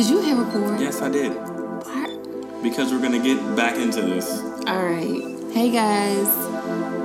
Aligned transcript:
Did 0.00 0.08
you 0.08 0.22
hit 0.22 0.34
record? 0.34 0.80
Yes, 0.80 1.02
I 1.02 1.10
did. 1.10 1.32
What? 1.34 2.62
Because 2.62 2.90
we're 2.90 3.02
gonna 3.02 3.22
get 3.22 3.36
back 3.54 3.76
into 3.76 4.00
this. 4.00 4.40
All 4.66 4.82
right. 4.82 5.52
Hey 5.52 5.70
guys, 5.70 6.26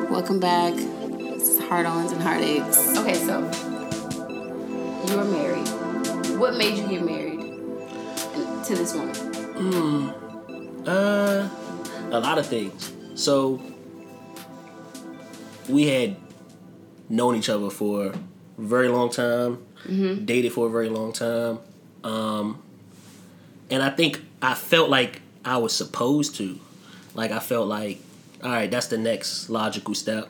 welcome 0.09 0.39
back. 0.39 0.73
This 0.75 1.49
is 1.49 1.59
Hard 1.59 1.85
Ons 1.87 2.13
and 2.13 2.21
Heartaches. 2.23 2.97
Okay, 2.97 3.15
so 3.15 3.41
you 5.09 5.19
are 5.19 5.25
married. 5.25 5.67
What 6.39 6.55
made 6.55 6.77
you 6.77 6.87
get 6.87 7.03
married 7.03 7.41
to 8.63 8.75
this 8.75 8.93
woman? 8.93 9.13
Uh, 10.87 11.49
a 12.11 12.19
lot 12.21 12.37
of 12.37 12.45
things. 12.45 12.93
So 13.15 13.61
we 15.67 15.87
had 15.87 16.15
known 17.09 17.35
each 17.35 17.49
other 17.49 17.69
for 17.69 18.05
a 18.05 18.15
very 18.57 18.87
long 18.87 19.09
time, 19.09 19.65
dated 19.85 20.53
for 20.53 20.67
a 20.67 20.69
very 20.69 20.87
long 20.87 21.11
time, 21.11 21.59
um, 22.05 22.61
and 23.69 23.81
I 23.83 23.89
think 23.89 24.21
I 24.41 24.53
felt 24.53 24.89
like 24.89 25.21
I 25.43 25.57
was 25.57 25.73
supposed 25.73 26.35
to. 26.37 26.59
Like 27.13 27.31
I 27.31 27.39
felt 27.39 27.67
like, 27.67 27.99
all 28.43 28.49
right, 28.51 28.69
that's 28.69 28.87
the 28.87 28.97
next 28.97 29.49
logical 29.49 29.93
step. 29.95 30.29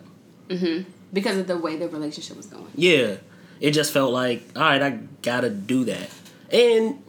Because 1.14 1.38
of 1.38 1.48
the 1.48 1.58
way 1.58 1.76
the 1.78 1.88
relationship 1.90 2.38
was 2.38 2.46
going. 2.46 2.68
Yeah, 2.76 3.16
it 3.60 3.72
just 3.72 3.92
felt 3.94 4.12
like, 4.14 4.44
all 4.56 4.62
right, 4.62 4.82
I 4.82 5.00
gotta 5.22 5.50
do 5.50 5.86
that, 5.86 6.10
and 6.52 7.02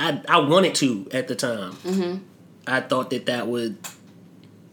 I 0.00 0.20
I 0.28 0.38
wanted 0.38 0.74
to 0.76 1.08
at 1.12 1.28
the 1.28 1.34
time. 1.36 1.72
Mm-hmm. 1.84 2.18
I 2.66 2.80
thought 2.80 3.10
that 3.10 3.26
that 3.26 3.46
would, 3.46 3.76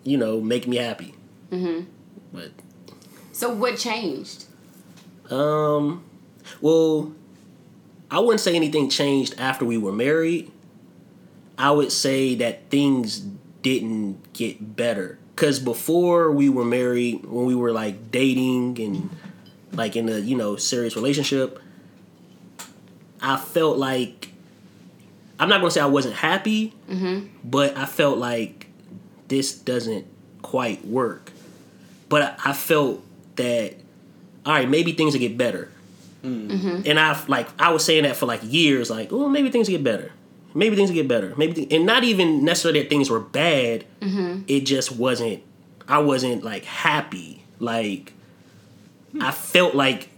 you 0.03 0.17
know, 0.17 0.39
make 0.39 0.67
me 0.67 0.77
happy. 0.77 1.13
Mm-hmm. 1.51 1.83
But 2.33 2.51
So 3.33 3.53
what 3.53 3.77
changed? 3.77 4.45
um, 5.29 6.03
well, 6.61 7.11
I 8.09 8.19
wouldn't 8.19 8.39
say 8.41 8.55
anything 8.55 8.89
changed 8.89 9.35
after 9.37 9.65
we 9.65 9.77
were 9.77 9.91
married. 9.91 10.51
I 11.61 11.69
would 11.69 11.91
say 11.91 12.33
that 12.35 12.71
things 12.71 13.19
didn't 13.61 14.33
get 14.33 14.75
better 14.75 15.19
because 15.35 15.59
before 15.59 16.31
we 16.31 16.49
were 16.49 16.65
married, 16.65 17.23
when 17.27 17.45
we 17.45 17.53
were 17.53 17.71
like 17.71 18.09
dating 18.09 18.81
and 18.81 19.09
like 19.71 19.95
in 19.95 20.09
a 20.09 20.17
you 20.17 20.35
know 20.35 20.55
serious 20.55 20.95
relationship, 20.95 21.59
I 23.21 23.37
felt 23.37 23.77
like 23.77 24.29
I'm 25.39 25.49
not 25.49 25.59
gonna 25.59 25.69
say 25.69 25.81
I 25.81 25.85
wasn't 25.85 26.15
happy, 26.15 26.73
mm-hmm. 26.89 27.27
but 27.43 27.77
I 27.77 27.85
felt 27.85 28.17
like 28.17 28.65
this 29.27 29.53
doesn't 29.53 30.07
quite 30.41 30.83
work. 30.83 31.31
But 32.09 32.23
I, 32.23 32.49
I 32.49 32.53
felt 32.53 33.03
that 33.35 33.75
all 34.47 34.53
right, 34.53 34.67
maybe 34.67 34.93
things 34.93 35.13
will 35.13 35.19
get 35.19 35.37
better. 35.37 35.69
Mm. 36.23 36.49
Mm-hmm. 36.49 36.81
And 36.87 36.99
I've 36.99 37.29
like 37.29 37.49
I 37.59 37.69
was 37.69 37.85
saying 37.85 38.01
that 38.01 38.15
for 38.15 38.25
like 38.25 38.41
years, 38.41 38.89
like, 38.89 39.13
oh, 39.13 39.29
maybe 39.29 39.51
things 39.51 39.67
will 39.67 39.77
get 39.77 39.83
better. 39.83 40.11
Maybe 40.53 40.75
things 40.75 40.89
will 40.89 40.95
get 40.95 41.07
better. 41.07 41.33
Maybe, 41.37 41.53
th- 41.53 41.73
and 41.73 41.85
not 41.85 42.03
even 42.03 42.43
necessarily 42.43 42.81
that 42.81 42.89
things 42.89 43.09
were 43.09 43.19
bad. 43.19 43.85
Mm-hmm. 44.01 44.43
It 44.47 44.61
just 44.61 44.91
wasn't. 44.91 45.43
I 45.87 45.99
wasn't 45.99 46.43
like 46.43 46.65
happy. 46.65 47.43
Like 47.59 48.13
I 49.19 49.31
felt 49.31 49.75
like, 49.75 50.09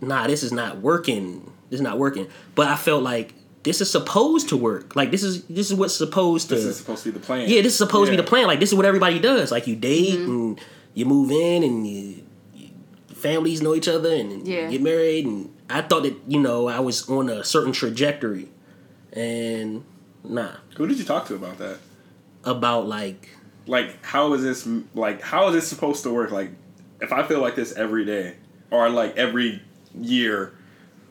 nah, 0.00 0.26
this 0.26 0.42
is 0.42 0.52
not 0.52 0.78
working. 0.78 1.52
This 1.70 1.78
is 1.78 1.82
not 1.82 1.98
working. 1.98 2.28
But 2.54 2.68
I 2.68 2.76
felt 2.76 3.02
like 3.02 3.34
this 3.62 3.80
is 3.80 3.90
supposed 3.90 4.48
to 4.50 4.56
work. 4.56 4.96
Like 4.96 5.10
this 5.10 5.22
is 5.22 5.44
this 5.44 5.70
is 5.70 5.74
what's 5.76 5.94
supposed 5.94 6.48
to. 6.48 6.54
This 6.54 6.64
is 6.64 6.76
supposed 6.78 7.02
to 7.04 7.12
be 7.12 7.18
the 7.18 7.24
plan. 7.24 7.48
Yeah, 7.48 7.62
this 7.62 7.72
is 7.72 7.78
supposed 7.78 8.06
to 8.10 8.12
be 8.12 8.16
the 8.16 8.28
plan. 8.28 8.46
Like 8.46 8.60
this 8.60 8.70
is 8.70 8.74
what 8.74 8.86
everybody 8.86 9.18
does. 9.18 9.50
Like 9.50 9.66
you 9.66 9.76
date 9.76 10.18
mm-hmm. 10.18 10.30
and 10.30 10.60
you 10.94 11.04
move 11.04 11.30
in 11.30 11.62
and 11.62 11.86
you, 11.86 12.24
you 12.54 12.70
families 13.14 13.60
know 13.62 13.74
each 13.74 13.88
other 13.88 14.14
and 14.14 14.46
Yeah. 14.46 14.68
get 14.70 14.80
married. 14.82 15.26
And 15.26 15.54
I 15.68 15.82
thought 15.82 16.04
that 16.04 16.16
you 16.26 16.40
know 16.40 16.68
I 16.68 16.80
was 16.80 17.08
on 17.08 17.28
a 17.28 17.44
certain 17.44 17.72
trajectory, 17.72 18.48
and 19.12 19.84
nah, 20.24 20.52
Who 20.76 20.86
did 20.86 20.98
you 20.98 21.04
talk 21.04 21.26
to 21.26 21.34
about 21.34 21.58
that? 21.58 21.78
about 22.44 22.86
like 22.86 23.28
Like, 23.66 24.04
how 24.04 24.32
is 24.34 24.42
this? 24.42 24.66
Like, 24.94 25.20
how 25.20 25.48
is 25.48 25.54
this 25.54 25.68
supposed 25.68 26.02
to 26.04 26.10
work? 26.10 26.30
Like, 26.30 26.50
if 27.00 27.12
I 27.12 27.22
feel 27.22 27.40
like 27.40 27.54
this 27.56 27.72
every 27.76 28.04
day 28.04 28.34
or 28.70 28.88
like 28.88 29.16
every 29.16 29.62
year, 29.98 30.52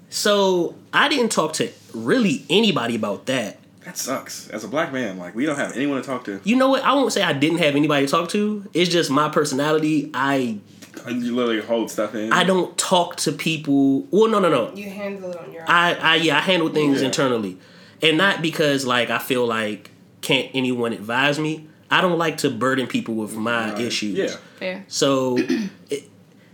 so 0.10 0.76
I 0.94 1.10
didn't 1.10 1.32
talk 1.32 1.54
to 1.54 1.70
really 1.94 2.46
anybody 2.50 2.96
about 2.96 3.26
that. 3.28 3.58
that 3.84 3.98
sucks. 3.98 4.48
As 4.50 4.64
a 4.64 4.68
black 4.68 4.92
man, 4.94 5.18
like, 5.18 5.36
we 5.36 5.46
don't 5.46 5.58
have 5.58 5.76
anyone 5.76 6.02
to 6.02 6.06
talk 6.08 6.24
to. 6.26 6.40
You 6.44 6.56
know 6.56 6.70
what? 6.70 6.84
I 6.84 6.94
won't 6.94 7.12
say 7.12 7.22
I 7.24 7.34
didn't 7.34 7.60
have 7.60 7.76
anybody 7.76 8.06
to 8.06 8.12
talk 8.12 8.30
to. 8.30 8.66
It's 8.74 8.90
just 8.90 9.10
my 9.12 9.30
personality. 9.30 10.10
I 10.14 10.60
uh, 11.06 11.10
You 11.10 11.36
literally 11.36 11.62
hold 11.62 11.92
stuff 11.92 12.16
in. 12.16 12.32
I 12.32 12.44
don't 12.44 12.78
talk 12.78 13.18
to 13.18 13.32
people. 13.32 14.02
Well, 14.12 14.30
no, 14.30 14.40
no, 14.40 14.50
no. 14.50 14.74
You 14.74 14.90
handle 14.90 15.32
it 15.32 15.38
on 15.38 15.52
your 15.52 15.64
own. 15.64 15.68
I, 15.70 15.94
I 15.96 16.16
yeah, 16.16 16.38
I 16.38 16.42
handle 16.42 16.70
things 16.70 17.02
Yeah. 17.02 17.08
internally, 17.08 17.58
and 18.02 18.18
not 18.18 18.42
because 18.42 18.86
like 18.86 19.10
I 19.10 19.20
feel 19.20 19.46
like 19.46 19.92
can't 20.22 20.50
anyone 20.54 20.94
advise 20.94 21.40
me. 21.40 21.68
I 21.90 22.02
don't 22.02 22.18
like 22.18 22.38
to 22.38 22.50
burden 22.50 22.88
people 22.88 23.14
with 23.16 23.36
my 23.36 23.72
Right. 23.74 23.82
issues. 23.82 24.18
Yeah. 24.18 24.36
Fair. 24.60 24.84
So, 24.90 25.38
it, 25.90 26.10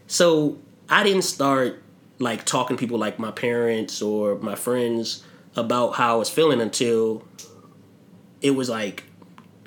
so 0.07 0.57
I 0.89 1.03
didn't 1.03 1.23
start 1.23 1.81
like 2.19 2.45
talking 2.45 2.77
to 2.77 2.79
people 2.79 2.99
like 2.99 3.17
my 3.19 3.31
parents 3.31 4.01
or 4.01 4.35
my 4.39 4.53
friends 4.55 5.23
about 5.55 5.91
how 5.95 6.15
I 6.15 6.17
was 6.19 6.29
feeling 6.29 6.61
until 6.61 7.23
it 8.41 8.51
was 8.51 8.69
like 8.69 9.03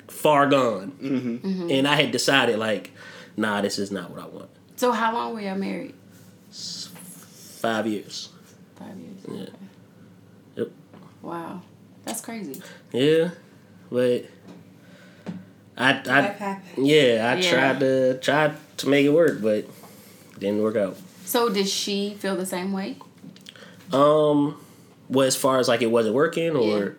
far 0.07 0.47
gone, 0.47 0.91
Mm-hmm. 1.01 1.69
and 1.69 1.87
I 1.87 1.95
had 1.95 2.11
decided 2.11 2.57
like, 2.59 2.91
nah, 3.35 3.61
this 3.61 3.77
is 3.77 3.91
not 3.91 4.09
what 4.11 4.21
I 4.21 4.27
want. 4.27 4.49
So 4.77 4.91
how 4.91 5.13
long 5.13 5.33
were 5.33 5.41
y'all 5.41 5.55
married? 5.57 5.93
Five 6.51 7.87
years. 7.87 8.29
Five 8.75 8.97
years. 8.97 9.17
Yeah. 9.27 9.41
Okay. 9.43 9.51
Yep. 10.55 10.71
Wow. 11.21 11.61
That's 12.07 12.21
crazy. 12.21 12.61
Yeah, 12.93 13.29
but 13.91 14.25
I, 15.77 15.91
I 15.91 16.59
yeah, 16.77 17.31
I 17.33 17.39
Yeah. 17.39 17.49
tried 17.49 17.79
to 17.81 18.17
tried 18.19 18.55
to 18.77 18.89
make 18.89 19.05
it 19.05 19.09
work, 19.09 19.41
but 19.41 19.65
didn't 20.39 20.61
work 20.61 20.75
out. 20.77 20.97
So 21.25 21.49
did 21.49 21.67
she 21.67 22.15
feel 22.19 22.35
the 22.35 22.45
same 22.45 22.71
way? 22.71 22.95
Um, 23.91 24.59
well, 25.09 25.27
as 25.27 25.35
far 25.35 25.59
as 25.59 25.67
like 25.67 25.81
it 25.81 25.91
wasn't 25.91 26.15
working, 26.15 26.55
or 26.55 26.97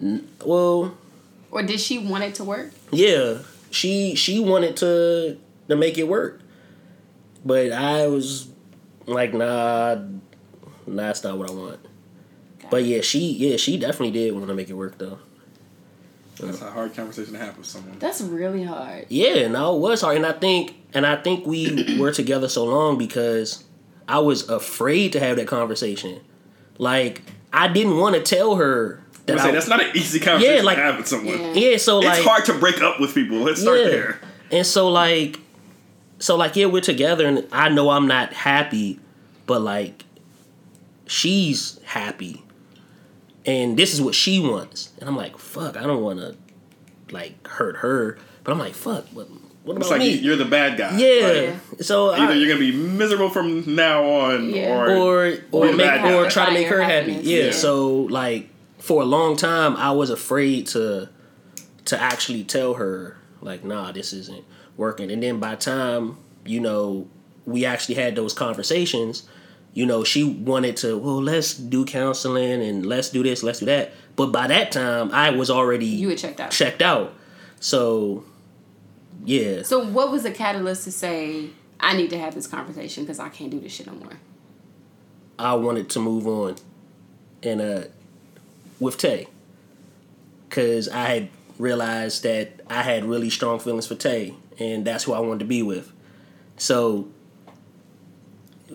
N- 0.00 0.26
well, 0.44 0.96
Or 1.50 1.62
did 1.62 1.78
she 1.80 1.98
want 1.98 2.24
it 2.24 2.34
to 2.36 2.44
work? 2.44 2.70
yeah, 2.90 3.38
she 3.70 4.14
she 4.14 4.40
wanted 4.40 4.76
to 4.78 5.38
to 5.68 5.76
make 5.76 5.98
it 5.98 6.08
work, 6.08 6.40
but 7.44 7.72
I 7.72 8.06
was 8.06 8.48
like, 9.06 9.34
nah, 9.34 9.94
nah, 9.94 11.02
that's 11.06 11.22
not 11.24 11.36
what 11.38 11.50
I 11.50 11.52
want. 11.52 11.80
But 12.70 12.84
yeah, 12.84 13.00
she 13.00 13.32
yeah 13.32 13.56
she 13.56 13.76
definitely 13.78 14.12
did 14.12 14.32
want 14.34 14.46
to 14.48 14.54
make 14.54 14.70
it 14.70 14.74
work 14.74 14.98
though. 14.98 15.18
That's 16.38 16.62
a 16.62 16.70
hard 16.70 16.94
conversation 16.94 17.34
to 17.34 17.38
have 17.38 17.58
with 17.58 17.66
someone. 17.66 17.98
That's 17.98 18.22
really 18.22 18.64
hard. 18.64 19.04
Yeah, 19.10 19.46
no, 19.48 19.76
it 19.76 19.80
was 19.80 20.00
hard, 20.00 20.16
and 20.16 20.24
I 20.24 20.32
think, 20.32 20.74
and 20.94 21.06
I 21.06 21.16
think 21.16 21.46
we 21.46 21.98
were 22.00 22.12
together 22.12 22.48
so 22.48 22.64
long 22.64 22.96
because 22.96 23.62
I 24.08 24.20
was 24.20 24.48
afraid 24.48 25.12
to 25.12 25.20
have 25.20 25.36
that 25.36 25.46
conversation. 25.48 26.20
Like, 26.78 27.20
I 27.52 27.68
didn't 27.68 27.98
want 27.98 28.14
to 28.16 28.22
tell 28.22 28.56
her 28.56 29.02
that 29.26 29.38
I 29.38 29.42
say, 29.42 29.48
I. 29.50 29.52
that's 29.52 29.68
not 29.68 29.82
an 29.84 29.94
easy 29.94 30.18
conversation 30.18 30.56
Yeah, 30.56 30.62
like- 30.62 30.76
to 30.78 30.82
have 30.82 30.96
with 30.96 31.08
someone. 31.08 31.38
Yeah. 31.38 31.52
yeah, 31.52 31.76
so 31.76 32.00
It's 32.02 32.24
hard 32.24 32.46
to 32.46 32.54
break 32.58 32.80
up 32.80 32.98
with 33.00 33.12
people. 33.14 33.36
Let's 33.38 33.60
start 33.60 33.78
yeah, 33.80 33.88
there. 33.88 34.20
and 34.50 34.66
so 34.66 34.88
like, 34.88 35.38
so 36.20 36.36
like, 36.36 36.56
yeah, 36.56 36.66
we're 36.66 36.80
together, 36.80 37.26
and 37.26 37.46
I 37.52 37.68
know 37.68 37.90
I'm 37.90 38.06
not 38.08 38.32
happy, 38.32 38.98
but 39.46 39.60
like, 39.60 40.06
she's 41.06 41.78
happy, 41.84 42.42
and 43.46 43.76
this 43.76 43.94
is 43.94 44.00
what 44.02 44.14
she 44.14 44.38
wants, 44.40 44.90
and 45.00 45.08
I'm 45.08 45.16
like, 45.16 45.38
fuck, 45.38 45.76
I 45.76 45.82
don't 45.82 46.02
want 46.02 46.18
to 46.20 46.36
like 47.12 47.46
hurt 47.46 47.76
her, 47.78 48.18
but 48.44 48.52
I'm 48.52 48.58
like, 48.58 48.74
fuck, 48.74 49.06
what, 49.12 49.28
what 49.64 49.72
about 49.76 49.80
It's 49.82 49.90
like 49.90 49.98
me? 50.00 50.14
you're 50.14 50.36
the 50.36 50.44
bad 50.44 50.78
guy. 50.78 50.96
Yeah. 50.96 51.54
Like, 51.72 51.82
So 51.82 52.10
either 52.12 52.32
I, 52.32 52.36
you're 52.36 52.48
gonna 52.48 52.60
be 52.60 52.72
miserable 52.76 53.30
from 53.30 53.74
now 53.74 54.04
on, 54.04 54.50
Yeah. 54.50 54.68
or, 54.74 54.90
or 54.96 55.34
or 55.52 55.72
make 55.72 56.02
or 56.04 56.28
try 56.30 56.46
to 56.46 56.52
make 56.52 56.68
her 56.68 56.82
happy. 56.82 57.12
Yeah. 57.12 57.44
Yeah. 57.46 57.50
So 57.52 57.88
like 58.04 58.48
for 58.78 59.02
a 59.02 59.04
long 59.04 59.36
time, 59.36 59.76
I 59.76 59.90
was 59.92 60.10
afraid 60.10 60.66
to 60.68 61.08
to 61.86 62.00
actually 62.00 62.44
tell 62.44 62.74
her 62.74 63.16
like, 63.42 63.64
nah, 63.64 63.90
this 63.92 64.12
isn't 64.12 64.44
working. 64.76 65.10
And 65.10 65.22
then 65.22 65.40
by 65.40 65.56
time 65.56 66.16
you 66.46 66.60
know 66.60 67.08
we 67.44 67.64
actually 67.66 67.96
had 67.96 68.14
those 68.16 68.32
conversations, 68.32 69.28
you 69.72 69.86
know, 69.86 70.02
she 70.04 70.24
wanted 70.24 70.76
to 70.78 70.98
well, 70.98 71.22
let's 71.22 71.54
do 71.54 71.84
counseling 71.84 72.62
and 72.62 72.84
let's 72.86 73.10
do 73.10 73.22
this, 73.22 73.42
let's 73.42 73.60
do 73.60 73.66
that. 73.66 73.92
But 74.16 74.26
by 74.32 74.46
that 74.48 74.72
time, 74.72 75.10
I 75.12 75.30
was 75.30 75.50
already 75.50 75.86
You 75.86 76.10
had 76.10 76.18
checked 76.18 76.40
out. 76.40 76.50
checked 76.50 76.82
out. 76.82 77.14
So 77.60 78.24
yeah. 79.24 79.62
So 79.62 79.84
what 79.84 80.10
was 80.10 80.22
the 80.24 80.30
catalyst 80.30 80.84
to 80.84 80.92
say 80.92 81.50
I 81.78 81.96
need 81.96 82.10
to 82.10 82.18
have 82.18 82.34
this 82.34 82.46
conversation 82.46 83.04
because 83.04 83.18
I 83.18 83.28
can't 83.28 83.50
do 83.50 83.60
this 83.60 83.72
shit 83.72 83.86
no 83.86 83.94
more? 83.94 84.18
I 85.38 85.54
wanted 85.54 85.88
to 85.90 86.00
move 86.00 86.26
on, 86.26 86.56
and 87.42 87.60
uh, 87.62 87.84
with 88.78 88.98
Tay, 88.98 89.26
because 90.48 90.86
I 90.88 91.04
had 91.06 91.28
realized 91.58 92.22
that 92.24 92.60
I 92.68 92.82
had 92.82 93.04
really 93.06 93.30
strong 93.30 93.58
feelings 93.58 93.86
for 93.86 93.94
Tay, 93.94 94.34
and 94.58 94.84
that's 94.84 95.04
who 95.04 95.14
I 95.14 95.20
wanted 95.20 95.38
to 95.40 95.44
be 95.46 95.62
with. 95.62 95.92
So 96.58 97.08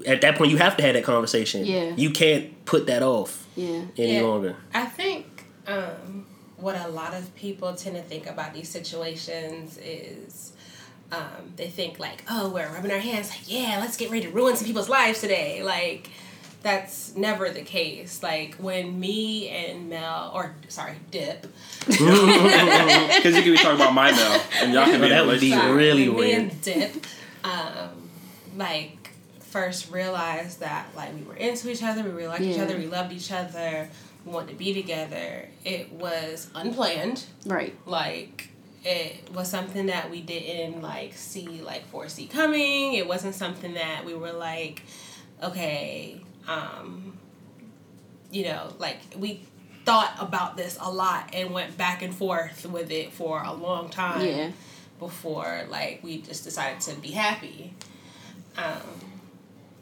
at 0.05 0.21
that 0.21 0.35
point, 0.37 0.51
you 0.51 0.57
have 0.57 0.75
to 0.77 0.83
have 0.83 0.93
that 0.93 1.03
conversation. 1.03 1.65
Yeah. 1.65 1.93
you 1.95 2.09
can't 2.11 2.65
put 2.65 2.87
that 2.87 3.03
off 3.03 3.45
Yeah. 3.55 3.81
any 3.97 4.15
Yeah. 4.15 4.21
longer. 4.21 4.55
I 4.73 4.85
think 4.85 5.25
um, 5.67 6.25
what 6.57 6.75
a 6.79 6.87
lot 6.87 7.13
of 7.13 7.33
people 7.35 7.73
tend 7.75 7.95
to 7.95 8.01
think 8.01 8.27
about 8.27 8.53
these 8.53 8.69
situations 8.69 9.77
is 9.83 10.53
um, 11.11 11.53
they 11.55 11.67
think 11.69 11.99
like, 11.99 12.23
oh, 12.29 12.49
we're 12.49 12.67
rubbing 12.67 12.91
our 12.91 12.99
hands, 12.99 13.29
like, 13.29 13.41
yeah, 13.51 13.77
let's 13.79 13.95
get 13.97 14.09
ready 14.11 14.25
to 14.25 14.31
ruin 14.31 14.55
some 14.55 14.65
people's 14.65 14.89
lives 14.89 15.21
today. 15.21 15.61
Like, 15.63 16.09
that's 16.63 17.15
never 17.15 17.49
the 17.51 17.61
case. 17.61 18.23
Like 18.23 18.55
when 18.55 18.99
me 18.99 19.49
and 19.49 19.89
Mel, 19.89 20.31
or 20.33 20.55
sorry, 20.67 20.95
Dip, 21.11 21.45
Because 21.85 21.99
you 23.35 23.41
can 23.43 23.51
be 23.51 23.55
talking 23.57 23.75
about 23.75 23.93
my 23.93 24.11
Mel, 24.11 24.41
and 24.61 24.73
y'all 24.73 24.85
can 24.91 24.99
be 24.99 25.05
in 25.07 25.11
a 25.11 25.15
That 25.15 25.25
would 25.27 25.39
be 25.39 25.51
relationship. 25.51 25.75
really 25.77 26.09
when 26.09 26.17
me 26.17 26.25
weird. 26.27 26.41
and 26.41 26.61
Dip, 26.61 27.05
um, 27.43 28.09
like 28.57 29.04
first 29.55 29.89
realized 29.89 30.59
that 30.59 30.85
like 30.97 31.15
we 31.15 31.21
were 31.21 31.35
into 31.37 31.71
each 31.71 31.81
other, 31.81 32.03
we 32.03 32.09
really 32.09 32.27
liked 32.27 32.41
each 32.41 32.59
other, 32.59 32.75
we 32.75 32.87
loved 32.87 33.13
each 33.13 33.31
other, 33.31 33.87
we 34.25 34.31
wanted 34.33 34.49
to 34.49 34.55
be 34.55 34.73
together. 34.73 35.47
It 35.63 35.93
was 35.93 36.49
unplanned. 36.53 37.23
Right. 37.45 37.73
Like 37.85 38.49
it 38.83 39.31
was 39.33 39.49
something 39.49 39.85
that 39.85 40.11
we 40.11 40.19
didn't 40.19 40.81
like 40.81 41.13
see 41.13 41.47
like 41.61 41.87
foresee 41.87 42.27
coming. 42.27 42.95
It 42.95 43.07
wasn't 43.07 43.33
something 43.33 43.75
that 43.75 44.03
we 44.03 44.13
were 44.13 44.33
like, 44.33 44.81
okay, 45.41 46.19
um, 46.49 47.17
you 48.31 48.43
know, 48.43 48.73
like 48.77 48.97
we 49.17 49.39
thought 49.85 50.17
about 50.19 50.57
this 50.57 50.77
a 50.81 50.91
lot 50.91 51.29
and 51.31 51.51
went 51.51 51.77
back 51.77 52.01
and 52.01 52.13
forth 52.13 52.65
with 52.65 52.91
it 52.91 53.13
for 53.13 53.41
a 53.41 53.53
long 53.53 53.87
time 53.87 54.25
Yeah. 54.25 54.51
before 54.99 55.63
like 55.69 56.01
we 56.03 56.17
just 56.17 56.43
decided 56.43 56.81
to 56.81 56.95
be 56.99 57.11
happy. 57.11 57.73
Um, 58.57 59.04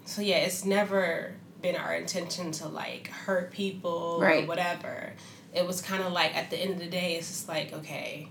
so 0.05 0.21
yeah, 0.21 0.37
it's 0.37 0.65
never 0.65 1.33
been 1.61 1.75
our 1.75 1.93
intention 1.95 2.51
to 2.51 2.67
like 2.67 3.07
hurt 3.07 3.51
people 3.51 4.19
Right. 4.21 4.43
or 4.43 4.47
whatever. 4.47 5.13
It 5.53 5.65
was 5.65 5.81
kind 5.81 6.03
of 6.03 6.11
like 6.11 6.35
at 6.35 6.49
the 6.49 6.57
end 6.57 6.73
of 6.73 6.79
the 6.79 6.87
day, 6.89 7.15
it's 7.15 7.27
just 7.29 7.47
like 7.47 7.73
okay, 7.73 8.27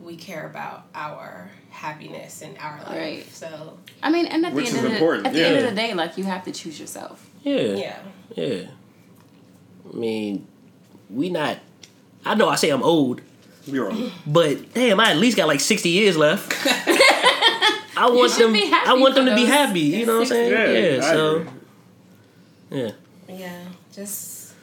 we 0.00 0.16
care 0.16 0.46
about 0.46 0.86
our 0.94 1.50
happiness 1.70 2.42
and 2.42 2.56
our 2.58 2.78
life. 2.78 2.88
Right. 2.88 3.26
So 3.32 3.78
I 4.02 4.10
mean, 4.10 4.26
and 4.26 4.44
at 4.46 4.52
Which 4.52 4.70
the 4.70 4.78
end 4.78 4.86
is 4.88 4.92
of 4.94 4.98
the 5.22 5.26
at 5.28 5.32
the 5.32 5.46
end 5.46 5.56
of 5.64 5.70
the 5.70 5.76
day, 5.76 5.94
like 5.94 6.18
you 6.18 6.24
have 6.24 6.44
to 6.44 6.52
choose 6.52 6.78
yourself. 6.80 7.28
Yeah. 7.42 7.60
yeah, 7.74 7.98
Yeah. 8.36 8.62
I 9.92 9.96
mean, 9.96 10.46
we 11.10 11.28
not. 11.28 11.58
I 12.24 12.34
know 12.36 12.48
I 12.48 12.54
say 12.54 12.70
I'm 12.70 12.82
old, 12.84 13.20
You're 13.66 13.88
wrong. 13.88 14.12
but 14.26 14.72
damn, 14.74 15.00
I 15.00 15.10
at 15.10 15.16
least 15.18 15.36
got 15.36 15.48
like 15.48 15.60
sixty 15.60 15.90
years 15.90 16.16
left. 16.16 16.52
I 18.02 18.10
want 18.10 18.32
should 18.32 18.44
them. 18.46 18.52
be 18.52 18.66
happy 18.66 18.88
I 18.90 18.94
want 18.94 19.14
them 19.14 19.26
to 19.26 19.34
be 19.34 19.44
happy. 19.44 19.80
You 19.80 20.06
know 20.06 20.14
what 20.18 20.22
I'm 20.22 20.26
saying? 20.26 20.52
Yeah, 20.52 20.96
Yeah. 20.96 21.00
So. 21.12 21.36
agree. 21.36 21.50
Yeah. 22.70 22.90
yeah, 23.28 23.64
just 23.92 24.54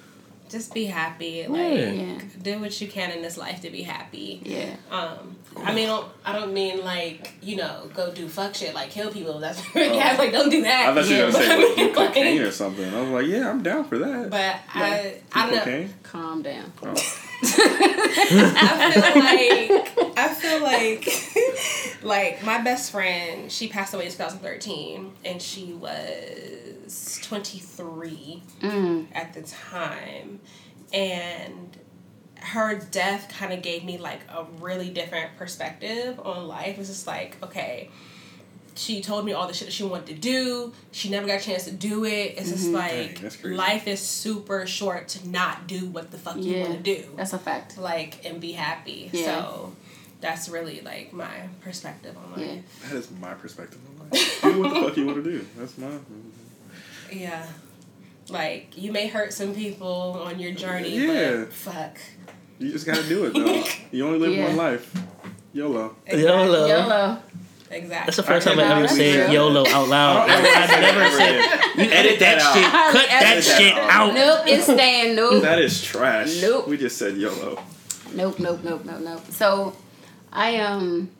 just 0.49 0.73
be 0.73 0.85
happy. 0.85 1.45
Like 1.47 1.73
Yeah. 1.77 1.91
Yeah. 1.91 2.19
do 2.41 2.59
what 2.59 2.81
you 2.81 2.87
can 2.87 3.11
in 3.11 3.21
this 3.21 3.37
life 3.37 3.61
to 3.61 3.69
be 3.69 3.83
happy. 3.83 4.41
Yeah. 4.43 4.75
Um, 4.89 5.35
I 5.63 5.73
mean, 5.75 5.87
don't, 5.87 6.07
I 6.25 6.33
don't 6.33 6.53
mean 6.55 6.83
like 6.83 7.33
you 7.41 7.55
know 7.55 7.89
go 7.93 8.11
do 8.11 8.27
fuck 8.27 8.55
shit 8.55 8.73
like 8.73 8.89
kill 8.89 9.11
people. 9.11 9.39
That's 9.39 9.61
yeah, 9.75 10.15
like 10.17 10.31
don't 10.31 10.49
do 10.49 10.63
that. 10.63 10.89
I 10.89 10.93
thought 10.95 11.07
you 11.09 11.17
were 11.17 11.23
Yeah. 11.25 11.31
gonna 11.31 11.43
say 11.45 11.67
like, 11.67 11.75
do 11.77 11.93
But- 11.93 12.07
cocaine 12.07 12.41
or 12.41 12.51
something. 12.51 12.93
I 12.93 13.01
was 13.01 13.09
like, 13.11 13.27
yeah, 13.27 13.49
I'm 13.49 13.61
down 13.61 13.83
for 13.85 13.99
that. 13.99 14.29
But 14.31 14.55
I, 14.73 15.21
I 15.33 15.45
don't 15.45 15.55
know. 15.55 15.59
cocaine. 15.59 15.93
Calm 16.03 16.41
down. 16.41 16.73
Oh. 16.81 16.95
I 17.43 18.89
feel 18.91 19.71
like 19.79 20.17
I 20.17 20.33
feel 20.33 20.61
like 20.61 22.03
like 22.03 22.43
my 22.43 22.61
best 22.61 22.91
friend. 22.91 23.51
She 23.51 23.67
passed 23.67 23.93
away 23.93 24.05
in 24.05 24.11
2013, 24.11 25.11
and 25.25 25.41
she 25.41 25.73
was 25.73 27.19
23 27.23 28.43
Mm. 28.61 29.07
at 29.13 29.33
the 29.33 29.41
time, 29.43 30.39
and 30.93 31.77
her 32.41 32.75
death 32.91 33.27
kind 33.37 33.51
of 33.53 33.61
gave 33.61 33.83
me 33.83 33.97
like 33.97 34.21
a 34.29 34.45
really 34.59 34.89
different 34.89 35.37
perspective 35.37 36.19
on 36.23 36.47
life. 36.47 36.77
It's 36.77 36.89
just 36.89 37.07
like 37.07 37.37
okay. 37.43 37.89
She 38.79 39.01
told 39.01 39.25
me 39.25 39.33
all 39.33 39.45
the 39.45 39.53
shit 39.53 39.67
that 39.67 39.73
she 39.73 39.83
wanted 39.83 40.07
to 40.07 40.13
do. 40.13 40.71
She 40.93 41.09
never 41.09 41.27
got 41.27 41.41
a 41.41 41.43
chance 41.43 41.65
to 41.65 41.71
do 41.71 42.05
it. 42.05 42.35
It's 42.37 42.49
just 42.49 42.67
mm-hmm. 42.67 42.75
like 42.75 43.41
Dang, 43.41 43.57
life 43.57 43.87
is 43.87 43.99
super 43.99 44.65
short 44.65 45.09
to 45.09 45.27
not 45.27 45.67
do 45.67 45.87
what 45.87 46.11
the 46.11 46.17
fuck 46.17 46.37
you 46.37 46.61
want 46.61 46.75
to 46.75 46.79
do 46.79 47.03
That's 47.17 47.33
a 47.33 47.39
fact. 47.39 47.77
like 47.77 48.23
and 48.25 48.39
be 48.39 48.53
happy. 48.53 49.09
Yeah. 49.11 49.25
So 49.25 49.75
that's 50.21 50.47
really 50.47 50.79
like 50.79 51.11
my 51.11 51.49
perspective 51.59 52.15
on 52.15 52.39
Yeah. 52.39 52.47
life. 52.53 52.89
That 52.89 52.95
is 52.95 53.11
my 53.11 53.33
perspective 53.33 53.81
on 53.89 54.09
life. 54.09 54.41
do 54.43 54.61
what 54.61 54.73
the 54.73 54.79
fuck 54.79 54.95
you 54.95 55.05
want 55.07 55.23
to 55.25 55.29
do. 55.29 55.45
That's 55.57 55.77
my. 55.77 55.89
Yeah. 57.11 57.45
Like 58.29 58.77
you 58.77 58.93
may 58.93 59.07
hurt 59.07 59.33
some 59.33 59.53
people 59.53 60.21
on 60.23 60.39
your 60.39 60.53
journey, 60.53 60.97
Yeah. 60.97 61.35
but 61.39 61.51
fuck. 61.51 61.97
You 62.59 62.71
just 62.71 62.85
gotta 62.85 63.03
do 63.09 63.25
it 63.25 63.33
though. 63.33 63.63
You 63.91 64.07
only 64.07 64.19
live 64.19 64.37
Yeah. 64.37 64.47
one 64.47 64.55
life. 64.55 64.95
YOLO. 65.51 65.95
YOLO. 66.07 66.67
YOLO. 66.67 67.23
Exactly. 67.71 68.05
That's 68.05 68.17
the 68.17 68.23
first 68.23 68.47
time 68.47 68.59
I 68.59 68.63
cannot 68.63 68.77
ever 68.79 68.87
said. 68.87 69.31
YOLO 69.31 69.67
out 69.67 69.87
loud. 69.89 70.29
I 70.29 70.41
don't 70.41 70.71
I, 70.71 70.81
never 70.81 71.09
said. 71.17 71.35
You 71.75 71.91
edit 71.91 72.19
that 72.19 72.39
that 72.39 72.53
shit. 72.53 72.65
out. 72.65 72.91
Cut 72.91 73.07
that 73.09 73.21
that 73.21 73.43
shit 73.43 73.73
out. 73.77 73.89
out. 73.91 74.13
Nope, 74.15 74.47
it's 74.47 74.63
staying. 74.63 75.15
Nope. 75.15 75.43
That 75.43 75.59
is 75.59 75.83
trash. 75.83 76.41
Nope. 76.41 76.67
We 76.67 76.77
just 76.77 76.97
said 76.97 77.15
YOLO. 77.17 77.61
Nope, 78.15 78.39
nope, 78.39 78.61
nope, 78.63 78.85
nope, 78.85 79.01
nope. 79.01 79.25
So, 79.29 79.75
I 80.33 80.57
um, 80.57 81.11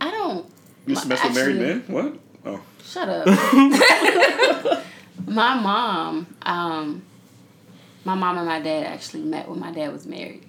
I 0.00 0.10
don't. 0.10 0.44
You 0.86 0.90
used 0.90 1.02
to 1.02 1.08
mess 1.08 1.24
with 1.24 1.34
married 1.34 1.56
actually- 1.56 1.66
men? 1.66 1.84
What? 1.86 2.18
Oh. 2.44 2.60
Shut 2.84 3.08
up. 3.08 3.26
my 5.26 5.54
mom, 5.54 6.26
um, 6.42 7.02
my 8.04 8.14
mom 8.14 8.36
and 8.36 8.46
my 8.46 8.60
dad 8.60 8.84
actually 8.84 9.22
met 9.22 9.48
when 9.48 9.58
my 9.58 9.72
dad 9.72 9.92
was 9.92 10.06
married, 10.06 10.44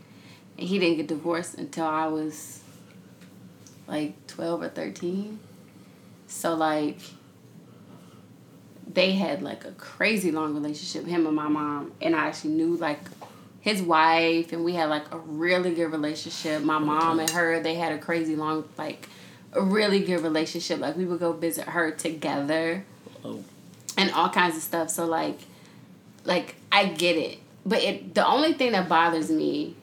and 0.57 0.67
he 0.67 0.77
didn't 0.77 0.97
get 0.97 1.07
divorced 1.07 1.55
until 1.55 1.85
I 1.85 2.07
was 2.07 2.59
like 3.87 4.27
twelve 4.27 4.61
or 4.61 4.69
thirteen. 4.69 5.39
So 6.27 6.55
like, 6.55 6.97
they 8.91 9.13
had 9.13 9.41
like 9.41 9.65
a 9.65 9.71
crazy 9.71 10.31
long 10.31 10.53
relationship, 10.53 11.05
him 11.07 11.25
and 11.27 11.35
my 11.35 11.47
mom, 11.47 11.91
and 12.01 12.15
I 12.15 12.27
actually 12.27 12.51
knew 12.51 12.75
like 12.77 12.99
his 13.61 13.81
wife, 13.81 14.53
and 14.53 14.63
we 14.63 14.73
had 14.73 14.89
like 14.89 15.11
a 15.13 15.17
really 15.17 15.73
good 15.73 15.91
relationship. 15.91 16.61
My 16.63 16.77
mom 16.77 17.19
and 17.19 17.29
her, 17.31 17.59
they 17.61 17.75
had 17.75 17.93
a 17.93 17.97
crazy 17.97 18.35
long 18.35 18.67
like 18.77 19.07
a 19.53 19.61
really 19.61 19.99
good 20.01 20.21
relationship. 20.21 20.79
Like 20.79 20.95
we 20.97 21.05
would 21.05 21.19
go 21.19 21.31
visit 21.33 21.67
her 21.69 21.91
together 21.91 22.85
Oh. 23.23 23.43
and 23.97 24.11
all 24.11 24.29
kinds 24.29 24.55
of 24.55 24.61
stuff. 24.61 24.89
So 24.91 25.05
like 25.05 25.39
like 26.25 26.55
I 26.71 26.85
get 26.85 27.17
it. 27.17 27.39
But 27.65 27.81
it 27.81 28.13
the 28.13 28.25
only 28.25 28.53
thing 28.53 28.73
that 28.73 28.87
bothers 28.87 29.31
me 29.31 29.75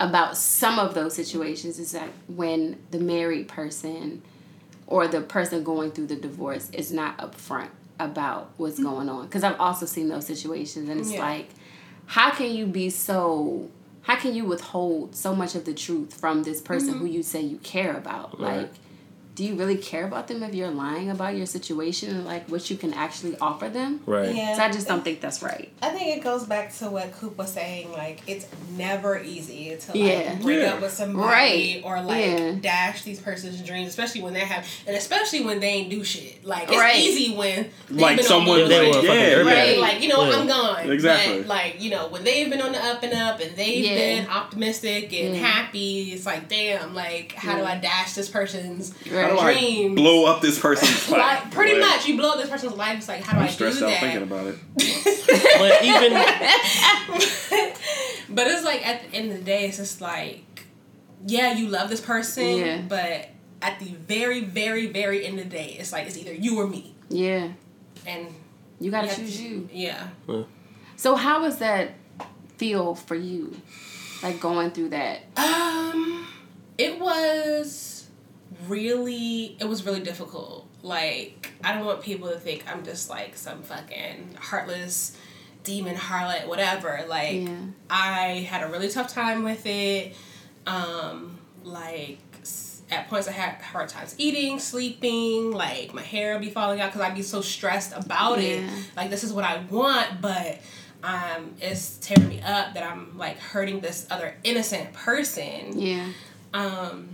about 0.00 0.36
some 0.36 0.78
of 0.78 0.94
those 0.94 1.14
situations 1.14 1.78
is 1.78 1.92
that 1.92 2.08
when 2.28 2.78
the 2.90 3.00
married 3.00 3.48
person 3.48 4.22
or 4.86 5.06
the 5.08 5.20
person 5.20 5.62
going 5.64 5.90
through 5.90 6.06
the 6.06 6.16
divorce 6.16 6.70
is 6.70 6.92
not 6.92 7.18
upfront 7.18 7.68
about 8.00 8.50
what's 8.56 8.78
going 8.78 9.08
on. 9.08 9.26
Because 9.26 9.44
I've 9.44 9.60
also 9.60 9.86
seen 9.86 10.08
those 10.08 10.26
situations 10.26 10.88
and 10.88 11.00
it's 11.00 11.12
Yeah. 11.12 11.20
like, 11.20 11.50
how 12.06 12.30
can 12.30 12.50
you 12.50 12.66
be 12.66 12.90
so 12.90 13.68
how 14.02 14.16
can 14.16 14.34
you 14.34 14.46
withhold 14.46 15.14
so 15.14 15.34
much 15.34 15.54
of 15.54 15.66
the 15.66 15.74
truth 15.74 16.14
from 16.14 16.42
this 16.42 16.62
person 16.62 16.94
who 16.94 17.04
mm-hmm. 17.04 17.06
you 17.08 17.22
say 17.22 17.42
you 17.42 17.58
care 17.58 17.94
about? 17.94 18.40
Right. 18.40 18.60
Like 18.60 18.70
do 19.38 19.44
you 19.44 19.54
really 19.54 19.76
care 19.76 20.04
about 20.04 20.26
them 20.26 20.42
if 20.42 20.52
you're 20.52 20.68
lying 20.68 21.10
about 21.10 21.36
your 21.36 21.46
situation 21.46 22.10
and 22.10 22.24
like 22.24 22.48
what 22.48 22.68
you 22.70 22.76
can 22.76 22.92
actually 22.92 23.38
offer 23.38 23.68
them? 23.68 24.00
Right. 24.04 24.34
Yeah. 24.34 24.56
So 24.56 24.64
I 24.64 24.68
just 24.72 24.88
don't 24.88 25.04
think 25.04 25.20
that's 25.20 25.44
right. 25.44 25.70
I 25.80 25.90
think 25.90 26.16
it 26.16 26.24
goes 26.24 26.42
back 26.42 26.74
to 26.78 26.90
what 26.90 27.12
Coop 27.12 27.38
was 27.38 27.52
saying. 27.52 27.92
Like, 27.92 28.20
it's 28.26 28.46
never 28.76 29.16
easy 29.22 29.76
to 29.78 29.92
like 29.92 29.94
Yeah. 29.94 30.34
break 30.42 30.58
Yeah. 30.62 30.74
up 30.74 30.80
with 30.80 30.92
somebody 30.92 31.28
Right. 31.28 31.82
or 31.84 32.02
like 32.02 32.24
Yeah. 32.24 32.52
dash 32.60 33.02
these 33.02 33.20
person's 33.20 33.62
dreams, 33.62 33.86
especially 33.88 34.22
when 34.22 34.32
they 34.34 34.40
have, 34.40 34.66
and 34.88 34.96
especially 34.96 35.44
when 35.44 35.60
they 35.60 35.68
ain't 35.68 35.90
do 35.90 36.02
shit. 36.02 36.44
Like, 36.44 36.64
it's 36.64 36.76
Right. 36.76 36.96
easy 36.96 37.36
when 37.36 37.70
Like 37.90 38.16
been 38.16 38.26
someone 38.26 38.62
on 38.62 38.68
They 38.68 38.74
the 38.80 38.86
were 38.86 38.92
like, 38.92 39.04
fucking 39.06 39.20
yeah, 39.20 39.34
dirtbag. 39.36 39.74
yeah. 39.76 39.80
Like, 39.80 40.02
you 40.02 40.08
know 40.08 40.28
Yeah. 40.28 40.36
I'm 40.36 40.48
gone. 40.48 40.90
Exactly. 40.90 41.38
But, 41.38 41.46
like, 41.46 41.76
you 41.80 41.90
know, 41.90 42.08
when 42.08 42.24
they've 42.24 42.50
been 42.50 42.60
on 42.60 42.72
the 42.72 42.84
up 42.84 43.04
and 43.04 43.12
up 43.14 43.38
and 43.38 43.54
they've 43.56 43.84
Yeah. 43.84 43.94
been 43.94 44.26
optimistic 44.26 45.12
and 45.12 45.36
Yeah. 45.36 45.46
happy, 45.46 46.10
it's 46.12 46.26
like, 46.26 46.48
damn, 46.48 46.92
like, 46.92 47.34
how 47.36 47.56
do 47.56 47.62
I 47.64 47.76
dash 47.76 48.14
this 48.14 48.28
person's 48.28 48.92
Right. 49.08 49.27
How 49.28 49.34
do 49.34 49.38
I 49.40 49.52
dreams? 49.54 49.94
blow 49.94 50.26
up 50.26 50.40
this 50.42 50.58
person's 50.58 51.08
life? 51.10 51.42
Like, 51.44 51.50
pretty 51.52 51.80
Like, 51.80 51.96
much, 51.96 52.06
you 52.06 52.16
blow 52.16 52.30
up 52.32 52.38
this 52.38 52.50
person's 52.50 52.74
life. 52.74 52.98
It's 52.98 53.08
like, 53.08 53.22
how 53.22 53.32
do 53.32 53.38
I'm 53.38 53.44
I 53.44 53.48
do 53.48 53.52
stressed 53.54 53.82
out 53.82 53.88
that? 53.90 54.00
thinking 54.00 54.22
about 54.22 54.46
it. 54.46 54.56
But 55.58 55.84
even 55.84 56.12
but 58.30 58.46
it's 58.46 58.64
like 58.64 58.86
at 58.86 59.02
the 59.10 59.16
end 59.16 59.32
of 59.32 59.38
the 59.38 59.44
day, 59.44 59.66
it's 59.66 59.76
just 59.76 60.00
like, 60.00 60.64
yeah, 61.26 61.52
you 61.52 61.68
love 61.68 61.90
this 61.90 62.00
person, 62.00 62.56
Yeah. 62.56 62.80
but 62.88 63.28
at 63.60 63.78
the 63.80 63.86
very, 63.86 64.44
very, 64.44 64.86
very 64.86 65.26
end 65.26 65.38
of 65.38 65.44
the 65.44 65.50
day, 65.50 65.76
it's 65.78 65.92
like 65.92 66.06
it's 66.06 66.16
either 66.16 66.32
you 66.32 66.58
or 66.60 66.66
me, 66.66 66.94
Yeah. 67.08 67.48
and 68.06 68.28
You 68.80 68.90
gotta 68.90 69.08
you 69.08 69.14
choose 69.16 69.36
to- 69.38 69.42
you. 69.42 69.68
Yeah, 69.72 70.08
So 70.96 71.16
how 71.16 71.42
was 71.42 71.58
that 71.58 71.90
feel 72.56 72.94
for 72.94 73.14
you? 73.16 73.56
Like 74.22 74.40
going 74.40 74.70
through 74.70 74.90
that? 74.90 75.20
um, 75.36 76.26
it 76.78 76.98
was 77.00 77.97
really, 78.66 79.56
it 79.60 79.68
was 79.68 79.84
really 79.86 80.00
difficult. 80.00 80.66
Like, 80.82 81.50
I 81.62 81.74
don't 81.74 81.84
want 81.84 82.02
people 82.02 82.28
to 82.30 82.38
think 82.38 82.64
I'm 82.70 82.84
just 82.84 83.10
like 83.10 83.36
some 83.36 83.62
fucking 83.62 84.36
heartless 84.38 85.16
demon, 85.64 85.96
harlot, 85.96 86.46
whatever. 86.46 87.04
Like 87.08 87.42
Yeah. 87.42 87.56
I 87.90 88.46
had 88.48 88.62
a 88.62 88.68
really 88.68 88.88
tough 88.88 89.12
time 89.12 89.44
with 89.44 89.66
it. 89.66 90.14
Um, 90.66 91.38
like 91.64 92.18
at 92.90 93.08
points 93.08 93.28
I 93.28 93.32
had 93.32 93.60
hard 93.60 93.88
times 93.88 94.14
eating, 94.18 94.58
sleeping. 94.58 95.52
Like 95.52 95.92
my 95.92 96.02
hair 96.02 96.32
would 96.32 96.42
be 96.42 96.50
falling 96.50 96.80
out 96.80 96.92
because 96.92 97.02
I'd 97.02 97.14
be 97.14 97.22
so 97.22 97.40
stressed 97.40 97.92
about 97.94 98.38
it. 98.38 98.68
Like 98.96 99.10
this 99.10 99.24
is 99.24 99.32
what 99.32 99.44
I 99.44 99.58
want, 99.70 100.20
but 100.20 100.60
um, 101.02 101.54
it's 101.60 101.98
tearing 101.98 102.28
me 102.28 102.40
up 102.40 102.74
that 102.74 102.82
I'm 102.82 103.16
like 103.18 103.38
hurting 103.38 103.80
this 103.80 104.06
other 104.10 104.34
innocent 104.44 104.92
person. 104.94 105.78
Yeah. 105.78 106.06
Um, 106.54 107.08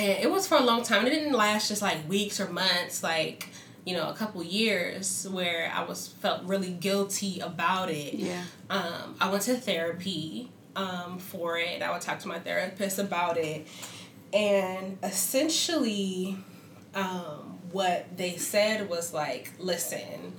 and 0.00 0.22
it 0.24 0.30
was 0.30 0.46
for 0.46 0.56
a 0.56 0.62
long 0.62 0.82
time. 0.82 1.06
It 1.06 1.10
didn't 1.10 1.32
last 1.34 1.68
just 1.68 1.82
like 1.82 2.08
weeks 2.08 2.40
or 2.40 2.48
months, 2.50 3.02
like 3.02 3.48
you 3.84 3.96
know, 3.96 4.08
a 4.10 4.14
couple 4.14 4.42
years 4.42 5.26
where 5.30 5.72
I 5.74 5.82
was 5.84 6.08
felt 6.08 6.42
really 6.44 6.70
guilty 6.70 7.40
about 7.40 7.90
it. 7.90 8.14
Yeah. 8.14 8.42
Um, 8.68 9.16
I 9.20 9.30
went 9.30 9.42
to 9.44 9.54
therapy 9.56 10.50
um, 10.76 11.18
for 11.18 11.58
it. 11.58 11.82
I 11.82 11.90
would 11.92 12.02
talk 12.02 12.18
to 12.20 12.28
my 12.28 12.38
therapist 12.38 12.98
about 12.98 13.36
it, 13.38 13.66
and 14.32 14.98
essentially, 15.02 16.38
um, 16.94 17.58
what 17.72 18.16
they 18.16 18.36
said 18.36 18.88
was 18.88 19.12
like, 19.14 19.52
"Listen, 19.58 20.34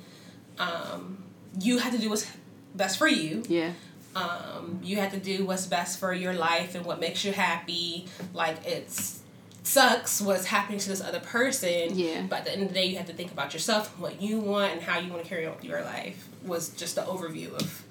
um, 0.60 1.24
you 1.60 1.80
have 1.80 1.94
to 1.94 2.00
do 2.00 2.10
what's 2.10 2.28
best 2.76 2.98
for 2.98 3.08
you." 3.08 3.44
Yeah. 3.48 3.72
um, 4.16 4.80
you 4.84 4.98
have 4.98 5.12
to 5.14 5.20
do 5.20 5.46
what's 5.46 5.66
best 5.66 6.00
for 6.00 6.14
your 6.14 6.34
life 6.34 6.76
and 6.76 6.86
what 6.86 7.00
makes 7.00 7.24
you 7.26 7.32
happy. 7.32 8.08
Like 8.34 8.58
it's 8.66 9.21
sucks 9.64 10.22
what's 10.22 10.46
happening 10.46 10.80
to 10.80 10.90
this 10.90 11.02
other 11.02 11.20
person. 11.20 11.98
Yeah. 11.98 12.24
But 12.30 12.40
at 12.40 12.46
the 12.46 12.52
end 12.54 12.62
of 12.64 12.68
the 12.70 12.74
day, 12.74 12.86
you 12.86 12.98
have 12.98 13.08
to 13.08 13.14
think 13.14 13.32
about 13.32 13.54
yourself, 13.54 13.98
what 14.00 14.22
you 14.22 14.40
want, 14.40 14.74
and 14.74 14.82
how 14.82 15.00
you 15.00 15.12
want 15.12 15.24
to 15.24 15.30
carry 15.30 15.46
on 15.46 15.56
with 15.56 15.66
your 15.66 15.82
life. 15.84 16.28
Was 16.46 16.70
just 16.70 16.96
the 16.96 17.02
overview 17.02 17.54
of 17.54 17.84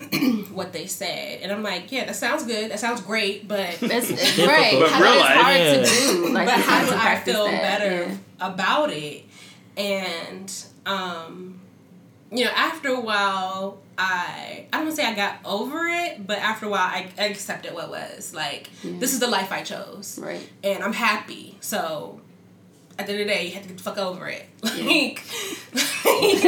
what 0.54 0.72
they 0.72 0.86
said, 0.86 1.40
and 1.42 1.52
I'm 1.52 1.62
like, 1.62 1.92
yeah, 1.92 2.04
that 2.06 2.16
sounds 2.16 2.44
good. 2.44 2.70
That 2.70 2.80
sounds 2.80 3.00
great, 3.02 3.46
but 3.46 3.82
It's, 3.82 4.10
it's 4.10 4.38
right. 4.38 4.78
But 4.78 4.90
How 4.90 5.02
real 5.02 5.12
that's 5.14 5.20
life- 5.20 5.36
hard 5.42 5.56
Yeah. 5.56 5.82
to 5.82 5.84
do. 5.84 6.28
Like, 6.32 6.46
but 6.48 6.60
how 6.60 6.84
do 6.88 6.94
I 6.96 7.16
feel 7.20 7.44
that. 7.44 7.60
better 7.78 8.02
Yeah. 8.08 8.16
about 8.40 8.90
it? 8.92 9.24
And 9.76 10.64
um, 10.86 11.60
you 12.32 12.44
know, 12.44 12.50
after 12.54 12.88
a 12.88 13.00
while, 13.00 13.78
I 14.02 14.66
I 14.72 14.76
don't 14.78 14.86
want 14.86 14.96
to 14.96 15.02
say 15.02 15.08
I 15.08 15.14
got 15.14 15.36
over 15.44 15.86
it, 15.86 16.26
but 16.26 16.38
after 16.38 16.66
a 16.66 16.68
while, 16.70 16.80
I, 16.98 17.08
I 17.18 17.26
accepted 17.26 17.74
what 17.74 17.90
was 17.90 18.32
like. 18.34 18.70
This 18.82 19.12
is 19.12 19.20
the 19.20 19.26
life 19.28 19.52
I 19.52 19.62
chose, 19.62 20.18
Right. 20.22 20.48
and 20.64 20.82
I'm 20.82 20.92
happy. 20.94 21.56
So. 21.60 22.20
At 22.98 23.06
the 23.06 23.12
end 23.14 23.22
of 23.22 23.28
the 23.28 23.32
day, 23.34 23.46
you 23.46 23.52
have 23.54 23.62
to 23.62 23.68
get 23.68 23.78
the 23.78 23.82
fuck 23.82 23.96
over 23.98 24.28
it. 24.28 24.44
Like, 24.62 25.22
like, 26.04 26.44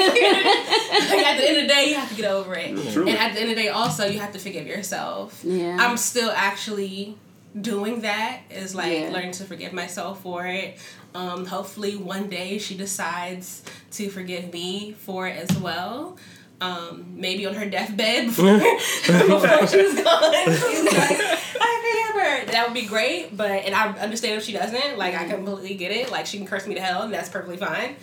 at 1.27 1.37
the 1.39 1.49
end 1.49 1.57
of 1.59 1.63
the 1.63 1.69
day, 1.69 1.87
you 1.89 1.95
have 1.95 2.09
to 2.11 2.15
get 2.15 2.31
over 2.31 2.55
it. 2.55 2.77
Truly. 2.93 3.11
And 3.13 3.19
at 3.19 3.33
the 3.35 3.41
end 3.41 3.51
of 3.51 3.57
the 3.57 3.63
day, 3.63 3.69
also, 3.69 4.07
you 4.07 4.19
have 4.19 4.33
to 4.33 4.39
forgive 4.39 4.67
yourself. 4.67 5.43
Yeah. 5.45 5.77
I'm 5.81 5.97
still 5.97 6.31
actually 6.31 7.17
doing 7.59 8.01
that 8.03 8.41
is 8.51 8.75
like 8.75 8.93
Yeah. 8.93 9.11
learning 9.13 9.33
to 9.33 9.45
forgive 9.45 9.73
myself 9.73 10.23
for 10.23 10.47
it. 10.47 10.79
Um, 11.15 11.45
hopefully 11.47 11.97
one 11.97 12.29
day 12.29 12.59
she 12.59 12.77
decides 12.77 13.63
to 13.93 14.09
forgive 14.09 14.53
me 14.53 14.93
for 14.93 15.29
it 15.29 15.37
as 15.51 15.57
well. 15.59 16.17
Um, 16.63 17.07
maybe 17.17 17.45
on 17.47 17.55
her 17.55 17.67
deathbed 17.69 18.27
before, 18.27 18.59
before 18.59 19.67
she's 19.67 19.95
gone. 20.03 20.33
She's 20.47 20.85
like, 20.85 21.19
I 21.61 21.73
forgive 21.83 22.23
her. 22.23 22.53
That 22.53 22.65
would 22.67 22.75
be 22.75 22.87
great, 22.87 23.37
but 23.37 23.51
and 23.51 23.75
I 23.75 23.89
understand 23.99 24.39
if 24.39 24.45
she 24.45 24.53
doesn't. 24.53 24.97
Like 24.97 25.15
I 25.17 25.25
completely 25.29 25.75
get 25.75 25.91
it. 25.91 26.13
Like 26.13 26.27
she 26.27 26.37
can 26.39 26.47
curse 26.47 26.67
me 26.69 26.75
to 26.77 26.81
hell, 26.81 27.03
and 27.03 27.13
that's 27.13 27.29
perfectly 27.29 27.57
fine. 27.57 27.97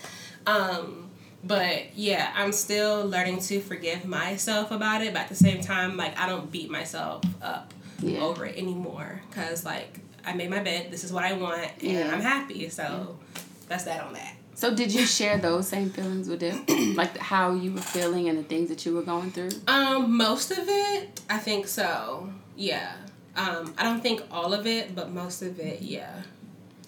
Um, 0.46 1.10
but 1.42 1.96
yeah, 1.96 2.34
I'm 2.36 2.52
still 2.52 3.06
learning 3.08 3.40
to 3.44 3.62
forgive 3.62 4.04
myself 4.04 4.72
about 4.72 5.04
it. 5.04 5.14
But 5.14 5.22
at 5.22 5.30
the 5.30 5.36
same 5.36 5.62
time, 5.62 5.96
like 5.96 6.18
I 6.20 6.28
don't 6.28 6.52
beat 6.52 6.70
myself 6.70 7.24
up 7.42 7.74
Yeah. 8.02 8.20
over 8.20 8.46
it 8.46 8.58
anymore 8.58 9.22
because 9.30 9.64
like 9.64 10.00
I 10.26 10.34
made 10.34 10.50
my 10.50 10.60
bed. 10.60 10.92
This 10.92 11.06
is 11.06 11.14
what 11.14 11.24
I 11.24 11.32
want, 11.34 11.72
and 11.82 11.92
Yeah. 11.92 12.12
I'm 12.14 12.20
happy. 12.22 12.68
So 12.68 13.18
that's 13.70 13.86
that 13.86 14.04
on 14.04 14.14
that. 14.14 14.34
So 14.60 14.76
did 14.76 14.94
you 14.94 15.06
share 15.06 15.38
those 15.38 15.70
same 15.70 15.90
feelings 15.90 16.28
with 16.28 16.42
them? 16.42 16.66
like 16.98 17.18
how 17.18 17.54
you 17.54 17.72
were 17.72 17.80
feeling 17.80 18.28
and 18.28 18.38
the 18.38 18.44
things 18.44 18.68
that 18.68 18.86
you 18.86 18.94
were 18.94 19.04
going 19.04 19.32
through? 19.32 19.52
Um, 19.70 20.18
most 20.18 20.52
of 20.52 20.66
it, 20.68 21.22
I 21.30 21.38
think 21.38 21.66
so. 21.66 22.30
Yeah. 22.58 22.92
Um, 23.38 23.74
I 23.78 23.84
don't 23.84 24.02
think 24.02 24.22
all 24.30 24.54
of 24.54 24.68
it, 24.68 24.94
but 24.94 25.12
most 25.12 25.42
of 25.42 25.62
it, 25.62 25.82
yeah. 25.82 26.24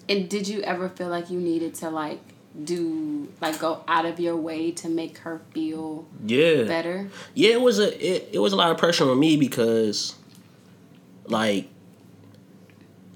And 0.06 0.28
did 0.28 0.48
you 0.48 0.60
ever 0.60 0.90
feel 0.90 1.08
like 1.08 1.30
you 1.30 1.40
needed 1.40 1.74
to 1.76 1.88
like 1.88 2.20
do 2.62 3.26
like 3.40 3.58
go 3.58 3.82
out 3.88 4.04
of 4.04 4.20
your 4.20 4.36
way 4.36 4.72
to 4.72 4.90
make 4.90 5.16
her 5.18 5.40
feel 5.54 6.04
Yeah. 6.26 6.64
better? 6.64 7.08
Yeah, 7.32 7.52
it 7.52 7.62
was 7.62 7.78
a 7.78 7.88
it, 8.16 8.28
it 8.32 8.38
was 8.38 8.52
a 8.52 8.56
lot 8.56 8.70
of 8.70 8.76
pressure 8.76 9.10
on 9.10 9.18
me 9.18 9.38
because 9.38 10.14
like 11.26 11.68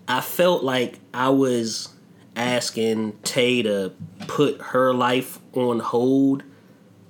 I 0.08 0.22
felt 0.22 0.64
like 0.64 0.98
I 1.12 1.28
was 1.28 1.90
asking 2.36 3.18
Tay 3.24 3.62
to 3.62 3.92
put 4.28 4.60
her 4.60 4.92
life 4.92 5.38
on 5.54 5.80
hold 5.80 6.42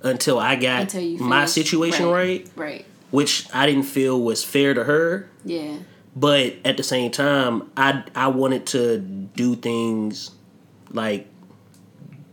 until 0.01 0.39
I 0.39 0.55
got 0.55 0.83
Until 0.83 1.01
you 1.01 1.19
my 1.19 1.45
situation 1.45 2.07
right. 2.07 2.49
Right. 2.55 2.85
which 3.11 3.47
I 3.53 3.65
didn't 3.65 3.83
feel 3.83 4.19
was 4.21 4.43
fair 4.43 4.73
to 4.73 4.83
her. 4.85 5.29
Yeah. 5.43 5.77
But 6.15 6.55
at 6.65 6.77
the 6.77 6.83
same 6.83 7.11
time, 7.11 7.69
I 7.77 8.03
I 8.15 8.29
wanted 8.29 8.65
to 8.67 8.97
do 8.99 9.55
things 9.55 10.31
like 10.91 11.27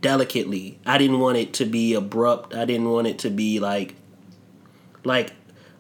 delicately. 0.00 0.78
I 0.86 0.96
didn't 0.98 1.18
want 1.18 1.36
it 1.38 1.52
to 1.54 1.64
be 1.66 1.94
abrupt. 1.94 2.54
I 2.54 2.64
didn't 2.64 2.90
want 2.90 3.06
it 3.06 3.18
to 3.20 3.30
be 3.30 3.60
like 3.60 3.94
like 5.04 5.32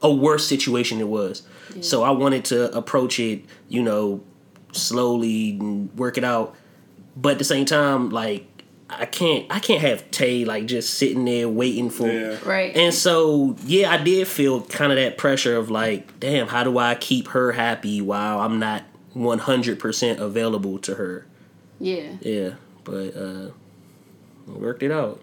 a 0.02 0.12
worse 0.12 0.46
situation 0.46 1.00
it 1.00 1.08
was. 1.08 1.42
So 1.80 2.02
I 2.04 2.10
wanted 2.10 2.44
to 2.46 2.72
approach 2.76 3.18
it, 3.18 3.44
you 3.68 3.82
know, 3.82 4.22
slowly 4.72 5.58
and 5.58 5.92
work 5.98 6.16
it 6.18 6.22
out. 6.24 6.54
But 7.16 7.32
at 7.32 7.38
the 7.38 7.44
same 7.44 7.64
time, 7.64 8.10
like 8.10 8.46
I 8.90 9.06
can't 9.06 9.46
I 9.50 9.58
can't 9.60 9.80
have 9.80 10.10
Tay 10.10 10.44
like 10.44 10.66
just 10.66 10.94
sitting 10.94 11.24
there 11.24 11.48
waiting 11.48 11.90
for 11.90 12.08
Yeah. 12.10 12.38
Right. 12.44 12.76
and 12.76 12.92
so, 12.92 13.56
yeah, 13.64 13.90
I 13.92 13.98
did 14.02 14.28
feel 14.28 14.62
kind 14.62 14.92
of 14.92 14.96
that 14.96 15.16
pressure 15.18 15.56
of 15.56 15.70
like, 15.70 16.18
damn, 16.20 16.48
how 16.48 16.64
do 16.64 16.78
I 16.78 16.94
keep 16.94 17.28
her 17.28 17.52
happy 17.52 18.00
while 18.00 18.40
I'm 18.40 18.58
not 18.58 18.82
100% 19.16 20.18
available 20.18 20.78
to 20.80 20.94
her? 20.96 21.26
yeah. 21.80 22.16
Yeah, 22.20 22.50
but 22.84 23.16
uh 23.16 23.50
worked 24.46 24.82
it 24.82 24.90
out. 24.92 25.20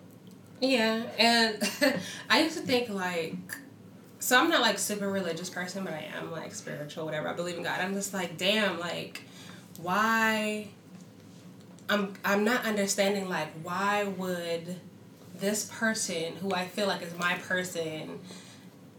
Yeah, 0.59 1.03
and 1.17 1.61
I 2.29 2.41
used 2.43 2.57
to 2.57 2.63
think 2.63 2.89
like, 2.89 3.35
so 4.19 4.39
I'm 4.39 4.49
not 4.49 4.61
like 4.61 4.77
super 4.79 5.09
religious 5.09 5.49
person, 5.49 5.83
but 5.83 5.93
I 5.93 6.07
am 6.17 6.31
like 6.31 6.53
spiritual, 6.53 7.05
whatever. 7.05 7.27
I 7.27 7.33
believe 7.33 7.57
in 7.57 7.63
God. 7.63 7.79
I'm 7.81 7.93
just 7.93 8.13
like, 8.13 8.37
damn, 8.37 8.79
like, 8.79 9.23
why? 9.79 10.67
I'm 11.91 12.13
I'm 12.23 12.45
not 12.45 12.65
understanding 12.65 13.27
like 13.27 13.49
why 13.63 14.05
would 14.05 14.79
this 15.35 15.65
person 15.65 16.37
who 16.37 16.53
I 16.53 16.65
feel 16.65 16.87
like 16.87 17.01
is 17.01 17.13
my 17.17 17.33
person, 17.35 18.21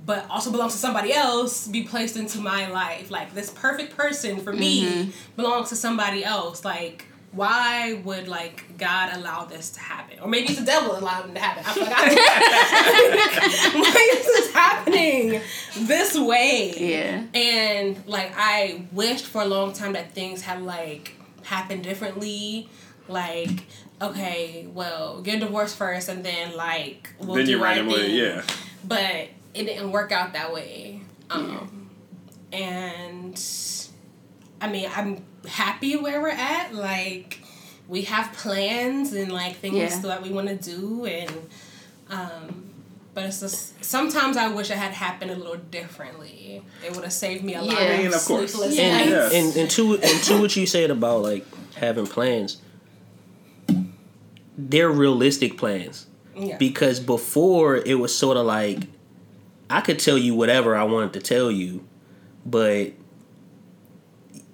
but 0.04 0.28
also 0.28 0.50
belongs 0.50 0.72
to 0.72 0.78
somebody 0.78 1.14
else, 1.14 1.66
be 1.66 1.84
placed 1.84 2.18
into 2.18 2.38
my 2.38 2.70
life? 2.70 3.10
Like 3.10 3.32
this 3.34 3.48
perfect 3.50 3.96
person 3.96 4.40
for 4.40 4.52
me 4.52 4.84
mm-hmm. 4.84 5.10
belongs 5.36 5.70
to 5.70 5.76
somebody 5.76 6.22
else. 6.22 6.66
Like 6.66 7.06
why 7.30 7.94
would 8.04 8.28
like 8.28 8.76
God 8.76 9.14
allow 9.14 9.46
this 9.46 9.70
to 9.70 9.80
happen? 9.80 10.18
Or 10.20 10.28
maybe 10.28 10.50
it's 10.50 10.60
the 10.60 10.66
devil 10.66 10.94
allowing 10.94 11.30
it 11.30 11.36
to 11.36 11.40
happen. 11.40 11.64
I 11.66 11.72
forgot. 11.72 12.12
why 13.94 14.10
is 14.12 14.26
this 14.26 14.52
happening 14.52 15.40
this 15.78 16.14
way? 16.18 16.74
Yeah. 16.76 17.24
And 17.32 18.06
like 18.06 18.34
I 18.36 18.84
wished 18.92 19.24
for 19.24 19.40
a 19.40 19.46
long 19.46 19.72
time 19.72 19.94
that 19.94 20.12
things 20.12 20.42
had 20.42 20.60
like 20.60 21.16
happened 21.44 21.82
differently. 21.84 22.68
Like, 23.08 23.64
okay, 24.00 24.68
well, 24.72 25.20
get 25.22 25.40
divorced 25.40 25.76
first 25.76 26.08
and 26.08 26.24
then 26.24 26.56
like 26.56 27.10
we'll 27.18 27.34
then 27.36 27.46
do 27.46 27.50
you 27.52 27.58
our 27.58 27.64
randomly, 27.64 27.94
thing. 28.02 28.14
yeah. 28.16 28.42
But 28.84 29.28
it 29.54 29.64
didn't 29.64 29.90
work 29.92 30.12
out 30.12 30.32
that 30.34 30.52
way. 30.52 31.00
Um 31.30 31.90
and 32.52 33.40
I 34.60 34.68
mean 34.68 34.88
I'm 34.94 35.24
happy 35.48 35.96
where 35.96 36.20
we're 36.20 36.28
at. 36.28 36.74
Like 36.74 37.40
we 37.88 38.02
have 38.02 38.32
plans 38.32 39.12
and 39.12 39.32
like 39.32 39.56
things 39.56 39.76
Yeah. 39.76 39.98
that 40.00 40.22
we 40.22 40.30
want 40.30 40.48
to 40.48 40.56
do 40.56 41.04
and 41.06 41.48
um 42.10 42.70
but 43.14 43.24
it's 43.24 43.40
just 43.40 43.84
sometimes 43.84 44.36
I 44.36 44.48
wish 44.48 44.70
it 44.70 44.76
had 44.78 44.92
happened 44.92 45.30
a 45.30 45.36
little 45.36 45.56
differently. 45.56 46.62
It 46.84 46.94
would 46.94 47.04
have 47.04 47.12
saved 47.12 47.44
me 47.44 47.54
a 47.54 47.62
lot 47.62 47.72
Yeah. 47.74 47.78
I 47.80 47.82
of 47.84 47.98
mean, 47.98 48.06
of 48.14 48.24
course. 48.24 48.52
sleepless 48.52 48.76
Yeah. 48.76 48.96
nights. 48.96 49.10
Yes. 49.10 49.32
And 49.34 49.56
and 49.56 49.70
to 49.70 49.94
and 49.98 50.22
to 50.24 50.40
what 50.40 50.56
you 50.56 50.66
said 50.66 50.90
about 50.90 51.22
like 51.22 51.44
having 51.76 52.06
plans, 52.06 52.58
they're 54.56 54.90
realistic 54.90 55.56
plans. 55.58 56.06
Yeah. 56.36 56.56
Because 56.56 57.00
before 57.00 57.76
it 57.76 57.98
was 57.98 58.14
sort 58.16 58.36
of 58.36 58.46
like 58.46 58.80
I 59.68 59.80
could 59.80 59.98
tell 59.98 60.18
you 60.18 60.34
whatever 60.34 60.76
I 60.76 60.84
wanted 60.84 61.12
to 61.14 61.20
tell 61.20 61.50
you, 61.50 61.84
but 62.44 62.92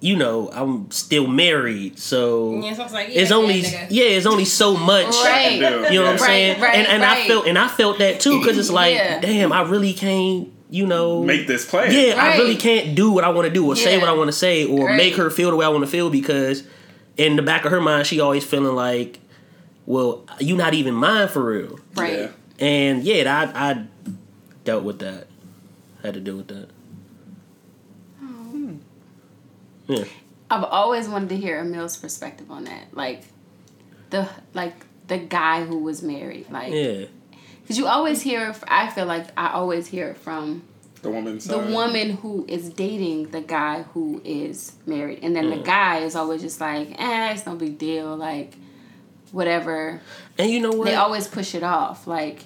you 0.01 0.17
know, 0.17 0.49
I'm 0.53 0.91
still 0.93 1.27
married, 1.27 1.99
so 1.99 2.55
Yeah, 2.61 2.75
so 2.75 2.85
it's 2.85 2.93
like, 2.93 3.09
yeah, 3.09 3.21
it's 3.23 3.33
only 3.33 3.61
yeah, 3.61 3.69
nigga. 3.69 3.87
yeah, 3.91 4.05
it's 4.05 4.27
only 4.27 4.45
so 4.45 4.77
much. 4.77 5.09
Right. 5.09 5.55
You 5.55 5.61
know 5.61 5.81
what 5.81 5.93
I'm 5.93 6.05
Right, 6.13 6.21
saying? 6.21 6.61
right, 6.61 6.75
and 6.77 6.87
and 6.87 7.05
I 7.05 7.27
felt 7.27 7.47
and 7.47 7.59
I 7.59 7.67
felt 7.69 7.99
that 7.99 8.21
too 8.21 8.39
because 8.41 8.59
it's 8.59 8.71
like, 8.71 8.95
Yeah. 8.95 9.21
damn, 9.21 9.53
I 9.53 9.63
really 9.63 9.93
can't, 9.93 10.49
you 10.71 10.87
know, 10.87 11.25
Make 11.25 11.47
this 11.49 11.65
plan. 11.67 11.91
yeah, 11.93 12.15
I 12.17 12.37
really 12.37 12.55
can't 12.57 12.95
do 12.95 13.11
what 13.11 13.25
I 13.25 13.31
want 13.31 13.49
to 13.49 13.53
do 13.53 13.67
or 13.67 13.75
say 13.75 13.99
what 13.99 14.09
I 14.09 14.13
want 14.13 14.29
to 14.29 14.33
say 14.37 14.65
or 14.67 14.87
Right. 14.87 14.97
make 14.97 15.17
her 15.17 15.31
feel 15.31 15.51
the 15.51 15.57
way 15.57 15.67
I 15.67 15.69
want 15.69 15.83
to 15.85 15.91
feel 15.91 16.11
because 16.11 16.63
in 17.17 17.35
the 17.35 17.43
back 17.43 17.65
of 17.65 17.73
her 17.73 17.81
mind, 17.81 18.07
she 18.07 18.21
always 18.21 18.45
feeling 18.45 18.77
like, 18.77 19.19
well, 19.85 20.25
you 20.39 20.57
not 20.57 20.75
even 20.75 20.95
mine 20.95 21.27
for 21.27 21.43
real. 21.45 21.81
Right. 21.97 22.13
Yeah. 22.13 22.29
And 22.61 23.03
yeah, 23.03 23.51
I 23.55 23.71
I 23.71 23.85
dealt 24.65 24.85
with 24.85 25.01
that. 25.01 25.27
Had 26.05 26.15
to 26.15 26.21
deal 26.21 26.37
with 26.37 26.49
that. 26.49 26.69
Oh. 28.23 28.71
Yeah. 29.89 30.05
I've 30.51 30.65
always 30.65 31.09
wanted 31.09 31.29
to 31.31 31.37
hear 31.37 31.59
Emil's 31.61 31.97
perspective 31.97 32.51
on 32.51 32.65
that. 32.65 32.95
Like 32.95 33.23
the 34.11 34.29
like 34.55 34.75
the 35.09 35.19
guy 35.19 35.65
who 35.65 35.79
was 35.79 36.03
married. 36.03 36.47
Like 36.51 36.73
Yeah. 36.73 37.07
because 37.63 37.77
you 37.79 37.87
always 37.87 38.23
hear 38.23 38.55
I 38.69 38.89
feel 38.91 39.07
like 39.07 39.27
I 39.37 39.53
always 39.53 39.87
hear 39.89 40.15
from 40.15 40.63
The 41.03 41.11
woman's 41.11 41.45
the 41.47 41.59
woman 41.59 42.11
who 42.17 42.45
is 42.49 42.71
dating 42.71 43.31
the 43.31 43.41
guy 43.43 43.83
who 43.95 44.21
is 44.25 44.73
married. 44.87 45.21
And 45.23 45.35
then 45.37 45.47
Mm. 45.47 45.59
the 45.59 45.63
guy 45.65 45.99
is 45.99 46.15
always 46.17 46.41
just 46.43 46.61
like, 46.61 46.89
eh, 46.99 47.33
it's 47.33 47.45
no 47.47 47.55
big 47.55 47.79
deal, 47.79 48.17
like 48.17 48.55
whatever. 49.33 50.01
And 50.39 50.51
you 50.51 50.61
know 50.61 50.71
what? 50.71 50.87
They 50.87 50.95
always 50.95 51.27
push 51.29 51.55
it 51.55 51.63
off, 51.63 52.07
like 52.07 52.45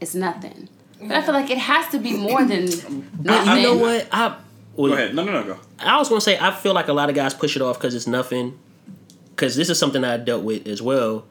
it's 0.00 0.14
nothing. 0.14 0.68
But 1.02 1.12
I 1.12 1.22
feel 1.22 1.34
like 1.34 1.50
it 1.50 1.58
has 1.58 1.88
to 1.92 1.98
be 1.98 2.12
more 2.12 2.44
than 2.44 2.66
but 3.14 3.46
you 3.46 3.62
know 3.62 3.76
what? 3.76 4.06
I 4.12 4.36
well, 4.80 4.90
Go 4.90 4.96
ahead. 4.96 5.14
No, 5.14 5.24
no, 5.24 5.32
no, 5.32 5.44
go. 5.44 5.58
I 5.78 5.98
was 5.98 6.08
gonna 6.08 6.20
say 6.20 6.38
I 6.38 6.50
feel 6.50 6.74
like 6.74 6.88
a 6.88 6.92
lot 6.92 7.08
of 7.08 7.14
guys 7.14 7.34
push 7.34 7.56
it 7.56 7.62
off 7.62 7.78
because 7.78 7.94
it's 7.94 8.06
nothing. 8.06 8.58
Because 9.30 9.56
this 9.56 9.70
is 9.70 9.78
something 9.78 10.04
I 10.04 10.16
dealt 10.18 10.42
with 10.44 10.66
as 10.66 10.82
well. 10.82 11.24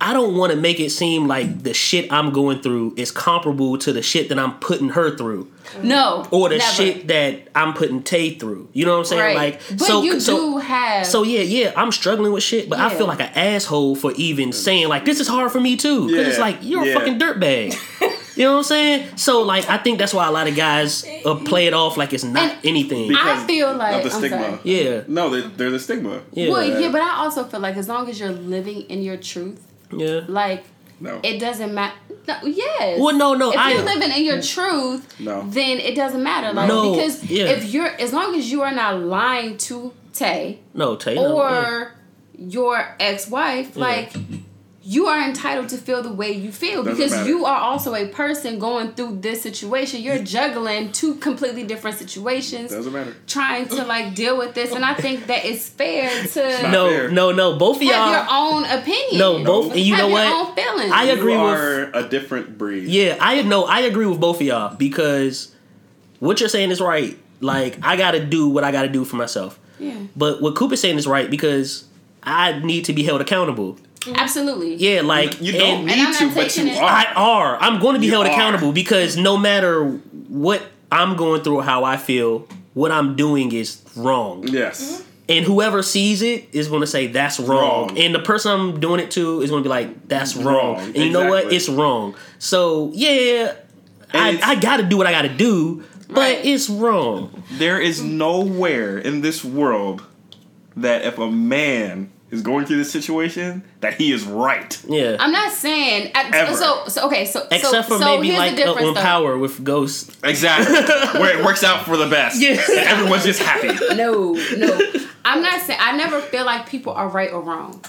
I 0.00 0.12
don't 0.12 0.36
want 0.36 0.52
to 0.52 0.56
make 0.56 0.78
it 0.78 0.90
seem 0.90 1.26
like 1.26 1.64
the 1.64 1.74
shit 1.74 2.12
I'm 2.12 2.30
going 2.30 2.60
through 2.60 2.94
is 2.96 3.10
comparable 3.10 3.76
to 3.78 3.92
the 3.92 4.00
shit 4.00 4.28
that 4.28 4.38
I'm 4.38 4.54
putting 4.60 4.90
her 4.90 5.16
through, 5.16 5.50
No. 5.82 6.24
or 6.30 6.48
the 6.48 6.58
never. 6.58 6.72
shit 6.72 7.08
that 7.08 7.48
I'm 7.52 7.74
putting 7.74 8.04
Tay 8.04 8.34
through. 8.34 8.68
You 8.72 8.86
know 8.86 8.92
what 8.92 8.98
I'm 9.00 9.04
saying? 9.06 9.36
Right. 9.36 9.36
Like, 9.36 9.60
but 9.70 9.80
so 9.80 10.02
you 10.02 10.20
so 10.20 10.36
do 10.36 10.58
have 10.58 11.04
so 11.04 11.24
yeah, 11.24 11.40
yeah, 11.40 11.72
I'm 11.76 11.90
struggling 11.90 12.30
with 12.32 12.44
shit, 12.44 12.70
but 12.70 12.78
I 12.78 12.90
feel 12.90 13.08
like 13.08 13.20
an 13.20 13.32
asshole 13.34 13.96
for 13.96 14.12
even 14.12 14.52
saying 14.52 14.88
like 14.88 15.04
this 15.04 15.18
is 15.18 15.26
hard 15.26 15.50
for 15.50 15.60
me 15.60 15.76
too. 15.76 16.06
Because 16.06 16.28
it's 16.28 16.38
like 16.38 16.58
you're 16.60 16.84
yeah. 16.84 16.92
a 16.92 16.98
fucking 16.98 17.18
dirtbag. 17.18 17.76
you 18.38 18.44
know 18.44 18.52
what 18.52 18.58
I'm 18.58 18.64
saying? 18.64 19.16
So 19.16 19.42
like 19.42 19.68
I 19.68 19.76
think 19.78 19.98
that's 19.98 20.14
why 20.14 20.26
a 20.26 20.30
lot 20.30 20.46
of 20.48 20.54
guys 20.56 21.04
uh, 21.24 21.34
play 21.34 21.66
it 21.66 21.74
off 21.74 21.96
like 21.96 22.12
it's 22.12 22.24
not 22.24 22.50
And 22.50 22.58
anything. 22.64 23.12
I 23.14 23.44
feel 23.46 23.74
like 23.74 23.96
of 23.96 24.10
the 24.10 24.10
I'm 24.16 24.18
stigma. 24.20 24.38
sorry. 24.38 24.60
yeah, 24.64 25.02
No, 25.08 25.28
there, 25.30 25.42
there's 25.48 25.72
a 25.74 25.78
stigma. 25.80 26.22
yeah, 26.32 26.50
Well, 26.50 26.64
yeah, 26.80 26.90
but 26.90 27.00
I 27.02 27.16
also 27.24 27.44
feel 27.44 27.60
like 27.60 27.76
as 27.76 27.88
long 27.88 28.08
as 28.08 28.18
you're 28.20 28.30
living 28.30 28.82
in 28.82 29.02
your 29.02 29.16
truth, 29.16 29.60
yeah. 29.92 30.20
like 30.28 30.64
No. 31.00 31.20
it 31.22 31.38
doesn't 31.40 31.74
matter. 31.74 31.96
No, 32.28 32.36
yes. 32.44 33.00
Well, 33.00 33.16
no, 33.16 33.34
no, 33.34 33.50
If 33.52 33.58
I- 33.58 33.72
you're 33.72 33.82
living 33.84 34.12
in 34.12 34.24
your 34.24 34.40
truth, 34.42 35.18
No. 35.18 35.42
then 35.48 35.78
it 35.78 35.94
doesn't 35.96 36.22
matter. 36.22 36.52
Like 36.52 36.68
No, 36.68 36.92
because 36.94 37.24
yeah. 37.24 37.46
if 37.46 37.72
you're 37.72 37.86
as 38.00 38.12
long 38.12 38.34
as 38.34 38.50
you 38.52 38.62
are 38.62 38.72
not 38.72 39.00
lying 39.00 39.56
to 39.68 39.92
Tay 40.12 40.58
No, 40.74 40.96
Tay. 40.96 41.14
no, 41.14 41.32
or 41.40 41.50
yeah. 41.50 41.88
your 42.58 42.96
ex-wife, 43.00 43.76
like 43.76 44.12
you 44.90 45.06
are 45.06 45.28
entitled 45.28 45.68
to 45.68 45.76
feel 45.76 46.02
the 46.02 46.10
way 46.10 46.32
you 46.32 46.50
feel 46.50 46.82
Doesn't 46.82 46.96
because 46.96 47.12
matter. 47.12 47.28
you 47.28 47.44
are 47.44 47.58
also 47.60 47.94
a 47.94 48.08
person 48.08 48.58
going 48.58 48.92
through 48.92 49.18
this 49.20 49.42
situation. 49.42 50.00
You're 50.00 50.20
juggling 50.24 50.92
two 50.92 51.16
completely 51.16 51.62
different 51.64 51.98
situations. 51.98 52.70
Doesn't 52.70 52.90
matter. 52.94 53.14
Trying 53.26 53.68
to 53.68 53.84
like 53.84 54.14
deal 54.14 54.38
with 54.38 54.54
this, 54.54 54.72
and 54.72 54.86
I 54.86 54.94
think 54.94 55.26
that 55.26 55.44
it's 55.44 55.68
fair 55.68 56.08
to 56.28 56.62
not 56.62 56.72
no, 56.72 56.88
fair. 56.88 57.10
no, 57.10 57.32
no. 57.32 57.58
Both 57.58 57.76
of 57.76 57.82
y'all. 57.82 57.92
have 57.92 58.26
your 58.26 58.34
own 58.34 58.64
opinion. 58.64 59.18
No, 59.18 59.44
both. 59.44 59.72
And 59.72 59.80
you 59.80 59.94
have 59.94 60.04
know 60.04 60.08
your 60.08 60.32
what? 60.32 60.48
own 60.48 60.54
feelings. 60.56 60.92
I 60.94 61.04
agree 61.04 61.34
you 61.34 61.42
with- 61.42 61.52
are 61.58 61.90
a 61.92 62.08
different 62.08 62.56
breed. 62.56 62.88
Yeah, 62.88 63.18
I 63.20 63.42
know. 63.42 63.64
I 63.64 63.80
agree 63.80 64.06
with 64.06 64.20
both 64.20 64.36
of 64.40 64.46
y'all 64.46 64.74
because 64.74 65.54
what 66.18 66.40
you're 66.40 66.48
saying 66.48 66.70
is 66.70 66.80
right. 66.80 67.18
Like 67.42 67.78
I 67.82 67.96
got 67.96 68.12
to 68.12 68.24
do 68.24 68.48
what 68.48 68.64
I 68.64 68.72
got 68.72 68.82
to 68.82 68.88
do 68.88 69.04
for 69.04 69.16
myself. 69.16 69.60
Yeah, 69.78 69.96
But 70.16 70.40
what 70.40 70.56
Cooper's 70.56 70.80
saying 70.80 70.96
is 70.96 71.06
right 71.06 71.30
because 71.30 71.84
I 72.22 72.58
need 72.60 72.86
to 72.86 72.92
be 72.94 73.04
held 73.04 73.20
accountable. 73.20 73.76
Mm-hmm. 74.00 74.16
absolutely. 74.16 74.74
Yeah, 74.76 75.02
like 75.02 75.40
You 75.40 75.52
don't 75.52 75.78
and- 75.78 75.86
need 75.86 75.92
And 75.98 76.00
I'm 76.08 76.14
to, 76.14 76.24
not 76.26 76.34
but 76.34 76.56
you 76.56 76.62
taking 76.64 76.72
it- 76.74 76.82
are. 76.82 76.88
I 76.88 77.04
are. 77.14 77.56
I'm 77.60 77.80
going 77.80 77.94
to 77.94 78.00
be 78.00 78.06
You 78.06 78.12
held 78.12 78.26
are. 78.26 78.30
accountable 78.32 78.72
because 78.72 79.16
no 79.16 79.36
matter 79.36 79.84
what 80.28 80.62
I'm 80.92 81.16
going 81.16 81.42
through 81.42 81.60
how 81.60 81.84
I 81.84 81.96
feel, 81.96 82.46
what 82.74 82.92
I'm 82.92 83.16
doing 83.16 83.52
is 83.52 83.82
wrong. 83.96 84.46
yes. 84.48 84.80
Mm-hmm. 84.92 85.04
And 85.30 85.44
whoever 85.44 85.82
sees 85.82 86.22
it 86.22 86.48
is 86.52 86.68
going 86.68 86.80
to 86.80 86.86
say 86.86 87.08
that's 87.08 87.38
wrong. 87.38 87.88
Wrong. 87.88 87.98
And 87.98 88.14
the 88.14 88.18
person 88.18 88.50
I'm 88.50 88.80
doing 88.80 88.98
it 88.98 89.10
to 89.10 89.42
is 89.42 89.50
going 89.50 89.62
to 89.62 89.66
be 89.66 89.68
like 89.68 90.08
that's 90.08 90.34
wrong. 90.36 90.76
Wrong. 90.76 90.84
And 90.86 90.96
you 90.96 91.10
know 91.10 91.28
what? 91.28 91.52
It's 91.52 91.68
wrong. 91.68 92.14
So 92.38 92.90
yeah, 92.94 93.52
I, 94.14 94.40
I 94.42 94.54
got 94.54 94.78
to 94.78 94.84
do 94.84 94.96
what 94.96 95.06
I 95.06 95.12
got 95.12 95.22
to 95.22 95.28
do, 95.28 95.84
but 96.08 96.16
Right. 96.16 96.42
it's 96.42 96.70
wrong. 96.70 97.42
There 97.58 97.78
is 97.78 98.02
nowhere 98.02 98.96
in 98.96 99.20
this 99.20 99.44
world 99.44 100.02
that 100.78 101.04
if 101.04 101.18
a 101.18 101.30
man 101.30 102.10
is 102.30 102.42
going 102.42 102.66
through 102.66 102.76
this 102.76 102.92
situation, 102.92 103.62
that 103.80 103.94
he 103.94 104.12
is 104.12 104.24
right. 104.24 104.80
Yeah. 104.86 105.16
I'm 105.18 105.32
not 105.32 105.52
saying 105.52 106.12
I, 106.14 106.30
Ever. 106.34 106.54
so. 106.54 106.84
So 106.88 107.06
okay. 107.06 107.24
So 107.24 107.46
Except 107.50 107.88
so, 107.88 107.96
for 107.96 107.98
so 107.98 108.16
maybe 108.16 108.28
here's 108.28 108.38
like 108.38 108.56
the 108.56 108.68
uh, 108.68 108.74
on 108.74 108.94
though. 108.94 109.00
Power 109.00 109.38
with 109.38 109.64
Ghost. 109.64 110.16
Exactly. 110.24 110.74
Where 111.20 111.38
it 111.38 111.44
works 111.44 111.64
out 111.64 111.84
for 111.84 111.96
the 111.96 112.06
best. 112.06 112.40
Yeah. 112.40 112.50
And 112.52 112.78
everyone's 112.88 113.24
just 113.24 113.40
happy. 113.40 113.68
No, 113.96 114.32
no. 114.56 114.80
I'm 115.24 115.42
not 115.42 115.60
saying. 115.62 115.78
I 115.82 115.96
never 115.96 116.20
feel 116.20 116.44
like 116.44 116.68
people 116.68 116.92
are 116.92 117.08
right 117.08 117.32
or 117.32 117.40
wrong. 117.40 117.82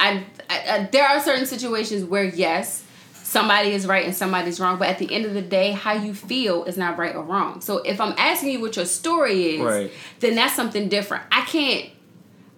I, 0.00 0.24
I, 0.50 0.58
I 0.68 0.88
there 0.90 1.06
are 1.06 1.20
certain 1.20 1.46
situations 1.46 2.04
where 2.04 2.24
yes, 2.24 2.84
somebody 3.12 3.70
is 3.70 3.86
right 3.86 4.04
and 4.04 4.14
somebody's 4.14 4.58
wrong, 4.60 4.78
but 4.78 4.88
at 4.88 4.98
the 4.98 5.12
end 5.12 5.24
of 5.24 5.34
the 5.34 5.42
day, 5.42 5.72
how 5.72 5.92
you 5.92 6.14
feel 6.14 6.64
is 6.64 6.76
not 6.76 6.98
right 6.98 7.14
or 7.14 7.22
wrong. 7.22 7.60
So 7.60 7.78
if 7.78 8.00
I'm 8.00 8.14
asking 8.18 8.50
you 8.50 8.60
what 8.60 8.76
your 8.76 8.86
story 8.86 9.56
is, 9.56 9.60
Right. 9.60 9.90
then 10.20 10.34
that's 10.34 10.54
something 10.54 10.88
different. 10.88 11.24
I 11.30 11.42
can't. 11.42 11.90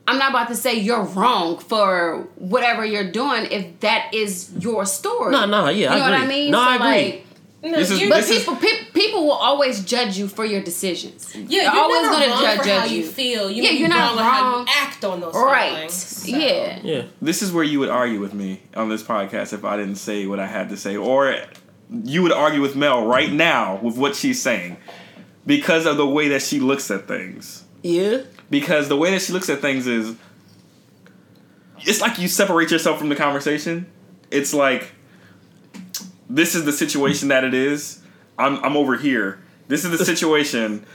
I'm 0.08 0.18
not 0.18 0.30
about 0.30 0.48
to 0.48 0.54
say 0.54 0.74
you're 0.74 1.02
wrong 1.02 1.58
for 1.58 2.28
whatever 2.36 2.84
you're 2.84 3.10
doing 3.10 3.46
if 3.50 3.80
that 3.80 4.14
is 4.14 4.52
your 4.58 4.86
story. 4.86 5.32
No, 5.32 5.46
no, 5.46 5.68
yeah, 5.68 5.92
I 5.92 5.96
you 5.96 6.00
know 6.02 6.10
what 6.10 6.20
I 6.20 6.26
mean? 6.26 6.50
No, 6.52 6.58
so 6.58 6.64
I 6.70 6.74
agree. 6.76 6.86
like. 7.12 7.22
No, 7.62 7.72
This 7.78 7.90
is- 7.90 8.08
But 8.08 8.16
This 8.16 8.30
is- 8.30 8.38
people, 8.40 8.56
pe- 8.56 8.84
people 8.94 9.24
will 9.24 9.32
always 9.32 9.82
judge 9.84 10.16
you 10.16 10.28
for 10.28 10.44
your 10.44 10.60
decisions. 10.60 11.34
yeah, 11.34 11.64
They're 11.64 11.74
you're 11.74 11.82
always 11.82 12.02
gonna 12.02 12.26
judge, 12.40 12.58
for 12.60 12.68
how 12.68 12.84
you. 12.84 12.98
you 12.98 13.04
feel. 13.06 13.50
You 13.50 13.64
Yeah, 13.64 13.70
you're 13.70 13.88
not 13.88 14.10
wrong 14.16 14.18
on 14.18 14.24
how 14.24 14.58
you 14.60 14.66
act 14.86 15.04
on 15.04 15.20
those 15.20 15.34
Right. 15.34 15.72
feelings. 15.72 15.92
So. 15.94 16.28
Yeah. 16.28 16.78
Yeah. 16.84 17.02
This 17.20 17.42
is 17.42 17.50
where 17.52 17.64
you 17.64 17.80
would 17.80 17.88
argue 17.88 18.20
with 18.20 18.34
me 18.34 18.60
on 18.76 18.88
this 18.88 19.02
podcast 19.02 19.52
if 19.52 19.64
I 19.64 19.76
didn't 19.76 19.96
say 19.96 20.26
what 20.26 20.38
I 20.38 20.46
had 20.46 20.68
to 20.68 20.76
say. 20.76 20.96
Or 20.96 21.34
you 22.04 22.22
would 22.22 22.30
argue 22.32 22.60
with 22.60 22.76
Mel 22.76 23.04
right 23.04 23.32
now 23.32 23.80
with 23.82 23.96
what 23.96 24.14
she's 24.14 24.40
saying. 24.40 24.76
Because 25.44 25.86
of 25.86 25.96
the 25.96 26.06
way 26.06 26.28
that 26.28 26.42
she 26.42 26.60
looks 26.60 26.88
at 26.92 27.08
things. 27.08 27.64
Yeah. 27.82 28.22
Because 28.50 28.88
the 28.88 28.96
way 28.96 29.10
that 29.10 29.22
she 29.22 29.32
looks 29.32 29.48
at 29.48 29.60
things 29.60 29.86
is 29.86 30.16
it's 31.80 32.00
like 32.00 32.18
you 32.18 32.28
separate 32.28 32.70
yourself 32.70 32.98
from 32.98 33.08
the 33.08 33.16
conversation. 33.16 33.86
It's 34.30 34.52
like 34.54 34.92
this 36.28 36.54
is 36.54 36.64
the 36.64 36.72
situation 36.72 37.28
that 37.28 37.44
it 37.44 37.54
is. 37.54 38.02
I'm 38.38 38.62
I'm 38.64 38.76
over 38.76 38.96
here. 38.96 39.40
This 39.68 39.84
is 39.84 39.96
the 39.96 40.04
situation. 40.12 40.86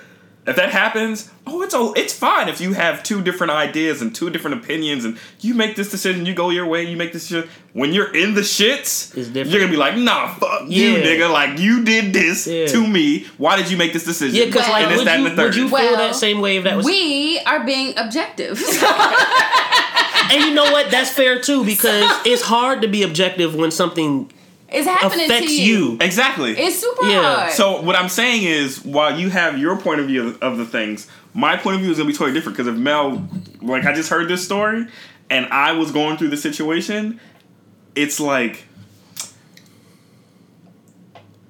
If 0.47 0.55
that 0.55 0.71
happens, 0.71 1.29
oh, 1.45 1.61
it's 1.61 1.75
oh, 1.75 1.93
it's 1.93 2.13
fine 2.17 2.49
if 2.49 2.59
you 2.59 2.73
have 2.73 3.03
two 3.03 3.21
different 3.21 3.51
ideas 3.51 4.01
and 4.01 4.13
two 4.13 4.31
different 4.31 4.63
opinions, 4.63 5.05
and 5.05 5.19
you 5.39 5.53
make 5.53 5.75
this 5.75 5.91
decision, 5.91 6.25
you 6.25 6.33
go 6.33 6.49
your 6.49 6.65
way, 6.65 6.83
you 6.83 6.97
make 6.97 7.13
this 7.13 7.27
decision. 7.27 7.47
When 7.73 7.93
you're 7.93 8.11
in 8.15 8.33
the 8.33 8.41
shits, 8.41 9.15
you're 9.15 9.59
gonna 9.59 9.71
be 9.71 9.77
like, 9.77 9.97
nah, 9.97 10.33
fuck 10.33 10.63
you, 10.67 10.95
nigga. 10.95 11.31
Like 11.31 11.59
you 11.59 11.83
did 11.85 12.11
this 12.11 12.47
Yeah. 12.47 12.65
to 12.67 12.87
me. 12.87 13.25
Why 13.37 13.55
did 13.55 13.69
you 13.69 13.77
make 13.77 13.93
this 13.93 14.03
decision? 14.03 14.35
Yeah, 14.35 14.45
because 14.45 14.67
like, 14.67 14.87
And 14.87 14.97
would 14.97 15.05
that, 15.05 15.19
you, 15.19 15.27
and 15.27 15.37
would 15.37 15.55
you 15.55 15.63
feel 15.65 15.73
Well, 15.73 15.97
that 15.97 16.15
same 16.15 16.41
way 16.41 16.57
if 16.57 16.63
that 16.63 16.75
was? 16.75 16.87
We 16.87 17.39
are 17.45 17.63
being 17.63 17.93
objective. 17.97 18.59
and 20.31 20.43
you 20.43 20.53
know 20.55 20.71
what? 20.71 20.89
That's 20.89 21.11
fair 21.11 21.39
too 21.39 21.63
because 21.63 22.11
it's 22.25 22.41
hard 22.41 22.81
to 22.81 22.87
be 22.87 23.03
objective 23.03 23.53
when 23.53 23.69
something 23.69 24.31
it's 24.71 24.87
happening 24.87 25.25
affects 25.25 25.47
to 25.47 25.61
you. 25.61 25.77
you. 25.91 25.97
exactly. 26.01 26.51
It's 26.57 26.79
super 26.79 27.05
Yeah. 27.05 27.35
hard. 27.35 27.51
So 27.53 27.81
what 27.81 27.95
I'm 27.95 28.09
saying 28.09 28.43
is, 28.43 28.83
while 28.85 29.17
you 29.19 29.29
have 29.29 29.57
your 29.57 29.77
point 29.77 29.99
of 29.99 30.07
view 30.07 30.27
of, 30.29 30.41
of 30.41 30.57
the 30.57 30.65
things, 30.65 31.07
my 31.33 31.57
point 31.57 31.75
of 31.75 31.81
view 31.81 31.91
is 31.91 31.97
gonna 31.97 32.07
be 32.07 32.13
totally 32.13 32.33
different. 32.33 32.57
Because 32.57 32.71
if 32.73 32.79
Mel, 32.79 33.27
like 33.61 33.85
I 33.85 33.93
just 33.93 34.09
heard 34.09 34.27
this 34.29 34.43
story, 34.43 34.87
and 35.29 35.45
I 35.47 35.73
was 35.73 35.91
going 35.91 36.17
through 36.17 36.29
the 36.29 36.37
situation, 36.37 37.19
it's 37.95 38.19
like, 38.19 38.63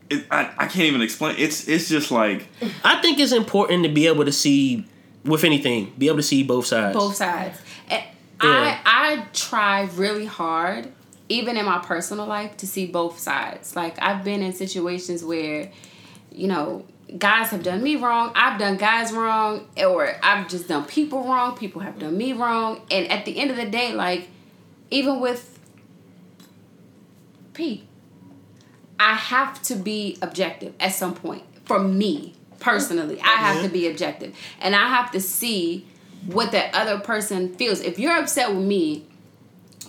it, 0.10 0.26
I 0.32 0.50
I 0.58 0.66
can't 0.68 0.86
even 0.86 1.02
explain. 1.02 1.36
It's 1.38 1.68
it's 1.68 1.88
just 1.90 2.12
like 2.12 2.48
I 2.84 3.02
think 3.02 3.20
it's 3.20 3.32
important 3.32 3.84
to 3.84 3.90
be 3.90 4.08
able 4.08 4.26
to 4.26 4.32
see 4.32 4.86
with 5.24 5.44
anything, 5.44 5.94
be 5.98 6.08
able 6.08 6.18
to 6.18 6.24
see 6.24 6.44
both 6.44 6.66
sides. 6.66 6.96
both 6.98 7.16
sides. 7.16 7.60
And 7.90 8.04
Yeah. 8.44 8.80
I 8.86 9.14
I 9.14 9.26
try 9.34 9.88
really 9.96 10.26
hard, 10.26 10.92
even 11.32 11.58
in 11.58 11.66
my 11.66 11.80
personal 11.80 12.26
life, 12.26 12.58
to 12.58 12.68
see 12.68 12.86
both 12.86 13.18
sides. 13.18 13.76
Like 13.76 14.02
I've 14.02 14.24
been 14.24 14.42
in 14.42 14.54
situations 14.54 15.24
where, 15.24 15.72
you 16.32 16.48
know, 16.48 16.86
guys 17.18 17.50
have 17.50 17.64
done 17.64 17.82
me 17.84 17.96
wrong, 17.96 18.32
I've 18.36 18.60
done 18.60 18.78
guys 18.78 19.12
wrong, 19.12 19.68
or 19.78 20.16
I've 20.24 20.48
just 20.48 20.68
done 20.68 20.86
people 20.86 21.24
wrong, 21.24 21.58
people 21.58 21.82
have 21.82 22.00
done 22.00 22.18
me 22.18 22.34
wrong. 22.34 22.82
And 22.90 23.10
at 23.10 23.26
the 23.26 23.38
end 23.38 23.52
of 23.52 23.58
the 23.58 23.66
day, 23.66 23.94
like, 23.94 24.30
even 24.90 25.20
with 25.20 25.60
P, 27.54 27.86
I 29.00 29.16
have 29.16 29.62
to 29.64 29.76
be 29.76 30.18
objective 30.22 30.74
at 30.80 30.94
some 30.94 31.16
point. 31.16 31.44
For 31.66 31.80
me, 31.80 32.34
personally, 32.60 33.20
I 33.22 33.36
have 33.36 33.64
to 33.64 33.70
be 33.70 33.88
objective. 33.88 34.36
And 34.60 34.76
I 34.76 34.88
have 34.88 35.12
to 35.12 35.20
see 35.20 35.88
what 36.28 36.52
that 36.52 36.74
other 36.76 37.00
person 37.00 37.56
feels. 37.56 37.82
If 37.82 37.98
you're 37.98 38.16
upset 38.16 38.54
with 38.54 38.66
me, 38.66 39.06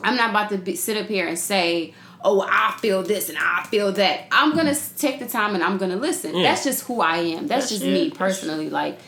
I'm 0.04 0.16
not 0.16 0.30
about 0.30 0.50
to 0.50 0.58
be, 0.58 0.76
sit 0.76 0.96
up 0.96 1.06
here 1.06 1.26
and 1.26 1.38
say, 1.38 1.94
oh, 2.24 2.46
I 2.48 2.76
feel 2.80 3.02
this 3.02 3.28
and 3.28 3.38
I 3.38 3.64
feel 3.64 3.92
that. 3.92 4.26
I'm 4.30 4.54
gonna 4.54 4.74
take 4.96 5.18
the 5.18 5.26
time 5.28 5.54
and 5.54 5.62
I'm 5.62 5.78
gonna 5.78 5.96
listen. 5.96 6.36
Yeah. 6.36 6.42
That's 6.44 6.64
just 6.64 6.84
who 6.86 7.00
I 7.00 7.18
am. 7.18 7.46
That's, 7.46 7.68
That's 7.68 7.70
just 7.70 7.82
it. 7.84 7.92
me 7.92 8.10
personally. 8.10 8.70
Like, 8.70 8.98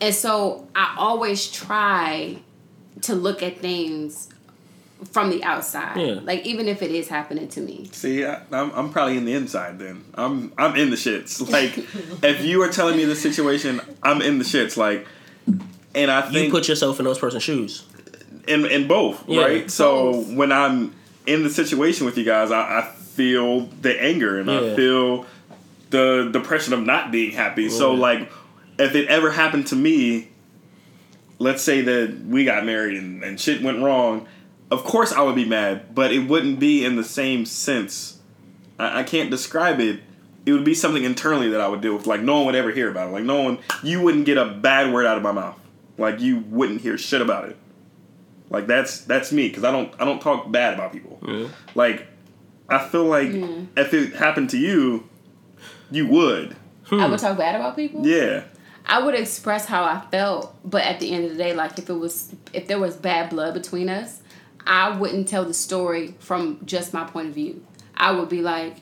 and 0.00 0.14
so 0.14 0.66
I 0.74 0.94
always 0.98 1.50
try 1.50 2.38
to 3.02 3.14
look 3.14 3.42
at 3.42 3.58
things 3.58 4.28
from 5.12 5.30
the 5.30 5.42
outside. 5.42 5.96
Yeah. 5.96 6.20
Like 6.22 6.44
even 6.46 6.68
if 6.68 6.82
it 6.82 6.90
is 6.90 7.08
happening 7.08 7.48
to 7.48 7.60
me. 7.60 7.88
See, 7.92 8.24
I, 8.24 8.42
I'm 8.52 8.70
I'm 8.72 8.92
probably 8.92 9.16
in 9.16 9.24
the 9.24 9.32
inside 9.34 9.78
then. 9.78 10.04
I'm 10.14 10.52
I'm 10.58 10.76
in 10.76 10.90
the 10.90 10.96
shits. 10.96 11.40
Like, 11.50 11.78
if 12.22 12.44
you 12.44 12.62
are 12.62 12.68
telling 12.68 12.96
me 12.96 13.04
the 13.04 13.16
situation, 13.16 13.80
I'm 14.02 14.22
in 14.22 14.38
the 14.38 14.44
shits. 14.44 14.76
Like, 14.76 15.06
and 15.94 16.10
I 16.10 16.26
You 16.26 16.32
think 16.32 16.52
put 16.52 16.68
yourself 16.68 16.98
in 16.98 17.04
those 17.04 17.18
person's 17.18 17.42
shoes. 17.42 17.84
In 18.46 18.64
in 18.66 18.88
both, 18.88 19.28
Yeah, 19.28 19.42
right? 19.42 19.70
So 19.70 20.12
both. 20.12 20.32
when 20.32 20.52
I'm 20.52 20.94
in 21.26 21.42
the 21.42 21.50
situation 21.50 22.06
with 22.06 22.16
you 22.18 22.24
guys, 22.24 22.50
I, 22.50 22.80
I 22.80 22.82
feel 22.82 23.62
the 23.82 24.00
anger 24.02 24.38
and 24.40 24.50
I 24.50 24.74
feel 24.74 25.26
the 25.90 26.30
depression 26.32 26.72
of 26.72 26.80
not 26.80 27.10
being 27.10 27.32
happy. 27.32 27.68
So 27.68 27.92
like, 27.92 28.30
if 28.78 28.94
it 28.94 29.08
ever 29.08 29.30
happened 29.30 29.66
to 29.68 29.76
me, 29.76 30.28
let's 31.38 31.62
say 31.62 31.80
that 31.82 32.20
we 32.26 32.44
got 32.44 32.64
married 32.64 32.96
and, 32.96 33.22
and 33.22 33.38
shit 33.40 33.62
went 33.62 33.82
wrong, 33.82 34.26
of 34.70 34.84
course 34.84 35.12
I 35.12 35.22
would 35.22 35.34
be 35.34 35.44
mad, 35.44 35.94
but 35.94 36.12
it 36.12 36.28
wouldn't 36.28 36.60
be 36.60 36.84
in 36.84 36.96
the 36.96 37.04
same 37.04 37.44
sense. 37.44 38.20
I, 38.78 39.00
I 39.00 39.02
can't 39.02 39.30
describe 39.30 39.80
it. 39.80 40.00
It 40.46 40.52
would 40.52 40.64
be 40.64 40.74
something 40.74 41.04
internally 41.04 41.50
that 41.50 41.60
I 41.60 41.68
would 41.68 41.80
deal 41.80 41.94
with. 41.94 42.06
Like 42.06 42.22
no 42.22 42.36
one 42.36 42.46
would 42.46 42.54
ever 42.54 42.70
hear 42.70 42.90
about 42.90 43.08
it. 43.08 43.12
Like 43.12 43.24
no 43.24 43.42
one, 43.42 43.58
you 43.82 44.00
wouldn't 44.00 44.24
get 44.24 44.38
a 44.38 44.46
bad 44.46 44.92
word 44.92 45.06
out 45.06 45.16
of 45.16 45.22
my 45.22 45.32
mouth. 45.32 45.58
Like 45.98 46.20
you 46.20 46.38
wouldn't 46.38 46.80
hear 46.80 46.96
shit 46.96 47.20
about 47.20 47.48
it. 47.48 47.56
Like 48.50 48.66
that's 48.66 49.02
that's 49.02 49.32
me 49.32 49.48
because 49.48 49.64
I 49.64 49.70
don't 49.70 49.94
I 49.98 50.04
don't 50.04 50.20
talk 50.20 50.50
bad 50.50 50.74
about 50.74 50.92
people. 50.92 51.20
Like 51.74 52.06
I 52.68 52.86
feel 52.86 53.04
like 53.04 53.30
if 53.76 53.94
it 53.94 54.14
happened 54.14 54.50
to 54.50 54.58
you, 54.58 55.08
you 55.90 56.06
would. 56.08 56.56
I 56.90 57.04
hmm. 57.04 57.10
would 57.10 57.20
talk 57.20 57.38
bad 57.38 57.54
about 57.54 57.76
people. 57.76 58.06
Yeah. 58.06 58.44
I 58.86 59.00
would 59.00 59.14
express 59.14 59.66
how 59.66 59.84
I 59.84 60.04
felt, 60.10 60.56
but 60.68 60.82
at 60.82 60.98
the 60.98 61.12
end 61.12 61.24
of 61.24 61.30
the 61.30 61.36
day, 61.36 61.54
like 61.54 61.78
if 61.78 61.88
it 61.88 61.94
was 61.94 62.34
if 62.52 62.66
there 62.66 62.80
was 62.80 62.96
bad 62.96 63.30
blood 63.30 63.54
between 63.54 63.88
us, 63.88 64.20
I 64.66 64.96
wouldn't 64.96 65.28
tell 65.28 65.44
the 65.44 65.54
story 65.54 66.14
from 66.18 66.60
just 66.64 66.92
my 66.92 67.04
point 67.04 67.28
of 67.28 67.34
view. 67.34 67.64
I 67.94 68.10
would 68.12 68.28
be 68.28 68.42
like, 68.42 68.76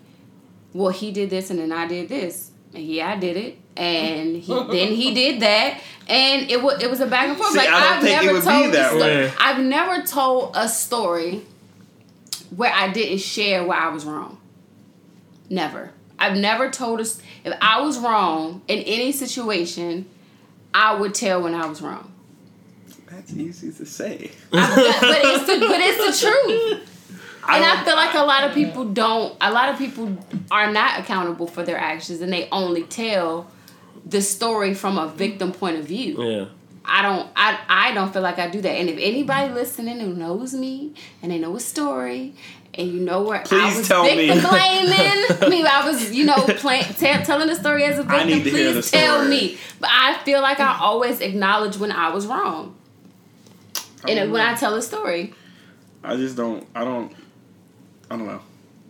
"Well, 0.72 0.92
he 0.92 1.10
did 1.10 1.28
this, 1.28 1.50
and 1.50 1.58
then 1.58 1.72
I 1.72 1.86
did 1.86 2.08
this, 2.08 2.47
and 2.47 2.47
yeah, 2.72 3.10
I 3.12 3.16
did 3.16 3.36
it, 3.36 3.58
and 3.76 4.36
he, 4.36 4.52
then 4.70 4.92
he 4.94 5.14
did 5.14 5.40
that, 5.40 5.80
and 6.08 6.50
it 6.50 6.62
was 6.62 6.82
it 6.82 6.90
was 6.90 7.00
a 7.00 7.06
back 7.06 7.28
and 7.28 7.36
forth. 7.36 7.52
See, 7.52 7.58
like 7.58 7.68
I 7.68 7.72
don't 7.72 7.82
have 7.82 8.02
think 8.02 8.22
it 8.22 8.26
never 8.26 8.32
would 8.34 8.44
be 8.44 8.50
told 8.50 8.74
that 8.74 8.92
the 8.92 8.98
way. 8.98 9.32
I've 9.38 9.60
never 9.60 10.02
told 10.02 10.52
a 10.56 10.68
story 10.68 11.42
where 12.54 12.72
I 12.72 12.90
didn't 12.92 13.18
share 13.18 13.64
where 13.66 13.78
I 13.78 13.88
was 13.88 14.04
wrong. 14.04 14.38
Never. 15.50 15.90
I've 16.18 16.36
never 16.36 16.70
told 16.70 17.00
us 17.00 17.22
if 17.44 17.56
I 17.60 17.80
was 17.80 17.98
wrong 17.98 18.62
in 18.68 18.78
any 18.80 19.12
situation, 19.12 20.06
I 20.74 20.94
would 20.94 21.14
tell 21.14 21.42
when 21.42 21.54
I 21.54 21.66
was 21.66 21.80
wrong. 21.80 22.12
That's 23.10 23.32
easy 23.32 23.72
to 23.72 23.86
say. 23.86 24.30
I- 24.52 24.98
but 25.00 25.20
it's 25.24 25.46
the 25.46 25.66
but 25.66 25.80
it's 25.80 26.20
the 26.20 26.26
truth. 26.28 26.84
And 27.48 27.64
I 27.64 27.84
feel 27.84 27.96
like 27.96 28.14
a 28.14 28.24
lot 28.24 28.44
of 28.44 28.54
people 28.54 28.84
don't. 28.84 29.36
A 29.40 29.50
lot 29.52 29.68
of 29.70 29.78
people 29.78 30.16
are 30.50 30.70
not 30.70 31.00
accountable 31.00 31.46
for 31.46 31.62
their 31.62 31.78
actions, 31.78 32.20
and 32.20 32.32
they 32.32 32.48
only 32.50 32.82
tell 32.84 33.50
the 34.04 34.20
story 34.22 34.74
from 34.74 34.98
a 34.98 35.08
victim 35.08 35.52
point 35.52 35.76
of 35.76 35.84
view. 35.86 36.22
Yeah. 36.22 36.44
I 36.84 37.02
don't. 37.02 37.28
I 37.36 37.58
I 37.68 37.94
don't 37.94 38.12
feel 38.12 38.22
like 38.22 38.38
I 38.38 38.48
do 38.48 38.60
that. 38.60 38.70
And 38.70 38.88
if 38.88 38.98
anybody 38.98 39.52
listening 39.52 40.00
who 40.00 40.14
knows 40.14 40.54
me 40.54 40.94
and 41.22 41.32
they 41.32 41.38
know 41.38 41.56
a 41.56 41.60
story. 41.60 42.34
And 42.74 42.92
you 42.92 43.00
know 43.00 43.22
where 43.22 43.42
I 43.50 43.76
was 43.76 43.88
tell 43.88 44.04
me. 44.04 44.28
victim 44.28 44.48
blaming. 44.50 44.92
I 45.42 45.48
mean, 45.48 45.66
I 45.66 45.84
was, 45.84 46.12
you 46.12 46.24
know, 46.24 46.36
play, 46.36 46.82
tell 46.82 47.24
telling 47.24 47.48
the 47.48 47.56
story 47.56 47.82
as 47.82 47.98
a 47.98 48.02
victim. 48.02 48.20
I 48.20 48.24
need 48.24 48.44
to 48.44 48.50
Please 48.50 48.56
hear 48.56 48.72
the 48.74 48.82
tell 48.82 49.16
story. 49.16 49.28
me. 49.30 49.58
But 49.80 49.90
I 49.92 50.18
feel 50.18 50.40
like 50.42 50.60
I 50.60 50.78
always 50.78 51.20
acknowledge 51.20 51.76
when 51.76 51.90
I 51.90 52.10
was 52.10 52.26
wrong. 52.28 52.76
And 54.06 54.30
when 54.30 54.42
I 54.42 54.54
tell 54.54 54.74
a 54.74 54.82
story, 54.82 55.34
I 56.04 56.14
just 56.16 56.36
don't. 56.36 56.64
I 56.74 56.84
don't. 56.84 57.12
I 58.10 58.16
don't 58.16 58.26
know. 58.26 58.40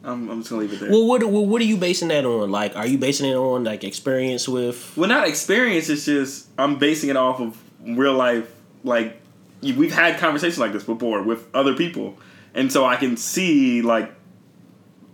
I'm, 0.04 0.31
I'm 0.31 0.38
just 0.40 0.50
gonna 0.50 0.62
leave 0.62 0.72
it 0.72 0.81
there. 0.81 0.90
Well, 0.90 1.07
what 1.07 1.24
well, 1.24 1.44
what 1.44 1.61
are 1.61 1.64
you 1.64 1.76
basing 1.76 2.09
that 2.09 2.24
on? 2.24 2.50
Like, 2.50 2.76
are 2.76 2.87
you 2.87 2.98
basing 2.98 3.28
it 3.31 3.35
on 3.35 3.64
like 3.64 3.83
experience 3.85 4.48
with? 4.48 4.96
well, 4.96 5.09
not 5.09 5.26
experience. 5.26 5.88
It's 5.88 6.04
just 6.04 6.46
I'm 6.57 6.78
basing 6.78 7.11
it 7.11 7.16
off 7.16 7.40
of 7.40 7.61
real 7.85 8.14
life. 8.14 8.48
Like 8.85 9.20
we've 9.61 9.92
had 9.92 10.18
conversations 10.20 10.59
like 10.61 10.72
this 10.72 10.85
before 10.85 11.22
with 11.22 11.52
other 11.54 11.74
people, 11.74 12.16
and 12.54 12.70
so 12.72 12.85
I 12.85 12.94
can 12.94 13.16
see 13.16 13.83
like 13.83 14.14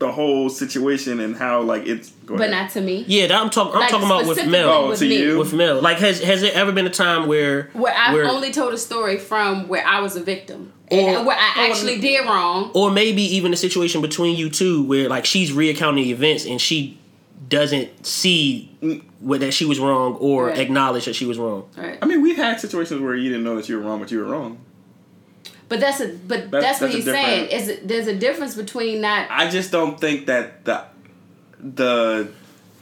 the 0.01 0.13
whole 0.13 0.51
situation 0.51 1.19
and 1.19 1.35
how 1.35 1.63
like 1.63 1.87
it's. 1.87 2.11
Go 2.27 2.37
but 2.37 2.49
ahead. 2.51 2.65
not 2.65 2.71
to 2.73 2.83
me. 2.83 3.05
Yeah, 3.09 3.29
that 3.29 3.41
I'm 3.41 3.49
talking. 3.49 3.73
I'm 3.75 3.81
Like, 3.81 3.91
talking 3.91 4.07
about 4.07 4.27
with 4.27 4.47
Mel. 4.47 4.69
Oh, 4.71 4.89
with 4.91 4.99
to 4.99 5.09
me. 5.09 5.17
you? 5.19 5.39
With 5.39 5.55
Mel, 5.55 5.81
like, 5.81 5.97
has 5.99 6.21
has 6.23 6.43
there 6.43 6.53
ever 6.53 6.73
been 6.73 6.87
a 6.87 6.91
time 6.91 7.27
where 7.27 7.71
Where 7.73 7.95
I've 7.97 8.13
where- 8.13 8.27
only 8.29 8.53
told 8.53 8.75
a 8.75 8.79
story 8.79 9.17
from 9.19 9.67
where 9.67 9.87
I 9.87 10.01
was 10.01 10.15
a 10.15 10.23
victim. 10.23 10.74
Or- 10.91 10.99
and 10.99 11.27
where 11.27 11.37
I 11.39 11.67
or- 11.67 11.71
actually 11.71 11.99
did 11.99 12.25
wrong. 12.27 12.71
or 12.75 12.91
maybe 12.91 13.23
even 13.37 13.53
a 13.53 13.57
situation 13.57 14.01
between 14.03 14.37
you 14.37 14.51
two 14.51 14.83
where 14.85 15.09
like 15.09 15.25
she's 15.25 15.51
reaccounting 15.53 16.05
the 16.05 16.13
events 16.13 16.45
and 16.45 16.61
she 16.61 16.99
doesn't 17.49 18.07
see 18.07 18.71
what 19.21 19.41
that 19.41 19.53
she 19.53 19.65
was 19.65 19.79
wrong 19.79 20.15
or 20.15 20.47
Right. 20.47 20.59
acknowledge 20.59 21.05
that 21.07 21.15
she 21.15 21.25
was 21.27 21.39
wrong. 21.39 21.65
Right. 21.77 21.99
I 22.03 22.07
mean, 22.07 22.21
we've 22.23 22.37
had 22.37 22.61
situations 22.61 23.01
where 23.01 23.15
you 23.15 23.29
didn't 23.31 23.45
know 23.45 23.57
that 23.57 23.69
you 23.69 23.77
were 23.77 23.83
wrong, 23.83 23.99
but 24.01 24.11
you 24.11 24.19
were 24.19 24.25
wrong. 24.25 24.59
But 25.69 25.81
that's 25.81 26.01
a 26.01 26.09
but 26.09 26.51
That's- 26.51 26.51
that's, 26.51 26.81
what 26.83 26.93
that's 26.93 26.95
a 26.95 26.97
he's 26.97 27.05
saying. 27.05 27.49
Is 27.51 27.79
there's 27.85 28.07
a 28.07 28.15
difference 28.15 28.55
between 28.55 29.01
not 29.01 29.27
I 29.31 29.49
just 29.51 29.73
don't 29.73 29.99
think 29.99 30.27
that 30.27 30.65
the 30.67 30.85
the 31.59 32.29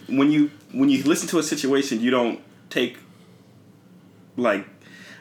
when 0.08 0.32
you 0.32 0.50
when 0.72 0.88
you 0.88 1.02
listen 1.04 1.28
to 1.28 1.38
a 1.38 1.42
situation, 1.42 2.00
you 2.00 2.10
don't 2.10 2.40
take 2.70 2.96
like 4.36 4.66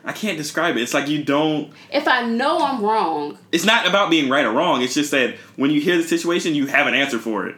I 0.03 0.13
can't 0.13 0.37
describe 0.37 0.77
it. 0.77 0.81
It's 0.81 0.93
like 0.93 1.07
you 1.07 1.23
don't. 1.23 1.71
if 1.91 2.07
I 2.07 2.25
know 2.25 2.57
I'm 2.59 2.81
wrong, 2.83 3.37
It's 3.51 3.65
not 3.65 3.87
about 3.87 4.09
being 4.09 4.29
right 4.29 4.45
or 4.45 4.51
wrong. 4.51 4.81
It's 4.81 4.93
just 4.95 5.11
that 5.11 5.35
when 5.57 5.69
you 5.71 5.79
hear 5.81 5.97
the 5.97 6.03
situation, 6.03 6.55
you 6.55 6.65
have 6.67 6.87
an 6.87 6.93
answer 6.95 7.19
for 7.19 7.47
it. 7.47 7.55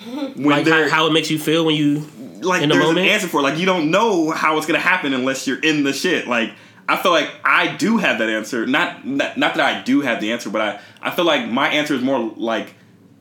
When 0.04 0.44
Like 0.44 0.64
how, 0.66 0.70
there, 0.76 0.88
how 0.88 1.06
it 1.06 1.12
makes 1.12 1.30
you 1.30 1.38
feel 1.38 1.64
when 1.66 1.74
you 1.74 2.06
like 2.42 2.62
in 2.62 2.68
the 2.68 2.74
there's 2.76 2.86
moment? 2.86 3.06
an 3.06 3.12
answer 3.12 3.26
for 3.28 3.40
it. 3.40 3.42
Like 3.42 3.58
you 3.58 3.66
don't 3.66 3.90
know 3.90 4.30
how 4.30 4.56
it's 4.56 4.66
gonna 4.66 4.78
happen 4.78 5.12
unless 5.12 5.46
you're 5.46 5.58
in 5.60 5.82
the 5.82 5.92
shit. 5.92 6.26
Like 6.28 6.52
I 6.88 6.96
feel 6.96 7.12
like 7.12 7.28
I 7.44 7.76
do 7.76 7.98
have 7.98 8.18
that 8.18 8.28
answer. 8.30 8.66
Not 8.66 9.04
not, 9.06 9.36
not 9.36 9.54
that 9.56 9.64
I 9.64 9.82
do 9.82 10.00
have 10.00 10.20
the 10.20 10.32
answer, 10.32 10.48
but 10.48 10.60
I 10.62 10.80
I 11.02 11.10
feel 11.10 11.24
like 11.24 11.48
my 11.50 11.68
answer 11.68 11.94
is 11.94 12.02
more 12.02 12.32
like 12.36 12.74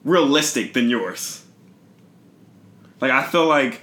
realistic 0.05 0.73
than 0.73 0.89
yours. 0.89 1.43
Like 3.01 3.11
I 3.11 3.23
feel 3.25 3.45
like 3.47 3.81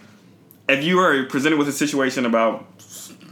if 0.69 0.83
you 0.85 0.99
are 1.01 1.25
presented 1.25 1.59
with 1.59 1.69
a 1.69 1.73
situation 1.73 2.25
about 2.27 2.67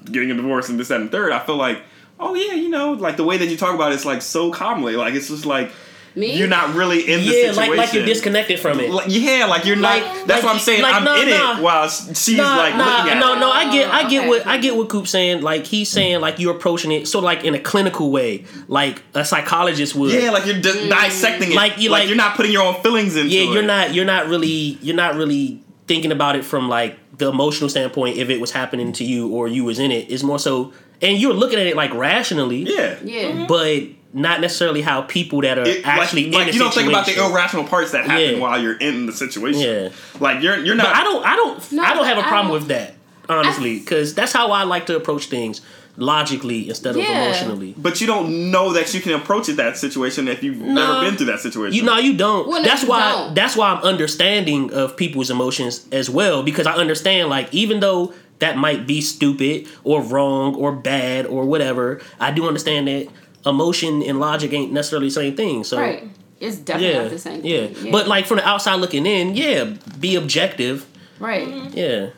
getting 0.04 0.30
a 0.30 0.34
divorce 0.34 0.68
and 0.68 0.78
this 0.78 0.88
that 0.88 1.00
and 1.00 1.10
third, 1.10 1.32
I 1.32 1.38
feel 1.40 1.56
like 1.56 1.82
oh 2.20 2.34
yeah, 2.34 2.54
you 2.54 2.68
know, 2.68 2.92
like 2.92 3.16
the 3.16 3.24
way 3.24 3.36
that 3.36 3.46
you 3.48 3.56
talk 3.56 3.74
about 3.74 3.92
it's 3.92 4.04
like 4.04 4.22
so 4.22 4.50
calmly. 4.52 4.96
Like 4.96 5.14
it's 5.14 5.28
just 5.28 5.44
like 5.46 5.70
me 6.16 6.36
you're 6.38 6.46
not 6.46 6.76
really 6.76 7.00
in 7.10 7.18
the 7.20 7.26
yeah, 7.26 7.32
situation. 7.50 7.56
like 7.56 7.76
like 7.76 7.92
you're 7.92 8.04
disconnected 8.06 8.60
from 8.60 8.78
it. 8.78 8.88
Like, 8.88 9.06
yeah, 9.08 9.46
like 9.46 9.64
you're 9.64 9.74
Like- 9.76 10.04
not. 10.04 10.14
That's 10.28 10.28
like- 10.28 10.44
what 10.44 10.54
I'm 10.54 10.60
saying. 10.60 10.82
like, 10.82 10.94
I'm 10.94 11.02
nah, 11.04 11.20
in 11.20 11.28
nah. 11.28 11.58
it 11.58 11.62
while 11.62 11.88
she's 11.88 12.36
Nah, 12.36 12.56
like 12.56 12.76
nah, 12.76 12.84
looking 12.98 13.12
at 13.14 13.18
no, 13.18 13.34
it. 13.34 13.40
no, 13.40 13.50
I 13.50 13.72
get, 13.72 13.90
I 13.92 14.08
get 14.08 14.20
Okay. 14.20 14.28
what, 14.28 14.46
I 14.46 14.58
get 14.58 14.76
what 14.76 14.88
Coop's 14.88 15.10
saying. 15.10 15.42
Like 15.42 15.66
he's 15.66 15.88
saying, 15.90 16.20
like 16.20 16.38
you're 16.38 16.54
approaching 16.54 16.92
it 16.92 17.08
sort 17.08 17.24
of 17.24 17.26
like 17.26 17.42
in 17.42 17.56
a 17.56 17.58
clinical 17.58 18.12
way, 18.12 18.44
like 18.68 19.02
a 19.14 19.24
psychologist 19.24 19.96
would. 19.96 20.12
Yeah, 20.12 20.30
like 20.30 20.46
you're 20.46 20.60
di- 20.60 20.70
mm. 20.70 20.88
dissecting 20.88 21.50
it. 21.50 21.56
Like, 21.56 21.72
Like 21.72 21.78
you- 21.78 21.84
you, 21.86 21.90
like- 21.90 22.08
are 22.08 22.14
not 22.14 22.36
putting 22.36 22.52
your 22.52 22.62
own 22.62 22.80
feelings 22.80 23.16
into 23.16 23.30
yeah, 23.30 23.40
it. 23.50 23.52
you're 23.52 23.62
not, 23.64 23.92
you're 23.92 24.04
not 24.04 24.28
really, 24.28 24.78
you're 24.82 24.94
not 24.94 25.16
really 25.16 25.64
thinking 25.88 26.12
about 26.12 26.36
it 26.36 26.44
from 26.44 26.68
like 26.68 26.96
the 27.18 27.28
emotional 27.28 27.68
standpoint. 27.70 28.16
If 28.18 28.30
it 28.30 28.40
was 28.40 28.50
happening 28.50 28.92
to 28.94 29.04
you 29.04 29.28
or 29.28 29.48
you 29.48 29.64
was 29.64 29.78
in 29.78 29.90
it's 29.90 30.22
more 30.22 30.38
so, 30.38 30.72
and 31.02 31.18
you're 31.18 31.34
looking 31.34 31.58
at 31.58 31.66
it 31.66 31.76
like 31.76 31.92
rationally, 31.94 32.58
Yeah. 32.62 32.96
yeah. 33.04 33.22
Mm-hmm. 33.30 33.46
but 33.46 33.82
not 34.12 34.40
necessarily 34.40 34.80
how 34.80 35.02
people 35.02 35.40
that 35.40 35.58
are 35.58 35.66
It- 35.66 35.84
actually 35.86 36.24
like, 36.26 36.32
in 36.32 36.38
like 36.38 36.46
the 36.48 36.52
you 36.54 36.58
don't 36.60 36.72
think 36.74 36.88
about 36.88 37.06
the 37.06 37.16
irrational 37.24 37.64
parts 37.64 37.90
that 37.92 38.04
happen 38.06 38.34
Yeah. 38.34 38.38
while 38.38 38.62
you're 38.62 38.76
in 38.78 39.06
the 39.06 39.12
situation. 39.12 39.60
Yeah. 39.60 39.88
Like 40.20 40.40
you're 40.42 40.58
you're 40.64 40.76
not. 40.76 40.86
But 40.86 40.94
I 40.96 41.02
don't, 41.04 41.26
I 41.26 41.36
don't, 41.36 41.72
No, 41.72 41.82
I 41.82 41.94
don't 41.94 42.04
have 42.04 42.18
a 42.18 42.20
I 42.24 42.28
problem 42.28 42.46
don't- 42.52 42.60
with 42.60 42.68
that, 42.68 42.94
honestly, 43.28 43.78
because 43.80 44.14
that's 44.14 44.32
how 44.32 44.52
I 44.52 44.62
like 44.62 44.86
to 44.86 44.96
approach 44.96 45.26
things 45.26 45.60
logically 45.96 46.68
instead 46.68 46.96
of 46.96 47.02
emotionally. 47.02 47.74
But 47.76 48.00
you 48.00 48.06
don't 48.06 48.50
know 48.50 48.72
that 48.72 48.92
you 48.94 49.00
can 49.00 49.12
approach 49.12 49.48
it 49.48 49.56
that 49.56 49.76
situation 49.76 50.26
if 50.28 50.42
you've 50.42 50.58
No. 50.58 50.74
never 50.74 51.00
been 51.06 51.16
through 51.16 51.26
that 51.26 51.40
situation. 51.40 51.74
You 51.76 51.82
know, 51.82 51.98
you 51.98 52.16
don't. 52.16 52.48
Well, 52.48 52.62
no, 52.62 52.68
that's 52.68 52.82
you 52.82 52.88
why. 52.88 53.12
don't. 53.12 53.34
That's 53.34 53.56
why 53.56 53.72
I'm 53.72 53.82
understanding 53.82 54.72
of 54.72 54.96
people's 54.96 55.30
emotions 55.30 55.86
as 55.92 56.10
well 56.10 56.42
because 56.42 56.66
I 56.66 56.74
understand. 56.74 57.28
Like, 57.28 57.52
even 57.54 57.80
though 57.80 58.12
that 58.40 58.56
might 58.56 58.86
be 58.86 59.00
stupid 59.00 59.68
or 59.84 60.02
wrong 60.02 60.54
or 60.56 60.72
bad 60.72 61.24
or 61.26 61.44
whatever. 61.44 62.00
I 62.18 62.32
do 62.32 62.48
understand 62.48 62.88
that 62.88 63.08
emotion 63.46 64.02
and 64.02 64.18
logic 64.18 64.52
ain't 64.52 64.72
necessarily 64.72 65.06
the 65.08 65.12
same 65.12 65.36
thing. 65.36 65.64
So 65.64 65.78
Right. 65.78 66.08
It's 66.40 66.56
definitely 66.56 66.94
yeah, 66.94 67.02
not 67.02 67.10
the 67.10 67.18
same 67.18 67.40
yeah. 67.44 67.66
thing. 67.68 67.92
But 67.92 68.08
like 68.08 68.26
from 68.26 68.38
the 68.38 68.46
outside 68.46 68.74
looking 68.76 69.06
in, 69.06 69.36
yeah, 69.36 69.72
be 70.00 70.16
objective. 70.16 70.84
right. 71.20 71.46
Yeah. 71.72 72.08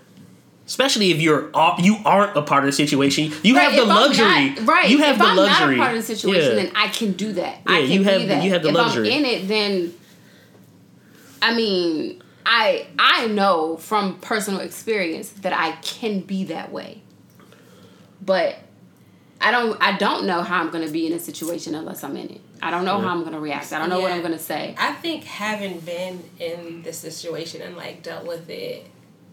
Especially 0.66 1.12
if 1.12 1.20
you're 1.20 1.48
au- 1.54 1.76
you 1.78 1.96
aren't 2.04 2.36
a 2.36 2.42
part 2.42 2.64
of 2.64 2.66
the 2.68 2.72
situation, 2.72 3.32
you 3.44 3.54
Right, 3.54 3.64
have 3.70 3.76
the 3.76 3.84
luxury. 3.84 4.26
not- 4.50 4.66
right. 4.66 4.88
You 4.90 4.98
have 4.98 5.12
if 5.14 5.18
the 5.22 5.24
I'm 5.28 5.36
luxury. 5.36 5.76
not 5.76 5.82
a 5.82 5.84
part 5.86 5.96
of 5.96 6.06
the 6.06 6.14
situation, 6.16 6.56
Yeah. 6.56 6.62
then 6.64 6.72
I 6.74 6.88
can 6.88 7.12
do 7.12 7.32
that. 7.34 7.58
I 7.66 7.78
Yeah, 7.78 7.86
can 7.86 7.90
you 7.92 8.02
have 8.04 8.20
be 8.22 8.26
that. 8.26 8.44
you 8.44 8.50
have 8.50 8.62
the 8.64 8.68
if 8.70 8.74
luxury. 8.74 9.12
I'm 9.12 9.18
in 9.20 9.24
it, 9.26 9.48
then 9.48 9.94
I 11.40 11.54
mean, 11.54 12.22
I 12.44 12.86
I 12.98 13.26
know 13.28 13.76
from 13.76 14.16
personal 14.20 14.60
experience 14.60 15.28
that 15.42 15.52
I 15.52 15.72
can 15.82 16.20
be 16.20 16.44
that 16.44 16.72
way. 16.72 17.02
But 18.24 18.56
I 19.40 19.50
don't 19.50 19.80
I 19.80 19.96
don't 19.98 20.24
know 20.26 20.42
how 20.42 20.60
I'm 20.60 20.70
gonna 20.70 20.88
be 20.90 21.06
in 21.06 21.12
a 21.12 21.18
situation 21.20 21.74
unless 21.74 22.02
I'm 22.02 22.16
in 22.16 22.28
it. 22.30 22.40
I 22.62 22.70
don't 22.70 22.84
know 22.84 22.98
how 22.98 23.08
I'm 23.08 23.22
gonna 23.22 23.38
react. 23.38 23.72
I 23.72 23.78
don't 23.78 23.90
know 23.90 24.00
what 24.00 24.10
I'm 24.10 24.22
gonna 24.22 24.38
say. 24.38 24.74
I 24.78 24.92
think 24.94 25.24
having 25.24 25.78
been 25.80 26.24
in 26.40 26.82
this 26.82 26.98
situation 26.98 27.62
and 27.62 27.76
like 27.76 28.02
dealt 28.02 28.26
with 28.26 28.48
it, 28.48 28.86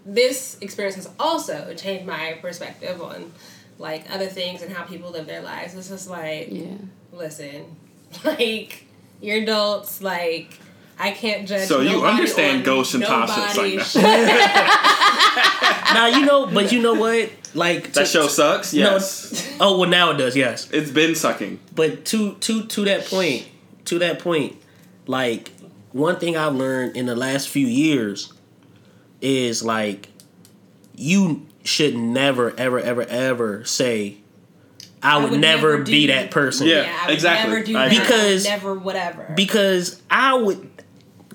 this 0.05 0.57
experience 0.61 0.95
has 0.95 1.09
also 1.19 1.73
changed 1.75 2.05
my 2.05 2.37
perspective 2.41 3.01
on 3.01 3.31
like 3.79 4.05
other 4.13 4.27
things 4.27 4.61
and 4.61 4.71
how 4.73 4.83
people 4.83 5.11
live 5.11 5.25
their 5.27 5.41
lives. 5.41 5.73
It's 5.75 5.89
just 5.89 6.09
like, 6.09 6.49
Yeah. 6.51 6.75
listen, 7.11 7.75
like 8.23 8.85
you're 9.21 9.41
adults, 9.41 10.01
like 10.01 10.59
I 10.99 11.11
can't 11.11 11.47
judge. 11.47 11.67
So 11.67 11.81
you 11.81 12.03
understand 12.05 12.57
on 12.59 12.63
Ghost 12.63 12.93
and 12.95 13.03
Tasha, 13.03 13.55
nobody's 13.55 13.77
like 13.77 13.85
shit. 13.85 14.03
now 15.93 16.07
you 16.07 16.25
know, 16.25 16.47
but 16.47 16.71
you 16.71 16.81
know 16.81 16.93
what? 16.93 17.31
Like 17.55 17.93
That 17.93 18.01
to- 18.01 18.05
show 18.05 18.27
sucks. 18.27 18.73
No. 18.73 18.79
Yes, 18.93 19.55
Oh 19.59 19.77
well, 19.79 19.89
now 19.89 20.11
it 20.11 20.17
does. 20.17 20.35
Yes, 20.35 20.69
it's 20.71 20.91
been 20.91 21.15
sucking. 21.15 21.59
but 21.75 22.05
to 22.05 22.33
to 22.35 22.65
to 22.65 22.85
that 22.85 23.05
point, 23.05 23.47
to 23.85 23.99
that 23.99 24.19
point, 24.19 24.55
like 25.07 25.51
one 25.91 26.17
thing 26.19 26.35
I've 26.35 26.55
learned 26.55 26.95
in 26.97 27.05
the 27.05 27.15
last 27.15 27.49
few 27.49 27.67
years 27.67 28.33
is 29.23 29.63
like 29.63 30.09
you 30.95 31.47
should 31.63 31.95
never 31.95 32.53
ever 32.57 32.79
ever 32.79 33.01
ever 33.03 33.65
say 33.65 34.17
I 35.01 35.17
would, 35.21 35.37
never, 35.37 35.79
be 35.79 36.07
that 36.07 36.31
person. 36.31 36.65
Yeah. 36.67 36.89
I 37.01 37.07
would 37.07 37.13
exactly. 37.13 37.51
Never 37.51 37.65
do 37.65 37.77
I 37.77 37.89
that. 37.89 37.99
Because- 38.01 38.45
never 38.45 38.73
whatever. 38.73 39.33
because 39.35 40.01
I 40.09 40.33
would 40.35 40.69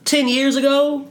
ten 0.06 0.26
years 0.28 0.56
ago, 0.56 1.06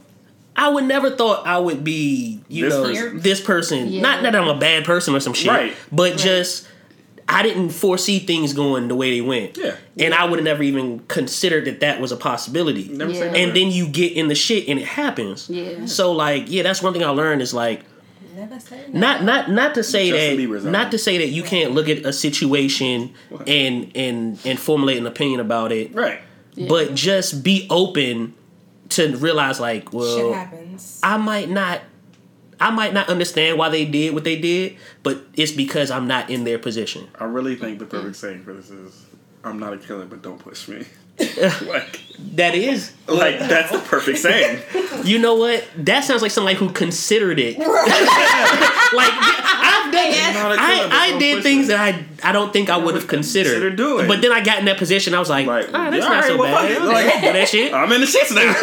I 0.56 0.68
would 0.68 0.84
never 0.84 1.10
thought 1.10 1.46
I 1.46 1.58
would 1.58 1.84
be 1.84 2.42
you 2.48 2.64
This 2.64 2.74
know 2.74 2.82
person. 2.84 3.20
this 3.20 3.40
person. 3.40 3.88
Yeah. 3.92 4.02
Not 4.02 4.22
that 4.22 4.34
I'm 4.34 4.48
a 4.48 4.58
bad 4.58 4.84
person 4.84 5.14
or 5.14 5.20
some 5.20 5.34
shit, 5.34 5.48
Right. 5.48 5.76
But 5.92 6.16
just 6.16 6.66
I 7.30 7.42
didn't 7.42 7.70
foresee 7.70 8.20
things 8.20 8.54
going 8.54 8.88
the 8.88 8.94
way 8.94 9.10
they 9.10 9.20
went. 9.20 9.58
Yeah. 9.58 9.76
and 9.98 10.14
I 10.14 10.24
would 10.24 10.38
have 10.38 10.44
never 10.44 10.62
even 10.62 11.00
considered 11.08 11.66
that 11.66 11.80
that 11.80 12.00
was 12.00 12.10
a 12.10 12.16
possibility. 12.16 12.88
Never 12.88 13.10
Yeah. 13.10 13.18
say 13.18 13.24
never. 13.26 13.36
And 13.36 13.54
then 13.56 13.70
you 13.70 13.86
get 13.86 14.12
in 14.14 14.28
the 14.28 14.34
shit 14.34 14.66
and 14.68 14.78
it 14.78 14.86
happens. 14.86 15.48
Yeah. 15.50 15.84
So 15.86 16.12
like, 16.12 16.44
yeah, 16.50 16.62
that's 16.62 16.82
one 16.82 16.92
thing 16.94 17.04
I 17.04 17.10
learned 17.10 17.42
is 17.42 17.52
like 17.52 17.82
never 18.34 18.58
say 18.60 18.84
not 18.92 19.24
not 19.24 19.50
not 19.50 19.74
to 19.74 19.82
say 19.82 20.10
that 20.36 20.64
not 20.70 20.90
to 20.92 20.98
say 20.98 21.18
that 21.18 21.28
you 21.28 21.42
can't 21.42 21.72
look 21.72 21.88
at 21.88 21.98
a 22.06 22.12
situation 22.12 23.12
and 23.46 23.90
and 23.96 24.38
and 24.44 24.58
formulate 24.58 24.96
an 24.96 25.06
opinion 25.06 25.40
about 25.40 25.72
it 25.72 25.92
right. 25.92 26.20
but 26.68 26.94
just 26.94 27.42
be 27.42 27.66
open 27.68 28.34
to 28.90 29.16
realize 29.16 29.58
like 29.58 29.92
well 29.92 30.16
Shit 30.16 30.34
happens. 30.34 31.00
i 31.02 31.16
might 31.16 31.50
not 31.50 31.80
i 32.60 32.70
might 32.70 32.92
not 32.92 33.08
understand 33.08 33.58
why 33.58 33.68
they 33.68 33.84
did 33.84 34.14
what 34.14 34.24
they 34.24 34.38
did 34.38 34.76
but 35.02 35.22
it's 35.34 35.52
because 35.52 35.90
i'm 35.90 36.06
not 36.06 36.28
in 36.30 36.44
their 36.44 36.58
position 36.58 37.08
I 37.18 37.24
really 37.24 37.56
think 37.56 37.78
the 37.78 37.84
mm. 37.84 37.90
perfect 37.90 38.16
saying 38.16 38.44
for 38.44 38.54
this 38.54 38.70
is, 38.70 39.06
"I'm 39.44 39.58
not 39.58 39.72
a 39.72 39.78
killer, 39.78 40.06
but 40.06 40.22
don't 40.22 40.38
push 40.38 40.68
me." 40.68 40.86
like, 41.66 42.00
that 42.34 42.54
is 42.54 42.92
like 43.06 43.38
that's 43.38 43.70
the 43.72 43.78
perfect 43.78 44.18
saying. 44.18 44.60
you 45.04 45.18
know 45.18 45.34
what 45.36 45.64
that 45.76 46.04
sounds 46.04 46.20
like 46.22 46.30
somebody 46.30 46.56
who 46.56 46.70
considered 46.70 47.38
it 47.38 47.58
like 47.58 47.68
i've 49.12 49.92
done 49.92 50.34
Not 50.34 50.52
a 50.52 50.56
killer, 50.56 50.88
but 50.88 50.92
I, 50.92 51.14
I 51.14 51.18
did 51.18 51.42
things 51.42 51.68
that 51.68 51.78
I 51.80 52.04
I 52.28 52.32
don't 52.32 52.52
think 52.52 52.68
I 52.70 52.76
would 52.76 52.94
have 52.94 53.06
considered. 53.06 53.50
Consider 53.52 53.70
doing. 53.76 54.08
But 54.08 54.20
then 54.22 54.32
I 54.32 54.42
got 54.42 54.58
in 54.58 54.64
that 54.66 54.76
position. 54.76 55.14
I 55.14 55.18
was 55.20 55.30
like, 55.30 55.46
Like, 55.46 55.66
ah, 55.72 55.90
that's 55.90 56.02
not 56.04 56.12
alright, 56.12 56.24
so 56.26 56.36
well, 56.38 56.52
fuck 56.52 56.62
bad. 56.68 56.70
it. 56.72 56.82
Like, 56.82 57.06
Like- 57.06 57.32
that 57.32 57.48
shit. 57.48 57.72
I'm 57.72 57.90
in 57.92 58.00
the 58.00 58.06
shits 58.06 58.34
now. 58.34 58.54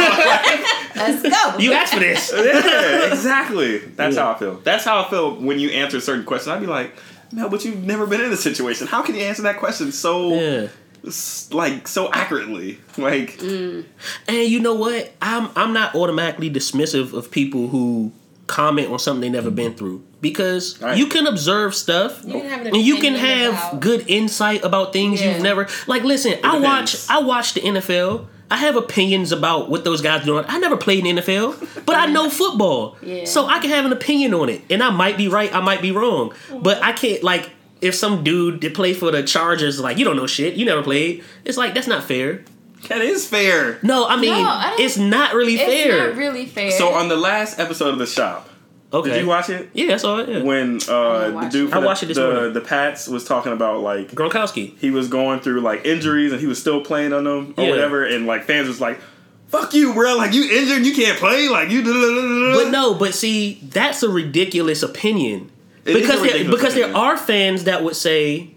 Let's 0.95 1.21
go. 1.23 1.57
You 1.57 1.73
asked 1.73 1.93
for 1.93 1.99
this. 2.01 2.31
yeah, 2.35 3.07
exactly. 3.13 3.77
That's 3.79 4.15
Yeah. 4.15 4.23
how 4.25 4.31
I 4.33 4.37
feel. 4.39 4.55
That's 4.63 4.83
how 4.83 5.03
I 5.03 5.09
feel 5.09 5.35
when 5.35 5.57
you 5.59 5.69
answer 5.69 5.99
certain 6.01 6.25
questions. 6.25 6.49
I'd 6.49 6.59
be 6.61 6.67
like, 6.67 6.93
"No, 7.31 7.49
but 7.49 7.63
you've 7.65 7.83
never 7.83 8.05
been 8.05 8.21
in 8.21 8.29
this 8.29 8.43
situation. 8.43 8.87
How 8.87 9.01
can 9.01 9.15
you 9.15 9.21
answer 9.21 9.41
that 9.43 9.57
question 9.57 9.91
so, 9.93 10.33
Yeah. 10.35 10.67
S- 11.07 11.49
like, 11.51 11.87
so 11.87 12.11
accurately? 12.11 12.79
Like, 12.97 13.39
And 13.41 13.85
you 14.27 14.59
know 14.59 14.73
what? 14.75 15.13
I'm 15.21 15.49
I'm 15.55 15.73
not 15.73 15.95
automatically 15.95 16.49
dismissive 16.49 17.13
of 17.13 17.31
people 17.31 17.67
who 17.67 18.11
comment 18.47 18.91
on 18.91 18.99
something 18.99 19.21
they 19.21 19.29
never 19.35 19.49
been 19.49 19.73
through 19.73 20.03
because 20.21 20.79
Right. 20.79 20.95
you 20.97 21.07
can 21.07 21.25
observe 21.25 21.73
stuff 21.73 22.21
You 22.25 22.33
can 22.33 22.45
have 22.49 22.61
an 22.61 22.67
and 22.67 22.77
you 22.77 22.97
can 22.97 23.15
have 23.15 23.53
about- 23.53 23.79
good 23.79 24.03
insight 24.07 24.63
about 24.63 24.93
things 24.93 25.19
Yeah. 25.19 25.33
you've 25.33 25.41
never 25.41 25.67
like 25.87 26.03
listen 26.03 26.35
I 26.43 26.59
watch. 26.59 26.95
I 27.09 27.19
watch 27.21 27.55
the 27.55 27.61
NFL 27.61 28.27
I 28.51 28.57
have 28.57 28.75
opinions 28.75 29.31
about 29.31 29.71
what 29.71 29.83
those 29.83 30.01
guys 30.01 30.23
doing 30.25 30.45
I 30.47 30.59
never 30.59 30.77
played 30.77 31.03
in 31.07 31.15
the 31.15 31.21
NFL 31.23 31.55
but 31.87 31.95
I 31.95 32.05
know 32.05 32.29
football 32.29 32.97
Yeah. 33.01 33.25
so 33.25 33.47
I 33.47 33.57
can 33.57 33.71
have 33.71 33.83
an 33.85 33.91
opinion 33.91 34.35
on 34.35 34.49
it 34.49 34.61
and 34.69 34.83
I 34.83 34.91
might 34.91 35.17
be 35.17 35.27
right 35.27 35.51
I 35.53 35.61
might 35.61 35.81
be 35.81 35.91
wrong 35.91 36.31
but 36.61 36.83
I 36.83 36.91
can't 36.91 37.23
like 37.23 37.49
if 37.81 37.93
some 37.95 38.23
dude 38.23 38.61
that 38.61 38.73
play 38.73 38.93
for 38.93 39.11
the 39.11 39.21
Chargers 39.23 39.79
like 39.79 39.97
you 39.97 40.05
don't 40.05 40.15
know 40.15 40.27
shit 40.27 40.55
you 40.55 40.65
never 40.65 40.81
played 40.83 41.23
it's 41.43 41.57
like 41.57 41.73
that's 41.73 41.87
not 41.87 42.03
fair 42.03 42.43
that 42.89 43.01
is 43.01 43.27
fair. 43.27 43.79
no 43.83 44.07
I 44.07 44.15
mean 44.19 44.31
I 44.33 44.75
it's 44.79 44.97
not 44.97 45.33
really 45.33 45.55
It's 45.55 45.63
fair 45.63 46.07
not 46.09 46.17
really 46.17 46.45
fair. 46.45 46.71
So 46.71 46.93
on 46.93 47.07
the 47.09 47.15
last 47.17 47.57
episode 47.59 47.89
of 47.93 47.97
the 47.99 48.05
shop, 48.05 48.47
okay 48.93 49.09
did 49.09 49.21
you 49.23 49.27
watch 49.27 49.49
it? 49.49 49.69
Yeah, 49.73 49.95
I 49.95 49.97
saw 49.97 50.19
it. 50.19 50.29
Yeah. 50.29 50.43
When 50.43 50.79
uh, 50.87 51.41
the 51.41 51.49
dude 51.49 51.69
it. 51.69 51.73
for 51.73 51.79
the, 51.79 51.85
watched 51.85 52.03
it 52.03 52.07
this 52.07 52.17
the, 52.17 52.31
morning. 52.31 52.53
the 52.53 52.61
Pats 52.61 53.07
was 53.07 53.25
talking 53.25 53.51
about 53.53 53.81
like 53.81 54.11
Gronkowski. 54.11 54.77
he 54.77 54.91
was 54.91 55.07
going 55.07 55.39
through 55.39 55.61
like 55.61 55.83
injuries 55.85 56.31
and 56.31 56.39
he 56.39 56.45
was 56.47 56.59
still 56.61 56.81
playing 56.85 57.11
on 57.11 57.23
them 57.23 57.55
or 57.57 57.63
Yeah. 57.63 57.69
whatever, 57.71 58.05
and 58.05 58.27
like 58.27 58.43
fans 58.43 58.67
was 58.67 58.79
like, 58.79 58.99
"Fuck 59.47 59.73
you, 59.73 59.93
bro! 59.93 60.15
Like 60.15 60.33
you 60.33 60.43
injured, 60.43 60.85
you 60.85 60.93
can't 60.93 61.17
play. 61.17 61.49
Like 61.49 61.69
you." 61.71 61.81
But 61.83 62.69
no, 62.69 62.93
but 62.93 63.15
see, 63.15 63.59
that's 63.63 64.03
a 64.03 64.09
ridiculous 64.09 64.83
opinion. 64.83 65.51
It 65.85 65.93
because 65.93 66.21
there, 66.21 66.49
because 66.49 66.73
there 66.75 66.95
are 66.95 67.15
fans 67.15 67.65
that 67.65 67.83
would 67.83 67.95
say, 67.95 68.49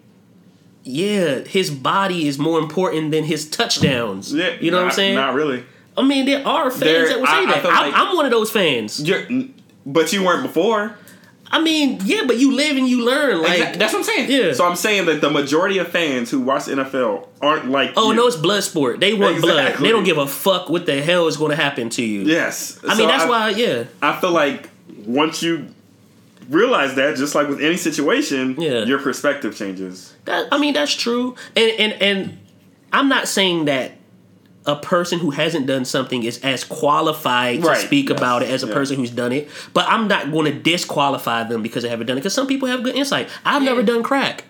yeah, 0.85 1.41
his 1.41 1.71
body 1.71 2.27
is 2.27 2.39
more 2.39 2.59
important 2.59 3.11
than 3.11 3.25
his 3.25 3.49
touchdowns. 3.49 4.33
Yeah, 4.35 4.57
you 4.61 4.71
know 4.71 4.79
what 4.79 4.87
I'm 4.87 4.93
saying? 4.93 5.15
Not 5.15 5.35
really. 5.35 5.65
I 5.97 6.03
mean, 6.03 6.27
there 6.27 6.47
are 6.47 6.71
fans 6.71 6.81
There- 6.83 7.09
that 7.09 7.21
would 7.21 7.29
say 7.29 7.35
I- 7.35 7.41
I 7.41 7.47
that. 7.47 7.63
feel 7.63 7.71
I'm, 7.71 7.91
like- 7.93 8.01
I'm 8.01 8.17
one 8.17 8.25
of 8.25 8.31
those 8.31 8.51
fans. 8.51 9.03
You're, 9.07 9.27
but 9.85 10.13
you 10.13 10.23
weren't 10.25 10.43
before. 10.43 10.97
I 11.51 11.61
mean, 11.63 11.99
yeah, 12.05 12.25
but 12.27 12.37
you 12.39 12.53
live 12.55 12.77
and 12.77 12.87
you 12.87 13.05
learn. 13.05 13.41
Like, 13.41 13.59
Exact- 13.59 13.79
that's 13.79 13.93
what 13.95 13.99
I'm 14.01 14.05
saying. 14.05 14.31
Yeah. 14.31 14.53
So 14.53 14.67
I'm 14.67 14.77
saying 14.77 15.07
that 15.07 15.21
the 15.23 15.31
majority 15.31 15.79
of 15.79 15.89
fans 15.89 16.31
who 16.31 16.41
watch 16.41 16.67
the 16.67 16.73
NFL 16.73 17.27
aren't 17.41 17.71
like. 17.71 17.93
oh 17.97 18.11
you. 18.11 18.17
no, 18.17 18.27
it's 18.27 18.37
blood 18.37 18.63
sport. 18.65 19.01
They 19.01 19.15
want 19.15 19.41
blood. 19.41 19.77
They 19.79 19.89
don't 19.91 20.05
give 20.05 20.19
a 20.19 20.27
fuck 20.27 20.69
what 20.69 20.85
the 20.87 21.01
hell 21.03 21.27
is 21.27 21.37
going 21.39 21.51
to 21.51 21.57
happen 21.57 21.89
to 21.91 22.03
you. 22.03 22.21
Yes. 22.23 22.79
I 22.87 22.93
So 22.93 22.99
mean, 22.99 23.09
that's 23.09 23.27
why. 23.29 23.49
Yeah, 23.51 23.85
I 24.03 24.19
feel 24.21 24.33
like 24.33 24.69
once 25.07 25.43
you 25.43 25.69
realize 26.49 26.95
that, 26.95 27.17
just 27.17 27.35
like 27.35 27.49
with 27.49 27.61
any 27.61 27.77
situation, 27.77 28.57
Yeah. 28.59 28.85
your 28.85 28.99
perspective 28.99 29.57
changes. 29.57 30.15
That 30.25 30.49
I 30.53 30.59
mean 30.59 30.75
that's 30.75 30.95
true, 30.95 31.35
and 31.57 31.71
and 31.79 31.93
and 32.03 32.39
I'm 32.93 33.09
not 33.09 33.29
saying 33.29 33.67
that 33.67 33.93
a 34.67 34.77
person 34.77 35.19
who 35.19 35.31
hasn't 35.31 35.67
done 35.67 35.85
something 35.85 36.25
is 36.25 36.39
as 36.45 36.63
qualified 36.65 37.63
to 37.63 37.77
speak 37.77 38.11
yes, 38.11 38.19
about 38.19 38.43
it 38.43 38.51
as 38.51 38.63
a 38.63 38.67
yeah. 38.67 38.75
person 38.75 38.97
who's 38.97 39.11
done 39.11 39.33
it. 39.33 39.49
But 39.73 39.87
I'm 39.89 40.09
not 40.09 40.31
going 40.31 40.45
to 40.53 40.59
disqualify 40.59 41.45
them 41.45 41.63
because 41.63 41.83
they 41.85 41.89
haven't 41.89 42.07
done 42.07 42.19
it. 42.19 42.21
Because 42.21 42.35
some 42.35 42.47
people 42.47 42.69
have 42.69 42.83
good 42.83 42.95
insight. 42.95 43.29
I've 43.47 43.63
never 43.63 43.83
done 43.83 44.03
crack, 44.03 44.45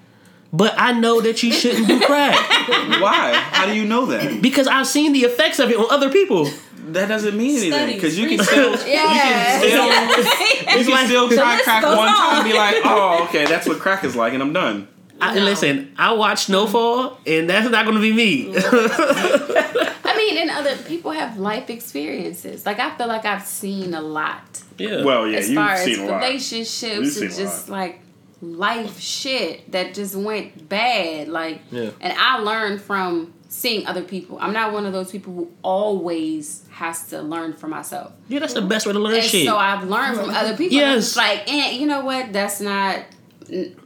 but 0.53 0.75
I 0.77 0.91
know 0.93 1.21
that 1.21 1.41
you 1.45 1.53
shouldn't 1.53 1.87
do 1.87 2.01
crack 2.01 2.35
Why? 3.01 3.33
How 3.35 3.67
do 3.67 3.75
you 3.77 3.85
know 3.85 4.07
that? 4.07 4.43
because 4.43 4.67
I've 4.67 4.87
seen 4.89 5.13
the 5.13 5.21
effects 5.21 5.59
of 5.61 5.71
it 5.71 5.77
on 5.77 5.87
other 5.91 6.11
people. 6.11 6.49
That 6.93 7.09
doesn't 7.09 7.37
mean 7.37 7.59
anything 7.73 7.95
because 7.97 8.19
you 8.19 8.29
can 8.29 8.45
still 8.45 8.71
Yeah. 8.87 9.63
you 9.63 9.71
can 9.71 9.71
still, 9.71 10.79
you 10.79 10.85
can 10.87 11.07
still 11.07 11.29
try 11.37 11.61
crack 11.63 11.83
goes 11.83 11.97
one 11.97 12.09
time 12.09 12.41
and 12.43 12.51
be 12.53 12.57
like, 12.57 12.77
oh, 12.85 13.25
okay, 13.29 13.45
that's 13.47 13.67
what 13.67 13.79
crack 13.79 14.05
is 14.05 14.15
like, 14.17 14.33
and 14.35 14.43
I'm 14.43 14.53
done. 14.53 14.89
I, 15.21 15.35
No. 15.35 15.45
Listen, 15.45 15.93
I 15.99 16.13
watch 16.13 16.45
Snowfall, 16.45 17.19
and 17.27 17.51
that's 17.51 17.69
not 17.71 17.85
going 17.85 17.97
to 17.97 18.01
be 18.01 18.13
me. 18.13 18.55
I 18.57 20.15
mean, 20.17 20.39
and 20.39 20.51
other 20.51 20.77
people 20.77 21.11
have 21.11 21.39
life 21.39 21.71
experiences. 21.71 22.65
Like 22.65 22.79
I 22.79 22.97
feel 22.97 23.09
like 23.09 23.25
I've 23.25 23.45
seen 23.45 23.95
a 23.95 24.01
lot 24.01 24.63
yeah. 24.79 25.03
Well, 25.05 25.27
yeah, 25.29 25.39
as 25.39 25.49
you've 25.49 25.57
far 25.57 25.77
seen 25.77 25.95
as 25.95 25.99
a 25.99 26.05
lot. 26.07 26.17
relationships 26.23 27.17
You've 27.17 27.23
and 27.31 27.35
just 27.35 27.69
like 27.69 28.01
life 28.41 29.01
shit 29.01 29.71
that 29.73 29.95
just 29.95 30.15
went 30.15 30.69
bad. 30.69 31.27
Like, 31.29 31.61
Yeah. 31.73 31.91
and 32.01 32.15
I 32.17 32.39
learned 32.39 32.81
from 32.81 33.35
seeing 33.49 33.87
other 33.87 34.03
people. 34.03 34.39
I'm 34.41 34.53
not 34.53 34.73
one 34.73 34.85
of 34.87 34.93
those 34.93 35.11
people 35.11 35.33
who 35.33 35.51
always 35.63 36.65
has 36.71 37.07
to 37.09 37.23
learn 37.23 37.55
for 37.55 37.67
myself. 37.69 38.13
Yeah, 38.29 38.41
that's 38.41 38.55
the 38.55 38.63
best 38.63 38.87
way 38.87 38.93
to 38.93 38.99
learn 38.99 39.15
And 39.15 39.25
shit. 39.25 39.47
so 39.47 39.57
I've 39.57 39.89
learned 39.89 40.17
from 40.19 40.31
other 40.31 40.57
people. 40.57 40.77
Yes. 40.77 41.17
Yes. 41.17 41.17
Like, 41.17 41.51
and 41.51 41.81
you 41.81 41.87
know 41.87 42.05
what? 42.05 42.33
That's 42.33 42.61
not. 42.61 43.01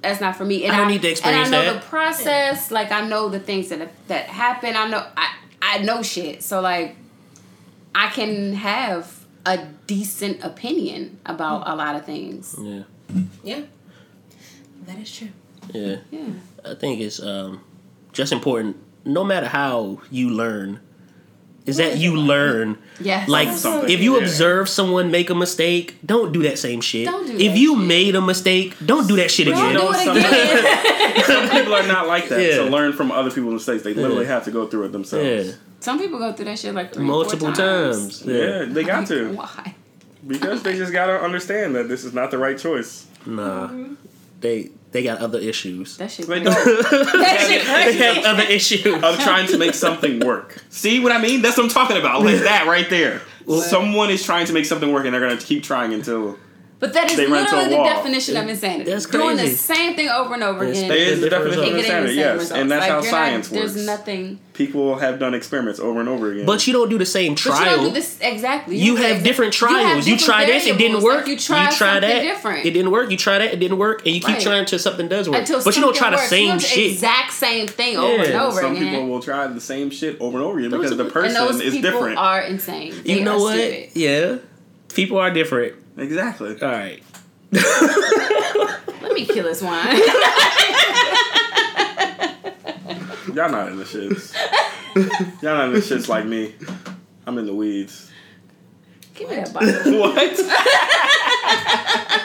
That's 0.03 0.20
not 0.20 0.35
for 0.37 0.44
me. 0.44 0.64
And 0.64 0.72
I 0.75 0.79
don't 0.79 0.88
need 0.88 1.03
to 1.03 1.11
experience 1.11 1.46
And 1.46 1.55
I 1.55 1.59
know 1.59 1.72
that. 1.75 1.83
the 1.83 1.88
process. 1.88 2.70
Like 2.72 2.90
I 2.90 3.07
know 3.07 3.29
the 3.29 3.38
things 3.38 3.68
that 3.68 3.88
that 4.09 4.25
happen. 4.27 4.75
I 4.75 4.88
know. 4.88 5.07
I 5.16 5.35
I 5.62 5.79
know 5.79 6.03
shit. 6.03 6.42
So 6.42 6.61
like, 6.61 6.96
I 7.94 8.09
can 8.11 8.55
have 8.55 9.25
a 9.46 9.64
decent 9.87 10.42
opinion 10.42 11.20
about 11.25 11.68
a 11.68 11.77
lot 11.77 11.94
of 11.94 12.05
things. 12.05 12.57
yeah, 12.59 12.83
Yeah. 13.44 13.61
That 14.87 14.98
is 14.98 15.16
true. 15.16 15.29
yeah. 15.72 15.96
Yeah. 16.11 16.25
I 16.64 16.75
think 16.75 17.01
it's 17.01 17.22
um, 17.22 17.61
just 18.12 18.33
important. 18.33 18.77
No 19.05 19.25
matter 19.25 19.49
how 19.49 20.01
you 20.11 20.31
learn, 20.31 20.81
is 21.67 21.77
that 21.77 21.97
you 21.99 22.17
learn. 22.17 22.79
Yes. 23.01 23.29
Like 23.29 23.49
Something, 23.51 23.91
if 23.91 24.01
you 24.01 24.17
yeah. 24.17 24.23
observe 24.23 24.69
someone 24.69 25.11
make 25.11 25.31
a 25.31 25.35
mistake, 25.35 25.97
don't 26.05 26.33
do 26.33 26.43
that 26.43 26.59
same 26.59 26.81
shit. 26.81 27.07
Don't 27.07 27.27
do 27.27 27.33
if 27.33 27.53
that 27.53 27.59
you 27.59 27.77
shit. 27.79 27.87
made 27.87 28.15
a 28.15 28.21
mistake, 28.21 28.77
don't 28.85 29.07
do 29.09 29.17
that 29.17 29.31
shit 29.31 29.47
Don't 29.47 29.57
again. 29.57 29.75
know, 29.75 29.93
do 29.93 29.99
it 29.99 30.05
some- 30.05 30.17
again. 30.17 30.79
Some 31.27 31.49
people 31.51 31.75
are 31.75 31.87
not 31.87 32.07
like 32.09 32.29
that. 32.31 32.41
Yeah. 32.41 32.57
To 32.59 32.65
learn 32.65 32.93
from 32.95 33.12
other 33.12 33.31
people's 33.31 33.53
mistakes, 33.55 33.83
they 33.85 33.93
literally 33.95 34.25
Yeah. 34.25 34.33
have 34.33 34.45
to 34.45 34.51
go 34.51 34.67
through 34.67 34.87
it 34.87 34.93
themselves. 34.93 35.49
Yeah, 35.49 35.53
Some 35.81 35.99
people 35.99 36.19
go 36.19 36.33
through 36.33 36.47
that 36.47 36.59
shit 36.59 36.75
like 36.75 36.95
three, 36.95 37.05
multiple 37.05 37.49
four 37.49 37.55
times. 37.55 38.21
times. 38.21 38.27
Yeah, 38.27 38.65
they 38.65 38.83
got 38.83 39.07
to 39.09 39.33
Why? 39.35 39.75
because 40.27 40.62
they 40.62 40.77
just 40.77 40.93
gotta 40.93 41.21
understand 41.21 41.75
that 41.77 41.88
this 41.88 42.05
is 42.05 42.12
not 42.15 42.31
the 42.31 42.38
right 42.38 42.57
choice. 42.59 43.07
Nah, 43.27 43.69
mm-hmm. 43.69 43.95
they 44.41 44.71
they 44.92 45.02
got 45.02 45.18
other 45.20 45.38
issues. 45.38 45.96
That 45.96 46.11
shit. 46.11 46.26
They 46.26 46.42
crazy. 46.42 46.50
That 46.52 47.46
shit 47.48 47.66
They 47.66 47.96
have 48.14 48.24
other 48.24 48.42
issues. 48.44 48.87
of 49.02 49.18
trying 49.20 49.48
to 49.48 49.59
make 49.59 49.74
something 49.74 50.20
work. 50.20 50.62
See 50.68 51.00
what 51.00 51.12
I 51.12 51.20
mean? 51.20 51.42
That's 51.42 51.57
what 51.57 51.64
I'm 51.64 51.70
talking 51.70 51.96
about. 51.96 52.22
Like 52.22 52.40
that 52.40 52.66
right 52.66 52.88
there. 52.88 53.22
Someone 53.62 54.11
is 54.11 54.22
trying 54.22 54.46
to 54.46 54.52
make 54.52 54.66
something 54.66 54.92
work, 54.92 55.05
and 55.05 55.12
they're 55.14 55.20
gonna 55.26 55.40
keep 55.40 55.62
trying 55.64 55.92
until 55.92 56.38
But 56.83 56.95
that 56.95 57.09
is 57.12 57.16
They 57.16 57.27
run 57.27 57.47
to 57.47 57.55
a 57.55 57.62
literally 57.62 57.68
the 57.71 57.77
wall. 57.77 57.85
definition 57.87 58.37
of 58.37 58.49
insanity. 58.49 58.90
That's 58.90 59.07
Doing 59.07 59.37
the 59.37 59.47
same 59.51 59.95
thing 59.95 60.09
over 60.09 60.35
and 60.35 60.42
over 60.42 60.64
It's- 60.64 60.79
again. 60.79 60.90
It 60.90 60.99
is 60.99 61.21
the 61.21 61.31
Different 61.31 61.53
definition 61.55 61.62
of 61.62 61.64
and 61.64 61.64
getting 61.64 61.75
the 61.75 61.79
insanity, 61.79 62.09
same 62.09 62.18
yes, 62.18 62.33
results. 62.40 62.61
and 62.61 62.71
that's 62.73 62.81
Like, 62.81 62.90
how 62.90 63.01
science 63.03 63.53
not, 63.53 63.61
works. 63.62 63.73
There's 63.75 63.87
nothing. 63.87 64.38
people 64.53 64.97
have 64.99 65.21
done 65.21 65.33
experiments 65.33 65.79
over 65.79 66.01
and 66.01 66.09
over 66.09 66.33
again. 66.33 66.45
But 66.45 66.66
you 66.66 66.73
don't 66.73 66.88
do 66.90 66.99
the 66.99 67.07
same 67.07 67.35
But 67.35 67.45
you 67.45 67.51
trial. 67.53 67.77
don't 67.77 67.85
do 67.87 67.90
this 67.92 68.16
exactly. 68.21 68.77
You 68.79 68.97
don't 68.97 69.05
have 69.07 69.18
do- 69.18 69.23
different 69.23 69.61
you 69.61 69.66
have 69.68 69.77
trials. 69.77 70.09
You, 70.09 70.16
different 70.16 70.38
try 70.40 70.45
this, 70.45 70.66
it 70.66 70.77
didn't 70.77 71.03
work. 71.05 71.18
Like, 71.18 71.27
you 71.29 71.37
try, 71.38 71.71
try 71.71 72.01
that, 72.01 72.23
different. 72.23 72.66
it 72.66 72.71
didn't 72.73 72.90
work. 72.90 73.11
You 73.12 73.16
try 73.16 73.38
that, 73.38 73.55
it 73.55 73.61
didn't 73.61 73.79
work, 73.79 74.05
and 74.05 74.14
you 74.16 74.21
keep 74.21 74.31
Right. 74.31 74.40
trying 74.42 74.59
until 74.59 74.79
something 74.81 75.07
does 75.07 75.29
work. 75.29 75.38
Until 75.38 75.62
but 75.62 75.77
you 75.77 75.83
don't 75.83 75.95
something 75.95 75.99
try 76.01 76.11
the 76.11 76.16
works. 76.16 76.31
same 76.31 76.42
you 76.42 76.49
don't 76.49 76.62
shit. 76.62 76.92
Exact 76.95 77.33
same 77.33 77.68
thing 77.68 77.97
over 77.97 78.23
and 78.25 78.29
Yeah. 78.33 78.45
over 78.45 78.61
some 78.61 78.73
again. 78.77 78.88
people 78.90 79.07
will 79.07 79.21
try 79.23 79.47
the 79.47 79.61
same 79.61 79.90
shit 79.90 80.16
over 80.18 80.37
and 80.37 80.45
over 80.45 80.59
again 80.59 80.73
Those 80.73 80.81
because 80.81 80.97
the 80.97 81.05
people- 81.05 81.23
and 81.23 81.33
person 81.37 81.47
those 81.47 81.61
is 81.62 81.81
different. 81.81 82.18
are 82.18 82.40
insane. 82.42 82.92
They 83.05 83.12
you 83.14 83.21
know 83.25 83.37
are 83.37 83.40
what? 83.40 83.55
Stupid. 83.57 83.88
Yeah, 83.95 84.35
people 84.92 85.18
are 85.18 85.31
different. 85.31 85.75
Exactly. 85.96 86.61
All 86.61 86.68
right. 86.68 87.02
Let 87.52 89.12
me 89.12 89.26
kill 89.26 89.44
this 89.44 89.62
wine. 89.62 89.96
Y'all 93.35 93.50
not 93.50 93.68
in 93.68 93.78
the 93.78 93.85
shits. 93.85 94.35
Y'all 95.42 95.55
not 95.55 95.68
in 95.68 95.72
the 95.74 95.81
shits 95.81 96.09
like 96.09 96.26
me. 96.26 96.55
I'm 97.26 97.38
in 97.38 97.46
the 97.46 97.55
weeds. 97.55 98.11
Give 99.14 99.28
me 99.31 99.37
that 99.37 99.52
bottle. 99.52 99.98
What? 99.98 100.40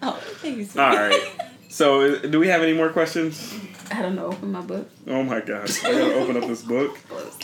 Oh, 0.00 0.12
thank 0.40 0.56
you. 0.58 0.64
sweetie. 0.64 0.78
All 0.80 0.96
right. 0.96 1.32
So, 1.68 2.18
do 2.20 2.38
we 2.38 2.48
have 2.48 2.62
any 2.62 2.72
more 2.72 2.88
questions? 2.90 3.52
I 3.90 4.00
don't 4.00 4.14
know. 4.14 4.26
Open 4.26 4.52
my 4.52 4.60
book. 4.60 4.88
Oh 5.06 5.22
my 5.22 5.40
gosh! 5.40 5.84
I 5.84 5.92
gotta 5.92 6.14
open 6.14 6.36
up 6.36 6.46
this 6.46 6.62
book, 6.62 6.98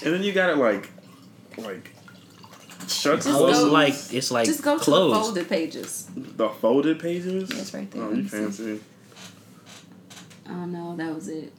and 0.05 0.15
then 0.15 0.23
you 0.23 0.33
gotta 0.33 0.55
like, 0.55 0.89
like, 1.59 1.94
shut 2.95 3.17
Just 3.17 3.29
it's 3.29 3.39
go- 3.61 3.71
like 3.71 3.95
it's 4.13 4.31
like 4.31 4.47
Just 4.47 4.63
go 4.63 4.79
to 4.79 4.85
the 4.85 4.91
folded 4.91 5.49
pages. 5.49 6.07
the 6.17 6.49
folded 6.49 6.99
pages. 7.01 7.49
That's 7.51 7.73
right 7.75 7.91
there. 7.91 8.03
Oh, 8.03 8.07
Let 8.09 8.17
you 8.17 8.23
me 8.25 8.29
see. 8.29 8.37
fancy. 8.37 8.81
Oh 10.49 10.65
no, 10.67 10.97
that 10.97 11.15
was 11.15 11.29
it. 11.29 11.53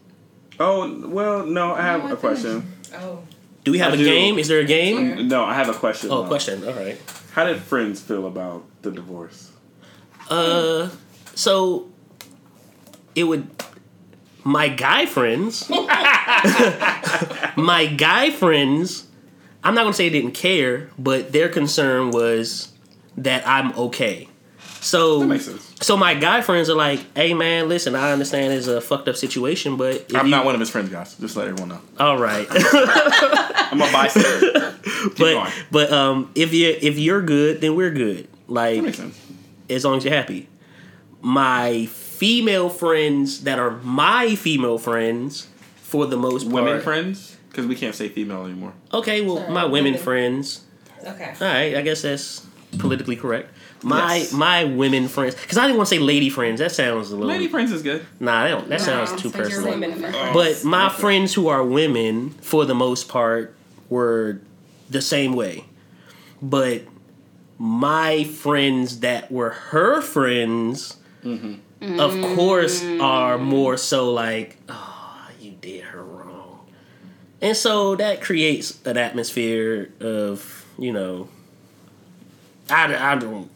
Oh 0.59 1.07
well, 1.07 1.45
no. 1.45 1.73
I 1.73 1.81
have 1.81 2.03
No, 2.03 2.09
I 2.09 2.13
a 2.13 2.15
question. 2.15 2.71
Oh. 2.93 3.19
Do 3.63 3.71
we 3.71 3.79
have 3.79 3.93
I 3.93 3.95
a 3.95 3.97
do. 3.97 4.05
game? 4.05 4.37
Is 4.37 4.47
there 4.47 4.59
a 4.59 4.63
game? 4.65 5.07
Yeah. 5.17 5.23
No, 5.27 5.43
I 5.43 5.55
have 5.55 5.69
a 5.69 5.73
question. 5.73 6.11
Oh, 6.11 6.21
though. 6.21 6.27
question. 6.27 6.63
All 6.67 6.73
right. 6.73 7.01
How 7.33 7.45
did 7.45 7.57
friends 7.61 7.99
feel 7.99 8.27
about 8.27 8.63
the 8.83 8.91
divorce? 8.91 9.51
Uh, 10.29 10.89
so 11.33 11.89
it 13.15 13.23
would. 13.23 13.47
My 14.43 14.67
guy 14.67 15.07
friends, 15.07 15.67
my 15.69 15.85
guy 17.97 18.29
friends. 18.29 19.07
I'm 19.65 19.73
not 19.75 19.83
gonna 19.83 19.93
say 19.93 20.07
they 20.09 20.19
didn't 20.21 20.35
care, 20.35 20.89
but 20.97 21.31
their 21.33 21.49
concern 21.49 22.11
was 22.11 22.71
that 23.17 23.45
I'm 23.47 23.73
okay. 23.77 24.29
So 24.81 25.19
That 25.21 25.25
makes 25.27 25.45
sense. 25.45 25.73
So 25.81 25.97
my 25.97 26.13
guy 26.13 26.41
friends 26.41 26.69
are 26.69 26.75
like, 26.75 26.99
"Hey 27.15 27.33
man, 27.33 27.67
listen, 27.67 27.95
I 27.95 28.11
understand 28.11 28.53
it's 28.53 28.67
a 28.67 28.79
fucked 28.79 29.07
up 29.07 29.15
situation, 29.15 29.75
but 29.77 30.05
I'm 30.15 30.27
you- 30.27 30.31
not 30.31 30.45
one 30.45 30.53
of 30.53 30.59
his 30.59 30.69
friends, 30.69 30.89
guys. 30.89 31.15
Just 31.15 31.35
let 31.35 31.47
everyone 31.47 31.69
know. 31.69 31.81
all 31.99 32.17
right." 32.19 32.47
I'm 32.51 33.81
a 33.81 33.91
bystander. 33.91 34.73
But 35.17 35.33
going. 35.33 35.51
but 35.71 35.91
um, 35.91 36.31
if 36.35 36.51
you 36.53 36.75
if 36.81 36.97
you're 36.97 37.21
good, 37.21 37.61
then 37.61 37.75
we're 37.75 37.91
good. 37.91 38.27
Like 38.47 38.77
That 38.77 38.83
makes 38.83 38.97
sense. 38.97 39.19
as 39.69 39.85
long 39.85 39.97
as 39.97 40.05
you're 40.05 40.13
happy. 40.13 40.47
My 41.21 41.85
female 41.87 42.69
friends 42.69 43.41
that 43.43 43.59
are 43.59 43.71
my 43.83 44.35
female 44.35 44.77
friends, 44.79 45.47
for 45.77 46.05
the 46.07 46.17
most 46.17 46.43
part, 46.43 46.53
Women 46.65 46.81
friends, 46.81 47.34
because 47.55 47.67
we 47.67 47.75
can't 47.75 47.95
say 47.95 48.09
female 48.09 48.43
anymore. 48.45 48.73
Okay, 48.93 49.21
well, 49.21 49.37
Sorry, 49.37 49.51
my 49.53 49.63
women 49.63 49.93
women. 49.93 49.99
friends. 49.99 50.61
Okay. 51.05 51.33
All 51.39 51.47
right, 51.47 51.75
I 51.77 51.81
guess 51.81 52.01
that's 52.01 52.45
politically 52.77 53.15
correct. 53.15 53.49
My 53.81 54.15
Yes. 54.15 54.33
my 54.33 54.63
women 54.65 55.07
friends, 55.07 55.35
because 55.35 55.57
I 55.57 55.61
didn't 55.67 55.77
want 55.77 55.87
to 55.89 55.95
say 55.95 55.99
lady 55.99 56.29
friends. 56.29 56.59
That 56.59 56.71
sounds 56.71 57.11
a 57.11 57.15
little. 57.15 57.27
Lady 57.29 57.47
friends 57.47 57.71
is 57.71 57.81
good. 57.83 58.05
nah, 58.19 58.43
that, 58.43 58.49
don't, 58.49 58.69
that 58.69 58.79
No, 58.79 58.85
sounds 58.85 59.21
too 59.21 59.29
so 59.29 59.37
personal. 59.37 59.69
women 59.71 59.91
Women 59.91 60.11
friends. 60.11 60.15
Oh, 60.31 60.33
but 60.33 60.63
my 60.65 60.89
friends 60.89 61.33
who 61.35 61.47
are 61.47 61.63
women, 61.63 62.31
for 62.41 62.65
the 62.65 62.75
most 62.75 63.07
part, 63.07 63.53
were 63.89 64.41
the 64.89 65.01
same 65.01 65.33
way. 65.33 65.65
But 66.41 66.81
my 67.57 68.23
friends 68.25 68.99
that 68.99 69.31
were 69.31 69.51
her 69.51 70.01
friends, 70.01 70.97
mm-hmm. 71.23 71.99
of 71.99 72.11
course, 72.35 72.83
are 72.99 73.37
more 73.37 73.77
so 73.77 74.11
like, 74.11 74.57
oh, 74.67 75.29
you 75.39 75.51
did 75.61 75.83
her 75.83 75.94
wrong. 75.94 75.94
And 77.41 77.55
so 77.55 77.95
that 77.97 78.21
creates 78.21 78.79
an 78.85 78.97
atmosphere 78.97 79.91
of, 79.99 80.65
you 80.79 80.91
know, 80.91 81.27
I, 82.69 83.13
I 83.13 83.15
don't 83.15 83.49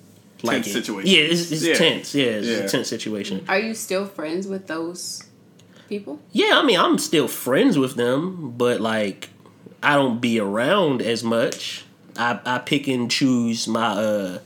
like 0.43 0.57
Tense 0.63 0.67
it. 0.67 0.73
situation. 0.73 1.09
Yeah, 1.11 1.21
it's, 1.31 1.51
it's 1.51 1.65
Yeah. 1.65 1.73
tense. 1.75 2.13
Yeah, 2.15 2.25
it's 2.25 2.47
Yeah. 2.47 2.57
a 2.57 2.67
tense 2.69 2.87
situation. 2.87 3.45
Are 3.47 3.59
you 3.59 3.73
still 3.73 4.05
friends 4.05 4.47
with 4.47 4.67
those 4.67 5.23
people? 5.87 6.19
Yeah, 6.31 6.59
I 6.59 6.63
mean, 6.65 6.79
I'm 6.79 6.97
still 6.97 7.27
friends 7.27 7.77
with 7.77 7.95
them, 7.95 8.53
but 8.57 8.79
like, 8.81 9.29
I 9.81 9.95
don't 9.95 10.19
be 10.21 10.39
around 10.39 11.01
as 11.01 11.23
much. 11.23 11.85
I, 12.17 12.39
I 12.45 12.57
pick 12.59 12.87
and 12.87 13.09
choose 13.09 13.67
my 13.67 13.87
uh 13.91 14.39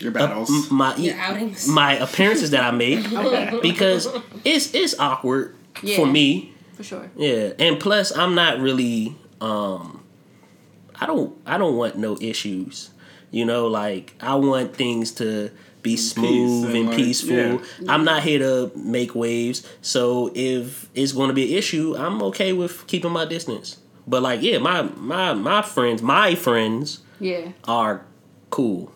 Your 0.00 0.10
battles. 0.10 0.50
m- 0.50 0.76
my 0.76 0.96
Your 0.96 1.16
outings. 1.16 1.68
my 1.68 1.92
appearances 1.94 2.50
that 2.50 2.64
I 2.64 2.70
make 2.72 3.10
Okay. 3.12 3.58
because 3.62 4.08
it's 4.44 4.74
it's 4.74 4.98
awkward 4.98 5.54
Yeah. 5.82 5.96
for 5.96 6.06
me. 6.06 6.52
For 6.76 6.82
sure. 6.84 7.10
Yeah, 7.16 7.52
and 7.58 7.80
plus 7.80 8.16
I'm 8.16 8.34
not 8.34 8.60
really 8.60 9.16
um 9.40 10.02
I 10.94 11.06
don't 11.06 11.36
I 11.46 11.58
don't 11.58 11.76
want 11.76 11.96
no 11.96 12.16
issues. 12.20 12.90
You 13.30 13.44
know, 13.44 13.66
like 13.66 14.14
I 14.20 14.34
want 14.36 14.76
things 14.76 15.12
to 15.12 15.50
be 15.82 15.96
smooth 15.96 16.64
and, 16.66 16.76
and, 16.76 16.86
like, 16.88 16.96
peaceful. 16.96 17.36
yeah. 17.36 17.58
I'm 17.88 18.04
not 18.04 18.22
here 18.22 18.38
to 18.40 18.72
make 18.76 19.14
waves. 19.14 19.66
So 19.82 20.32
if 20.34 20.88
it's 20.94 21.12
going 21.12 21.28
to 21.28 21.34
be 21.34 21.52
an 21.52 21.58
issue, 21.58 21.94
I'm 21.96 22.20
okay 22.24 22.52
with 22.52 22.86
keeping 22.88 23.12
my 23.12 23.24
distance. 23.24 23.78
But 24.06 24.22
like, 24.22 24.42
yeah, 24.42 24.58
my 24.58 24.82
my 24.82 25.34
my 25.34 25.62
friends, 25.62 26.02
my 26.02 26.34
friends 26.34 27.00
Yeah. 27.20 27.52
are 27.64 28.04
cool. 28.50 28.92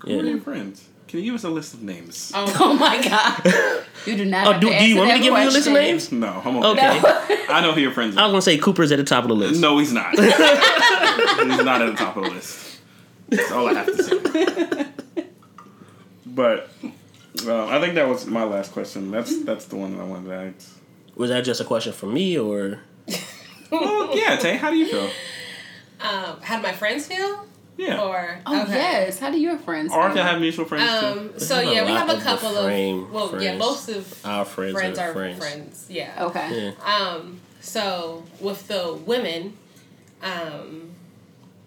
Who 0.00 0.10
are 0.20 0.22
Yeah. 0.24 0.30
your 0.32 0.40
friends? 0.40 0.88
Can 1.12 1.20
you 1.20 1.26
give 1.26 1.34
us 1.34 1.44
a 1.44 1.50
list 1.50 1.74
of 1.74 1.82
names? 1.82 2.32
Oh 2.36 2.72
my 2.72 2.96
god. 3.02 3.84
You 4.06 4.16
do 4.16 4.24
not. 4.24 4.46
Oh, 4.46 4.52
have 4.52 4.62
do, 4.62 4.70
to 4.70 4.78
do 4.78 4.86
you 4.86 4.96
want 4.96 5.08
me 5.08 5.12
to 5.12 5.18
that 5.18 5.22
give 5.22 5.38
you 5.38 5.50
a 5.50 5.52
list 5.52 5.66
of 5.66 5.74
names? 5.74 6.10
No, 6.10 6.40
I'm 6.42 6.56
Okay. 6.56 7.00
No. 7.02 7.36
I 7.50 7.60
know 7.60 7.72
who 7.72 7.82
your 7.82 7.90
friends 7.92 8.16
Are. 8.16 8.20
I 8.20 8.22
was 8.24 8.32
gonna 8.32 8.40
say 8.40 8.56
Cooper's 8.56 8.90
at 8.92 8.96
the 8.96 9.04
top 9.04 9.24
of 9.24 9.28
the 9.28 9.34
list. 9.34 9.60
No, 9.60 9.76
he's 9.76 9.92
not. 9.92 10.10
he's 10.18 10.26
not 10.26 11.82
at 11.82 11.90
the 11.90 11.96
top 11.98 12.16
of 12.16 12.24
the 12.24 12.30
list. 12.30 12.80
That's 13.28 13.52
all 13.52 13.68
I 13.68 13.74
have 13.74 13.86
to 13.86 14.02
say. 14.02 14.86
But 16.24 16.70
uh, 17.46 17.66
I 17.66 17.78
think 17.78 17.94
that 17.96 18.08
was 18.08 18.24
my 18.24 18.44
last 18.44 18.72
question. 18.72 19.10
That's 19.10 19.44
that's 19.44 19.66
the 19.66 19.76
one 19.76 19.94
that 19.94 20.02
I 20.02 20.06
wanted 20.06 20.28
to 20.30 20.34
ask. 20.34 20.78
Was 21.14 21.28
that 21.28 21.44
just 21.44 21.60
a 21.60 21.64
question 21.64 21.92
for 21.92 22.06
me 22.06 22.38
or? 22.38 22.80
Well, 23.70 24.16
yeah, 24.16 24.36
Tay, 24.36 24.56
how 24.56 24.70
do 24.70 24.76
you 24.76 24.86
feel? 24.86 25.10
Um, 26.00 26.40
how 26.40 26.56
do 26.56 26.62
my 26.62 26.72
friends 26.72 27.06
feel? 27.06 27.46
Yeah. 27.76 28.02
Or 28.02 28.38
Oh 28.46 28.62
okay. 28.64 28.72
yes. 28.74 29.18
How 29.18 29.30
do 29.30 29.40
your 29.40 29.56
friends? 29.58 29.92
Or 29.92 30.04
feel? 30.08 30.16
can 30.16 30.26
have 30.26 30.40
mutual 30.40 30.64
friends 30.66 31.00
too. 31.00 31.06
Um. 31.06 31.38
So 31.38 31.60
yeah, 31.60 31.84
we 31.84 31.92
have 31.92 32.08
a 32.10 32.16
of 32.16 32.22
couple 32.22 32.50
frame 32.62 33.04
of 33.04 33.12
well, 33.12 33.30
yeah, 33.42 33.56
friends. 33.56 33.58
most 33.58 33.88
of 33.88 34.26
Our 34.26 34.44
friends, 34.44 34.72
friends 34.74 34.98
are 34.98 35.10
are 35.10 35.12
friends. 35.14 35.38
friends. 35.38 35.86
Yeah. 35.88 36.24
Okay. 36.26 36.74
Yeah. 36.78 36.94
Um. 36.94 37.40
so 37.60 38.24
with 38.40 38.68
the 38.68 38.92
women, 39.06 39.56
um, 40.22 40.90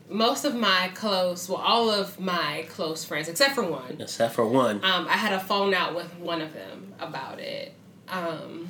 most 0.09 0.45
of 0.45 0.53
my 0.55 0.91
close, 0.93 1.49
well, 1.49 1.57
all 1.59 1.89
of 1.89 2.19
my 2.19 2.65
close 2.69 3.03
friends, 3.03 3.27
except 3.27 3.55
for 3.55 3.63
one, 3.63 3.97
Except 3.99 4.35
for 4.35 4.45
one. 4.47 4.75
um, 4.83 5.07
I 5.09 5.13
had 5.17 5.33
a 5.33 5.39
phone 5.39 5.73
out 5.73 5.95
with 5.95 6.13
one 6.19 6.41
of 6.41 6.53
them 6.53 6.93
about 6.99 7.39
it. 7.39 7.73
Um, 8.07 8.69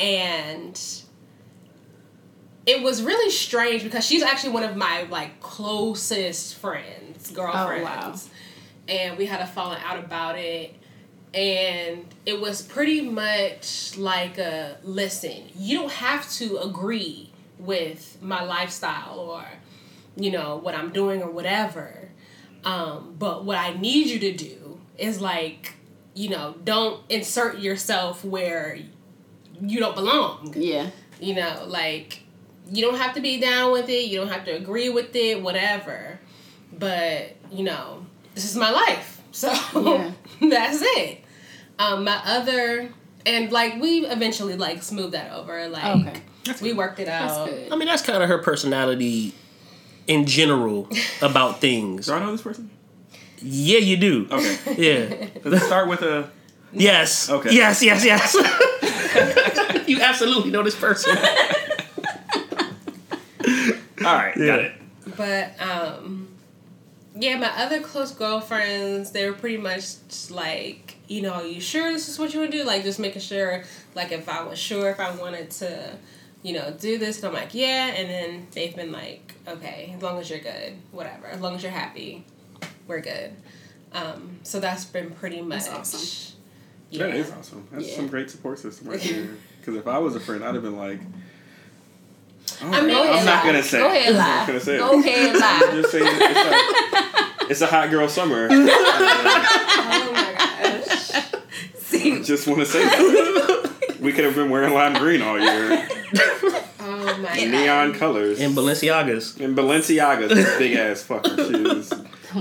and 0.00 0.80
it 2.66 2.82
was 2.82 3.02
really 3.02 3.30
strange 3.30 3.82
because 3.82 4.04
she's 4.04 4.22
actually 4.22 4.52
one 4.52 4.62
of 4.62 4.76
my 4.76 5.02
like 5.10 5.40
closest 5.40 6.56
friends, 6.56 7.30
girlfriends. 7.30 8.30
And 8.88 9.16
we 9.18 9.26
had 9.26 9.40
a 9.40 9.46
falling 9.46 9.80
out 9.84 9.98
about 9.98 10.38
it. 10.38 10.74
And 11.32 12.06
it 12.24 12.40
was 12.40 12.62
pretty 12.62 13.00
much 13.02 13.96
like 13.98 14.38
a 14.38 14.78
listen, 14.82 15.42
you 15.56 15.78
don't 15.78 15.92
have 15.92 16.30
to 16.32 16.58
agree 16.58 17.32
with 17.58 18.18
my 18.22 18.44
lifestyle 18.44 19.18
or, 19.18 19.44
you 20.16 20.30
know, 20.30 20.56
what 20.56 20.74
I'm 20.74 20.92
doing 20.92 21.22
or 21.22 21.30
whatever. 21.30 22.10
Um, 22.64 23.16
but 23.18 23.44
what 23.44 23.58
I 23.58 23.74
need 23.74 24.06
you 24.06 24.18
to 24.20 24.32
do 24.32 24.80
is 24.96 25.20
like, 25.20 25.74
you 26.14 26.30
know, 26.30 26.54
don't 26.62 27.02
insert 27.08 27.58
yourself 27.58 28.24
where 28.24 28.78
you 29.60 29.80
don't 29.80 29.96
belong. 29.96 30.54
Yeah. 30.56 30.90
You 31.20 31.34
know, 31.34 31.64
like 31.66 32.23
you 32.70 32.82
don't 32.82 32.96
have 32.98 33.14
to 33.14 33.20
be 33.20 33.40
down 33.40 33.72
with 33.72 33.88
it, 33.88 34.06
you 34.08 34.18
don't 34.18 34.28
have 34.28 34.44
to 34.46 34.52
agree 34.52 34.88
with 34.88 35.14
it, 35.14 35.42
whatever. 35.42 36.18
But, 36.76 37.36
you 37.52 37.64
know, 37.64 38.04
this 38.34 38.44
is 38.44 38.56
my 38.56 38.70
life. 38.70 39.10
So 39.34 39.50
Yeah. 39.74 40.12
that's 40.48 40.78
it. 40.80 41.18
Um 41.78 42.04
my 42.04 42.20
other 42.24 42.88
and 43.26 43.50
like 43.50 43.80
we 43.82 44.06
eventually 44.06 44.54
like 44.56 44.82
smoothed 44.84 45.12
that 45.14 45.32
over. 45.32 45.68
Like 45.68 46.06
Okay. 46.06 46.22
we 46.62 46.72
worked 46.72 47.00
it 47.00 47.06
That's 47.06 47.32
out. 47.32 47.48
good. 47.48 47.72
I 47.72 47.76
mean, 47.76 47.88
that's 47.88 48.02
kind 48.02 48.22
of 48.22 48.28
her 48.28 48.38
personality 48.38 49.34
in 50.06 50.26
general 50.26 50.88
about 51.22 51.60
things. 51.60 52.06
Do 52.06 52.12
I 52.12 52.20
know 52.20 52.30
this 52.30 52.42
person? 52.42 52.70
Yeah, 53.42 53.78
you 53.78 53.96
do. 53.96 54.28
Okay. 54.30 54.56
Yeah. 54.78 55.28
Does 55.42 55.54
it 55.62 55.66
start 55.66 55.88
with 55.88 56.02
a? 56.02 56.30
Yes. 56.72 57.28
Okay. 57.28 57.52
Yes, 57.54 57.82
yes, 57.82 58.04
yes. 58.04 58.34
you 59.88 60.00
absolutely 60.00 60.50
know 60.52 60.62
this 60.62 60.76
person. 60.76 61.16
All 64.04 64.14
right, 64.16 64.36
Yeah. 64.36 64.46
got 64.46 64.58
it. 64.60 64.72
But 65.16 65.60
um 65.60 66.28
yeah, 67.16 67.38
my 67.38 67.46
other 67.62 67.80
close 67.80 68.10
girlfriends, 68.12 69.12
they 69.12 69.24
were 69.28 69.36
pretty 69.36 69.56
much 69.58 69.84
like, 70.30 70.96
you 71.06 71.22
know, 71.22 71.34
are 71.34 71.46
you 71.46 71.60
sure 71.60 71.92
this 71.92 72.08
is 72.08 72.18
what 72.18 72.34
you 72.34 72.40
want 72.40 72.50
to 72.50 72.58
do? 72.58 72.64
Like 72.64 72.82
just 72.82 72.98
making 72.98 73.22
sure 73.22 73.62
like 73.94 74.10
if 74.10 74.28
I 74.28 74.42
was 74.42 74.58
sure 74.58 74.90
if 74.90 74.98
I 74.98 75.14
wanted 75.14 75.50
to, 75.52 75.96
you 76.42 76.54
know, 76.54 76.74
do 76.78 76.98
this, 76.98 77.18
and 77.18 77.26
I'm 77.28 77.32
like, 77.34 77.54
yeah, 77.54 77.86
and 77.94 78.10
then 78.10 78.46
they've 78.52 78.74
been 78.74 78.90
like, 78.92 79.34
okay, 79.46 79.92
as 79.96 80.02
long 80.02 80.18
as 80.18 80.28
you're 80.28 80.40
good, 80.40 80.72
whatever. 80.90 81.26
As 81.28 81.40
long 81.40 81.54
as 81.54 81.62
you're 81.62 81.70
happy, 81.72 82.24
we're 82.88 83.00
good. 83.00 83.30
Um, 83.92 84.40
so 84.42 84.58
that's 84.58 84.84
been 84.84 85.10
pretty 85.12 85.40
much 85.40 85.66
That's 85.66 85.94
awesome. 85.94 86.36
Yeah. 86.90 87.06
That 87.06 87.14
is 87.14 87.30
awesome. 87.30 87.66
That's 87.70 87.88
Yeah. 87.90 87.96
some 87.96 88.08
great 88.08 88.28
support 88.28 88.58
system 88.58 88.88
right 88.88 89.00
there. 89.08 89.28
Because 89.60 89.76
if 89.76 89.86
I 89.86 89.98
was 89.98 90.16
a 90.16 90.20
friend, 90.20 90.44
I'd 90.44 90.54
have 90.54 90.64
been 90.64 90.76
like, 90.76 90.98
All 92.62 92.74
I 92.74 92.80
mean, 92.82 92.94
right, 92.96 93.18
I'm 93.18 93.24
not 93.24 93.44
lie. 93.44 93.50
gonna 93.52 93.62
say. 93.62 93.78
Go 93.78 93.86
ahead, 93.88 94.08
I'm 94.12 94.16
lie. 94.18 94.36
not 94.36 94.46
gonna 94.46 94.60
say. 94.60 94.74
it. 94.76 94.78
Go 94.78 94.98
ahead, 95.00 95.34
I'm 95.34 95.40
lie. 95.40 95.80
just 95.82 95.90
saying 95.92 96.06
it's 96.08 97.44
a, 97.44 97.50
it's 97.50 97.60
a 97.62 97.66
hot 97.66 97.90
girl 97.90 98.08
summer. 98.08 98.48
Oh 99.86 100.12
my 100.12 100.34
gosh. 100.38 101.10
See, 101.78 102.22
just 102.22 102.46
want 102.46 102.60
to 102.60 102.66
say 102.66 102.84
that. 102.84 103.98
we 104.00 104.12
could 104.12 104.24
have 104.24 104.34
been 104.34 104.50
wearing 104.50 104.72
lime 104.74 104.94
green 104.94 105.22
all 105.22 105.38
year. 105.40 105.88
Oh 106.86 107.18
my 107.18 107.36
god. 107.38 107.48
Neon 107.50 107.94
colors. 107.94 108.40
In 108.40 108.52
Balenciagas. 108.54 109.40
And 109.40 109.56
Balenciagas, 109.56 110.58
big 110.58 110.74
ass 110.74 111.02
fucking 111.02 111.36
shoes. 111.36 111.92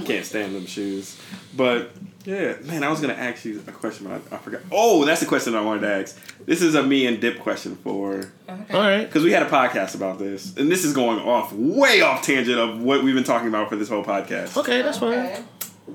Can't 0.05 0.25
stand 0.25 0.55
them 0.55 0.65
shoes. 0.65 1.17
But 1.55 1.91
yeah, 2.25 2.53
man, 2.63 2.83
I 2.83 2.89
was 2.89 3.01
gonna 3.01 3.13
ask 3.13 3.43
you 3.45 3.61
a 3.67 3.71
question, 3.71 4.07
but 4.07 4.21
I, 4.31 4.35
I 4.35 4.39
forgot. 4.39 4.61
Oh, 4.71 5.03
that's 5.05 5.19
the 5.19 5.25
question 5.25 5.55
I 5.55 5.61
wanted 5.61 5.81
to 5.81 5.93
ask. 5.93 6.19
This 6.45 6.61
is 6.61 6.75
a 6.75 6.83
me 6.83 7.05
and 7.07 7.19
Dip 7.19 7.39
question 7.39 7.75
for 7.77 8.31
Okay. 8.49 8.73
All 8.73 8.81
right. 8.81 9.05
because 9.05 9.23
we 9.23 9.31
had 9.31 9.43
a 9.43 9.49
podcast 9.49 9.95
about 9.95 10.19
this, 10.19 10.55
and 10.57 10.71
this 10.71 10.83
is 10.85 10.93
going 10.93 11.19
off 11.19 11.51
way 11.53 12.01
off 12.01 12.21
tangent 12.23 12.57
of 12.57 12.81
what 12.81 13.03
we've 13.03 13.15
been 13.15 13.23
talking 13.23 13.47
about 13.47 13.69
for 13.69 13.75
this 13.75 13.89
whole 13.89 14.03
podcast. 14.03 14.55
Okay, 14.57 14.81
that's 14.81 14.99
fine. 14.99 15.13
Okay. 15.19 15.43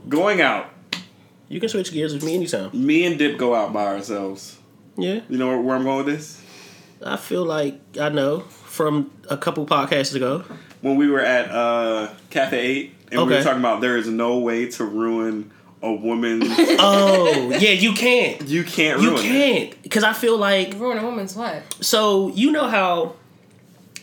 Going 0.08 0.40
out, 0.42 0.66
You 1.48 1.60
can 1.60 1.68
switch 1.70 1.92
gears 1.92 2.12
with 2.12 2.22
me 2.24 2.34
anytime. 2.34 2.70
me 2.74 3.04
and 3.06 3.18
Dip 3.18 3.38
go 3.38 3.54
out 3.54 3.72
by 3.72 3.86
ourselves. 3.86 4.58
Yeah. 4.96 5.20
You 5.28 5.38
know 5.38 5.48
where, 5.48 5.60
where 5.60 5.76
I'm 5.76 5.84
going 5.84 6.04
with 6.04 6.14
this? 6.14 6.42
I 7.04 7.16
feel 7.16 7.44
like 7.44 7.80
I 8.00 8.08
know 8.08 8.40
from 8.40 9.10
a 9.30 9.36
couple 9.36 9.64
podcasts 9.66 10.14
ago. 10.14 10.44
When 10.80 10.96
we 10.96 11.08
were 11.08 11.20
at 11.20 11.50
uh, 11.50 12.10
Cafe 12.30 12.58
Eight, 12.58 12.94
and 13.10 13.20
we 13.26 13.34
were 13.34 13.42
talking 13.42 13.60
about 13.60 13.80
there 13.80 13.96
is 13.96 14.08
no 14.08 14.38
way 14.38 14.68
to 14.72 14.84
ruin 14.84 15.50
a 15.82 15.92
woman's. 15.92 16.44
Oh, 16.80 17.50
yeah, 17.50 17.70
you 17.70 17.92
can't. 17.92 18.46
you 18.48 18.64
can't 18.64 19.00
You 19.00 19.10
ruin 19.10 19.20
it. 19.24 19.28
can't. 19.28 19.82
Because 19.82 20.04
I 20.04 20.12
feel 20.12 20.36
like, 20.38 20.74
Ruin 20.74 20.98
a 20.98 21.02
woman's 21.04 21.34
what? 21.34 21.62
so 21.80 22.28
you 22.28 22.52
know 22.52 22.68
how, 22.68 23.14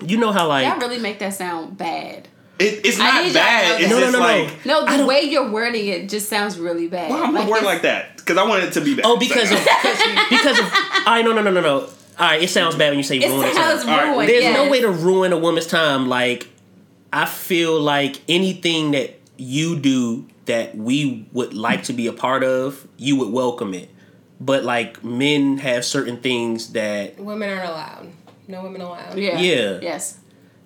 you 0.06 0.18
know 0.18 0.32
how 0.32 0.48
like, 0.48 0.68
y'all 0.68 0.80
really 0.80 1.00
make 1.00 1.20
that 1.20 1.34
sound 1.34 1.78
bad. 1.78 2.28
It, 2.58 2.86
it's 2.86 2.98
not 2.98 3.16
need 3.16 3.22
y'all 3.22 3.28
to 3.30 3.34
bad. 3.40 3.82
It's 3.82 3.90
No, 3.90 4.00
no, 4.00 4.06
no, 4.12 4.12
no. 4.12 4.20
like, 4.20 4.66
No, 4.66 4.86
I 4.86 4.98
the 4.98 5.06
way 5.06 5.22
you're 5.24 5.50
wording 5.52 5.88
it 5.88 6.10
just 6.10 6.30
sounds 6.30 6.58
really 6.58 6.88
bad. 6.88 7.10
why 7.10 7.22
I'm 7.24 7.34
gonna 7.34 7.50
word 7.50 7.64
like 7.64 7.82
that? 7.82 8.16
Because 8.18 8.38
I 8.38 8.44
want 8.44 8.64
it 8.64 8.74
to 8.74 8.82
be 8.82 8.96
bad. 8.96 9.04
oh, 9.06 9.18
because 9.18 9.52
of, 9.52 9.60
because, 9.82 9.98
because 10.30 10.60
of, 10.60 10.66
I 10.72 11.22
no, 11.24 11.34
no, 11.34 11.42
no, 11.42 11.52
no, 11.52 11.62
no. 11.62 11.80
All 11.80 11.90
right, 12.20 12.42
it 12.42 12.50
sounds 12.50 12.76
bad 12.76 12.90
when 12.90 12.98
you 12.98 13.04
say 13.04 13.18
It 13.18 13.30
ruin 13.30 13.50
a 13.50 13.54
sounds 13.54 13.84
time. 13.84 13.92
All 13.92 13.98
right, 13.98 14.12
ruined. 14.12 14.30
There's 14.30 14.44
yes. 14.44 14.56
no 14.56 14.72
way 14.72 14.82
to 14.82 14.90
ruin 14.90 15.34
a 15.34 15.38
woman's 15.38 15.68
time. 15.68 16.08
Like, 16.08 16.48
I 17.12 17.26
feel 17.26 17.80
like 17.80 18.22
anything 18.30 18.92
that 18.92 19.20
you 19.38 19.78
do 19.78 20.26
that 20.46 20.76
we 20.78 21.28
would 21.32 21.54
like 21.54 21.84
to 21.84 21.94
be 21.94 22.08
a 22.08 22.14
part 22.14 22.44
of, 22.44 22.88
you 22.98 23.16
would 23.18 23.32
welcome 23.32 23.74
it. 23.74 23.90
But 24.40 24.64
like, 24.64 25.04
men 25.04 25.58
have 25.60 25.86
certain 25.86 26.18
things 26.18 26.74
that 26.74 27.20
Women 27.20 27.50
aren't 27.50 27.70
allowed. 27.70 28.08
No 28.48 28.64
women 28.64 28.82
allowed. 28.82 29.18
Yeah. 29.18 29.40
Yeah. 29.40 29.80
Yes. 29.82 30.20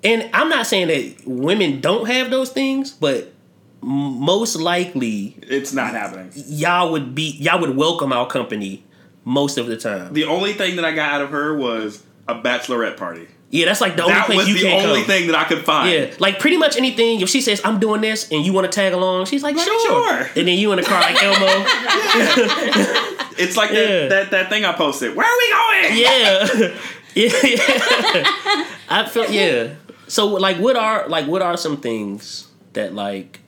And 0.04 0.30
I'm 0.34 0.50
not 0.50 0.66
saying 0.66 0.88
that 0.88 1.28
women 1.28 1.82
don't 1.82 2.08
have 2.08 2.30
those 2.30 2.50
things, 2.50 2.92
but 2.92 3.34
most 3.82 4.56
likely 4.56 5.38
it's 5.42 5.74
not 5.74 5.92
happening. 5.92 6.32
y'all 6.36 6.92
would 6.92 7.16
be 7.16 7.32
y'all 7.40 7.62
would 7.62 7.76
welcome 7.76 8.12
our 8.12 8.28
company 8.28 8.84
most 9.24 9.58
of 9.58 9.68
the 9.68 9.78
time. 9.78 10.14
The 10.14 10.26
only 10.26 10.54
thing 10.54 10.76
that 10.78 10.86
I 10.86 10.92
got 10.92 11.14
out 11.14 11.22
of 11.22 11.30
her 11.30 11.56
was 11.56 12.04
a 12.28 12.36
bachelorette 12.36 12.98
party. 12.98 13.28
Yeah, 13.52 13.66
that's 13.66 13.82
like 13.82 13.96
the 13.96 14.04
only 14.04 14.14
that 14.14 14.26
place 14.28 14.38
was 14.38 14.48
you 14.48 14.54
the 14.56 14.62
can't 14.62 14.86
only 14.86 15.00
come. 15.02 15.08
thing 15.08 15.28
that 15.28 15.36
I 15.36 15.44
could 15.46 15.66
find. 15.66 15.92
Yeah, 15.92 16.14
like 16.20 16.38
pretty 16.40 16.58
much 16.58 16.78
anything. 16.78 17.22
If 17.22 17.30
she 17.30 17.42
says 17.42 17.60
I'm 17.66 17.80
doing 17.80 18.00
this 18.02 18.32
and 18.32 18.46
you 18.46 18.54
want 18.54 18.72
to 18.72 18.76
tag 18.76 18.94
along, 18.94 19.26
she's 19.26 19.42
like 19.42 19.56
Like, 19.56 19.66
sure. 19.66 19.88
sure. 19.88 20.22
And 20.36 20.48
then 20.48 20.58
you 20.60 20.72
in 20.72 20.78
the 20.78 20.84
car 20.84 21.02
like 21.02 21.22
Elmo. 21.24 21.46
It's 23.42 23.56
like 23.56 23.72
Yeah. 23.72 24.08
that, 24.08 24.10
that 24.10 24.32
that 24.32 24.50
thing 24.50 24.66
I 24.66 24.74
posted. 24.74 25.16
Where 25.16 25.26
are 25.26 25.38
we 25.38 25.50
going? 25.50 25.98
yeah, 25.98 26.76
yeah. 27.16 28.66
I 28.90 29.08
feel 29.10 29.32
yeah. 29.32 29.76
So 30.08 30.28
like, 30.28 30.58
what 30.58 30.76
are 30.76 31.08
like 31.08 31.26
what 31.28 31.42
are 31.42 31.56
some 31.58 31.78
things 31.78 32.48
that 32.74 32.94
like 32.94 33.40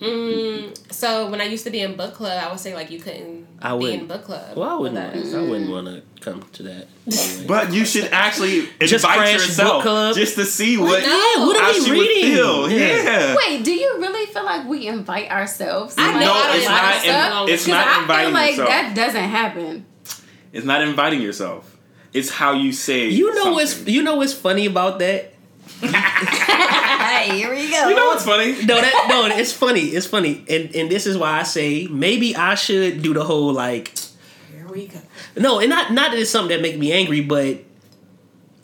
Mm, 0.00 0.92
so 0.92 1.30
when 1.30 1.40
I 1.40 1.44
used 1.44 1.64
to 1.64 1.70
be 1.70 1.80
in 1.80 1.96
book 1.96 2.12
club, 2.14 2.42
I 2.44 2.50
would 2.50 2.60
say 2.60 2.74
like 2.74 2.90
you 2.90 2.98
couldn't 3.00 3.46
I 3.62 3.70
be 3.72 3.76
wouldn't. 3.84 4.02
in 4.02 4.06
book 4.08 4.24
club. 4.24 4.54
well 4.56 4.68
I 4.68 4.74
wouldn't 4.78 4.98
us. 4.98 5.32
I 5.32 5.40
wouldn't 5.40 5.70
want 5.70 5.86
to 5.86 6.02
come 6.20 6.42
to 6.52 6.62
that. 6.64 6.86
anyway. 7.06 7.44
But 7.48 7.72
you 7.72 7.86
should 7.86 8.04
actually 8.12 8.68
Just 8.80 8.92
invite 9.06 9.18
book 9.20 9.32
yourself 9.32 9.82
club? 9.82 10.14
just 10.14 10.34
to 10.34 10.44
see 10.44 10.76
what 10.76 11.00
No. 11.02 11.46
what 11.46 11.56
are 11.56 11.72
we 11.82 11.90
reading? 11.98 12.34
feel. 12.34 12.70
Yeah. 12.70 12.78
Yeah. 13.02 13.36
Wait, 13.36 13.64
do 13.64 13.72
you 13.72 13.96
really 13.98 14.26
feel 14.26 14.44
like 14.44 14.68
we 14.68 14.86
invite 14.86 15.30
ourselves? 15.30 15.94
I 15.96 16.08
Like, 16.08 16.14
know 16.16 16.20
No, 16.26 16.32
I 16.34 16.46
don't 16.46 16.56
it's 16.56 16.66
like 16.66 16.82
not. 16.82 16.94
myself. 16.96 17.48
in- 17.48 17.54
it's 17.54 17.62
'cause 17.64 17.72
not 17.72 17.86
I 17.86 18.00
inviting 18.02 18.24
feel 18.26 18.34
like 18.34 18.50
yourself. 18.50 18.68
that 18.68 18.94
doesn't 18.96 19.28
happen. 19.30 19.86
It's 20.52 20.66
not 20.66 20.82
inviting 20.82 21.22
yourself. 21.22 21.76
It's 22.12 22.28
how 22.30 22.52
you 22.52 22.72
say. 22.72 23.08
You 23.08 23.34
know 23.34 23.52
what's 23.52 23.86
you 23.86 24.02
know 24.02 24.16
what's 24.16 24.34
funny 24.34 24.66
about 24.66 24.98
that? 24.98 25.32
Hey, 25.80 27.36
here 27.36 27.50
we 27.50 27.70
go. 27.70 27.88
You 27.88 27.94
know 27.94 28.06
what's 28.06 28.24
funny? 28.24 28.52
No, 28.64 28.80
that 28.80 29.06
no, 29.08 29.26
it's 29.26 29.52
funny. 29.52 29.82
It's 29.82 30.06
funny, 30.06 30.44
and 30.48 30.74
and 30.74 30.90
this 30.90 31.06
is 31.06 31.18
why 31.18 31.40
I 31.40 31.42
say 31.42 31.86
maybe 31.88 32.34
I 32.34 32.54
should 32.54 33.02
do 33.02 33.12
the 33.12 33.24
whole 33.24 33.52
like 33.52 33.92
Here 34.52 34.66
we 34.68 34.86
go. 34.86 35.00
no, 35.36 35.60
and 35.60 35.68
not 35.68 35.92
not 35.92 36.12
that 36.12 36.18
it's 36.20 36.30
something 36.30 36.56
that 36.56 36.62
make 36.62 36.78
me 36.78 36.92
angry, 36.92 37.20
but 37.20 37.58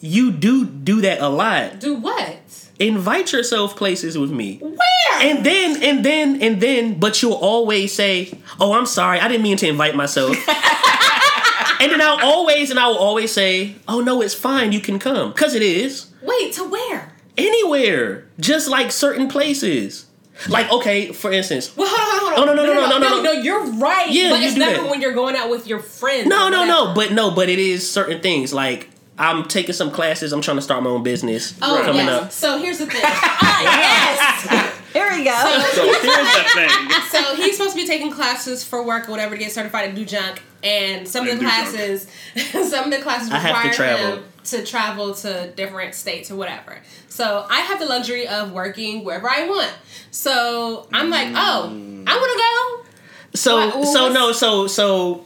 you 0.01 0.33
do 0.33 0.65
do 0.67 1.01
that 1.03 1.21
a 1.21 1.29
lot. 1.29 1.81
Do 1.81 1.95
what? 1.97 2.39
Invite 2.79 3.33
yourself 3.33 3.77
places 3.77 4.17
with 4.17 4.31
me. 4.31 4.59
Where? 4.59 4.77
And 5.21 5.45
then 5.45 5.83
and 5.83 6.05
then 6.05 6.43
and 6.43 6.61
then, 6.61 6.99
but 6.99 7.21
you'll 7.23 7.35
always 7.35 7.93
say, 7.93 8.33
"Oh, 8.59 8.73
I'm 8.73 8.87
sorry, 8.87 9.21
I 9.21 9.29
didn't 9.29 9.43
mean 9.43 9.59
to 9.59 9.69
invite 9.69 9.95
myself." 9.95 10.31
and 11.81 11.93
then 11.93 12.01
I'll 12.01 12.25
always 12.25 12.71
and 12.71 12.81
I 12.81 12.89
will 12.89 12.97
always 12.97 13.33
say, 13.33 13.75
"Oh 13.87 14.01
no, 14.01 14.23
it's 14.23 14.35
fine, 14.35 14.73
you 14.73 14.81
can 14.81 14.99
come," 14.99 15.31
because 15.33 15.55
it 15.55 15.63
is 15.63 16.07
Wait, 16.23 16.53
to 16.55 16.65
where? 16.69 17.13
anywhere, 17.39 18.25
just 18.39 18.69
like 18.69 18.91
certain 18.93 19.27
places. 19.29 20.07
Like 20.49 20.71
okay, 20.73 21.13
for 21.13 21.31
instance, 21.31 21.77
Well, 21.77 21.87
hold 21.89 22.33
on, 22.33 22.37
hold 22.37 22.49
on. 22.49 22.59
Oh, 22.59 22.63
no, 22.65 22.67
no, 22.67 22.75
no, 22.75 22.89
no, 22.89 22.99
no, 22.99 23.17
no. 23.17 23.23
no. 23.23 23.33
You're 23.33 23.65
right. 23.75 24.11
Yeah, 24.11 24.31
but 24.31 24.41
you 24.41 24.47
it's 24.47 24.55
do 24.55 24.61
never 24.61 24.83
that. 24.83 24.91
when 24.91 25.01
you're 25.01 25.13
going 25.13 25.37
out 25.37 25.51
with 25.51 25.67
your 25.67 25.79
friends. 25.79 26.27
No, 26.27 26.49
or 26.49 26.51
no, 26.51 26.65
no, 26.65 26.95
but 26.95 27.13
no, 27.13 27.31
but 27.31 27.49
it 27.49 27.59
is 27.59 27.89
certain 27.89 28.21
things. 28.21 28.53
Like 28.53 28.89
I'm 29.19 29.45
taking 29.45 29.75
some 29.75 29.91
classes. 29.91 30.33
I'm 30.33 30.41
trying 30.41 30.57
to 30.57 30.63
start 30.63 30.83
my 30.83 30.91
own 30.91 31.03
business 31.03 31.57
Oh, 31.63 31.83
coming 31.85 32.07
yes. 32.07 32.23
up. 32.23 32.33
So 32.33 32.59
here's 32.59 32.79
the 32.79 32.87
thing. 32.87 33.03
Ah, 33.05 33.63
yes. 34.53 34.79
Here 34.93 35.11
we 35.13 35.25
go. 35.25 35.61
So 35.75 35.85
here's 35.85 36.03
the 36.03 36.45
thing. 36.55 37.01
so 37.11 37.37
he's 37.37 37.57
supposed 37.57 37.75
to 37.77 37.81
be 37.81 37.87
taking 37.87 38.11
classes 38.11 38.65
for 38.65 38.83
work 38.85 39.09
or 39.09 39.13
whatever 39.13 39.35
to 39.37 39.41
get 39.41 39.53
certified 39.53 39.91
to 39.91 39.97
do 39.97 40.05
junk, 40.05 40.43
and 40.65 41.07
some 41.07 41.27
of 41.29 41.39
the 41.39 41.45
classes, 41.45 42.07
some 42.71 42.85
of 42.87 42.91
the 42.91 42.99
classes 43.03 43.31
I 43.31 43.39
have 43.39 43.63
to 43.63 43.69
require 43.69 43.73
travel. 43.75 44.17
him 44.17 44.25
to 44.45 44.65
travel 44.65 45.15
to 45.15 45.53
different 45.57 45.95
states 45.95 46.31
or 46.31 46.37
whatever. 46.37 46.79
So 47.09 47.47
I 47.49 47.61
have 47.61 47.79
the 47.79 47.87
luxury 47.87 48.27
of 48.27 48.53
working 48.53 49.05
wherever 49.05 49.29
I 49.29 49.49
want. 49.49 49.73
So 50.11 50.89
I'm 50.93 51.11
like, 51.11 51.29
mm. 51.29 51.35
oh, 51.37 52.05
I 52.07 52.17
want 52.17 52.33
to 52.33 52.39
go. 52.39 53.39
So 53.39 53.57
What- 53.57 53.79
what 53.79 53.93
so 53.93 54.13
no 54.13 54.33
so 54.33 54.67
so 54.67 55.25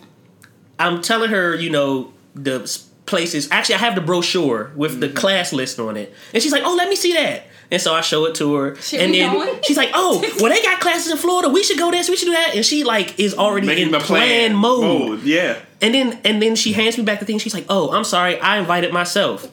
I'm 0.79 1.03
telling 1.03 1.31
her 1.31 1.55
you 1.55 1.71
know 1.71 2.13
the 2.35 2.61
places. 3.07 3.49
Actually, 3.51 3.77
I 3.77 3.79
have 3.79 3.95
the 3.95 4.01
brochure 4.01 4.73
with 4.77 5.01
the 5.01 5.07
mm-hmm. 5.07 5.17
class 5.17 5.53
list 5.53 5.79
on 5.79 5.97
it, 5.97 6.13
and 6.35 6.43
she's 6.43 6.53
like, 6.53 6.63
"Oh, 6.65 6.75
let 6.75 6.89
me 6.89 6.97
see 6.97 7.13
that." 7.15 7.45
And 7.71 7.83
so 7.83 7.95
I 7.95 8.01
show 8.01 8.27
it 8.27 8.37
to 8.37 8.55
her, 8.55 8.77
She 8.77 8.99
and 8.99 9.13
then 9.13 9.33
going? 9.33 9.59
she's 9.65 9.77
like, 9.77 9.91
"Oh, 9.95 10.21
well, 10.41 10.53
they 10.53 10.63
got 10.63 10.81
classes 10.81 11.11
in 11.11 11.19
Florida. 11.19 11.49
We 11.49 11.63
should 11.63 11.79
go 11.79 11.91
this. 11.91 12.09
We 12.09 12.17
should 12.17 12.27
do 12.27 12.33
that." 12.33 12.55
And 12.55 12.65
she 12.65 12.85
like 12.85 13.19
is 13.19 13.35
already 13.35 13.67
Making 13.67 13.87
in 13.87 13.93
the 13.93 14.01
plan, 14.01 14.51
plan 14.51 14.55
mode. 14.55 15.23
Yeah. 15.23 15.59
And 15.83 15.95
then 15.95 16.19
and 16.25 16.41
then 16.41 16.57
she 16.57 16.73
hands 16.73 16.97
me 16.97 17.05
back 17.05 17.21
the 17.21 17.27
thing. 17.27 17.39
She's 17.39 17.53
like, 17.55 17.67
"Oh, 17.69 17.93
I'm 17.93 18.05
sorry, 18.05 18.39
I 18.41 18.59
invited 18.59 18.93
myself." 18.93 19.45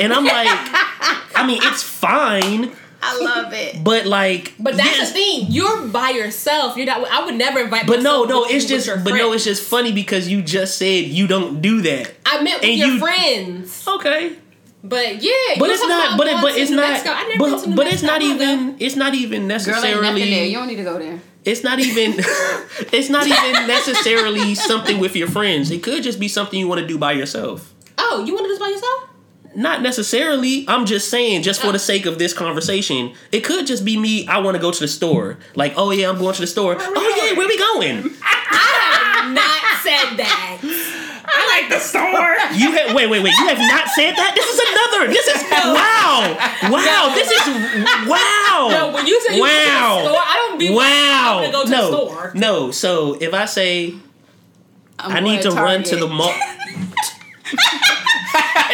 and 0.00 0.12
I'm 0.12 0.24
like, 0.24 0.48
"I 1.36 1.44
mean, 1.46 1.60
it's 1.62 1.82
fine, 1.82 2.72
I 3.00 3.18
love 3.20 3.52
it. 3.52 3.84
but 3.84 4.04
like, 4.06 4.54
But 4.58 4.76
that's 4.76 4.96
yes, 4.96 5.08
the 5.12 5.14
thing. 5.14 5.46
You're 5.50 5.86
by 5.88 6.10
yourself. 6.10 6.76
You're 6.76 6.86
not. 6.86 7.06
I 7.08 7.24
would 7.24 7.36
never 7.36 7.60
invite. 7.60 7.86
But 7.86 8.02
no, 8.02 8.24
myself 8.24 8.28
no, 8.30 8.40
with 8.42 8.50
it's 8.52 8.64
just, 8.64 8.88
with 8.88 8.96
your 8.96 9.04
but 9.04 9.14
no, 9.14 9.32
it's 9.32 9.44
just 9.44 9.62
funny 9.62 9.92
because 9.92 10.26
you 10.28 10.42
just 10.42 10.76
said 10.76 11.04
you 11.04 11.26
don't 11.28 11.60
do 11.60 11.82
that. 11.82 12.14
I 12.26 12.42
meant 12.42 12.60
with 12.60 12.70
and 12.70 12.78
your 12.78 12.88
you- 12.88 12.98
friends. 12.98 13.86
Okay, 13.86 14.36
But 14.82 15.22
yeah, 15.22 15.54
but 15.58 15.70
it's 15.70 15.86
not, 15.86 16.18
but 16.18 16.26
it, 16.26 16.40
but 16.42 16.56
it's 16.56 16.70
New 16.70 16.76
not, 16.76 16.90
Mexico. 16.90 17.12
I 17.14 17.22
never 17.28 17.38
but 17.38 17.76
but 17.76 17.86
it's 17.86 18.02
Mexico. 18.02 18.06
not 18.12 18.22
I 18.22 18.26
wanna 18.28 18.38
go. 18.38 18.44
even, 18.44 18.76
it's 18.80 18.96
not 18.96 19.14
even 19.14 19.48
Girl, 19.48 19.56
ain't 19.56 19.62
nothing 19.62 19.84
there. 19.84 20.02
necessarily, 20.02 20.48
You 20.50 20.56
don't 20.58 20.66
need 20.66 20.76
to 20.76 20.84
go 20.84 20.98
there. 20.98 21.20
It's 21.44 21.62
not 21.62 21.78
even, 21.78 22.14
it's 22.92 23.08
not 23.08 23.26
even 23.26 23.66
necessarily 23.66 24.54
something 24.54 24.98
with 24.98 25.16
your 25.16 25.28
friends. 25.28 25.70
It 25.70 25.82
could 25.82 26.02
just 26.02 26.20
be 26.20 26.28
something 26.28 26.58
you 26.58 26.68
want 26.68 26.80
to 26.80 26.86
do 26.86 26.98
by 26.98 27.12
yourself. 27.12 27.74
Oh, 27.98 28.24
you 28.26 28.34
want 28.34 28.44
to 28.44 28.48
do 28.48 28.54
this 28.54 28.60
by 28.60 28.68
yourself? 28.68 29.10
Not 29.56 29.82
necessarily. 29.82 30.64
I'm 30.68 30.84
just 30.84 31.10
saying, 31.10 31.42
just 31.42 31.60
for 31.60 31.68
the 31.68 31.74
oh. 31.74 31.78
sake 31.78 32.06
of 32.06 32.18
this 32.18 32.32
conversation, 32.32 33.14
it 33.30 33.44
could 33.44 33.66
just 33.66 33.84
be 33.84 33.98
me. 33.98 34.26
I 34.26 34.38
want 34.38 34.56
to 34.56 34.60
go 34.60 34.72
to 34.72 34.80
the 34.80 34.88
store. 34.88 35.38
Like, 35.54 35.74
oh 35.76 35.90
yeah, 35.92 36.08
I'm 36.08 36.18
going 36.18 36.34
to 36.34 36.40
the 36.40 36.46
store. 36.46 36.76
Oh 36.78 37.14
yeah, 37.16 37.38
where 37.38 37.46
we 37.46 37.56
going? 37.56 38.16
I 38.22 39.22
have 39.22 39.32
not 39.32 39.82
said 39.82 40.16
that. 40.16 40.83
I 41.54 41.60
like 41.60 41.70
the 41.70 41.78
store. 41.78 42.02
You 42.54 42.70
have 42.72 42.94
wait, 42.94 43.08
wait, 43.08 43.22
wait. 43.22 43.32
You 43.32 43.46
have 43.48 43.58
not 43.58 43.88
said 43.88 44.12
that. 44.12 44.32
This 44.34 44.46
is 44.46 44.58
another. 44.58 45.08
This 45.12 45.26
is 45.26 45.42
wow, 45.50 46.36
wow. 46.70 47.14
This 47.14 47.30
is 47.30 47.46
wow. 48.08 48.68
No, 48.70 48.92
when 48.94 49.06
you 49.06 49.20
say 49.22 49.36
you 49.36 49.42
wow, 49.42 49.48
go 49.48 49.56
to 49.56 50.02
the 50.02 50.08
store, 50.08 50.22
I 50.24 50.46
don't 50.48 50.58
be 50.58 50.68
like, 50.68 50.76
wow. 50.76 51.42
I'm 51.42 51.50
gonna 51.50 51.52
go 51.52 51.64
to 51.64 51.70
no, 51.70 51.90
the 51.90 51.96
store. 51.96 52.32
no. 52.34 52.70
So 52.70 53.14
if 53.14 53.34
I 53.34 53.46
say 53.46 53.94
I'm 54.98 55.12
I 55.12 55.20
need 55.20 55.42
to 55.42 55.50
run 55.50 55.82
to 55.84 55.96
the 55.96 56.06
mall, 56.06 56.28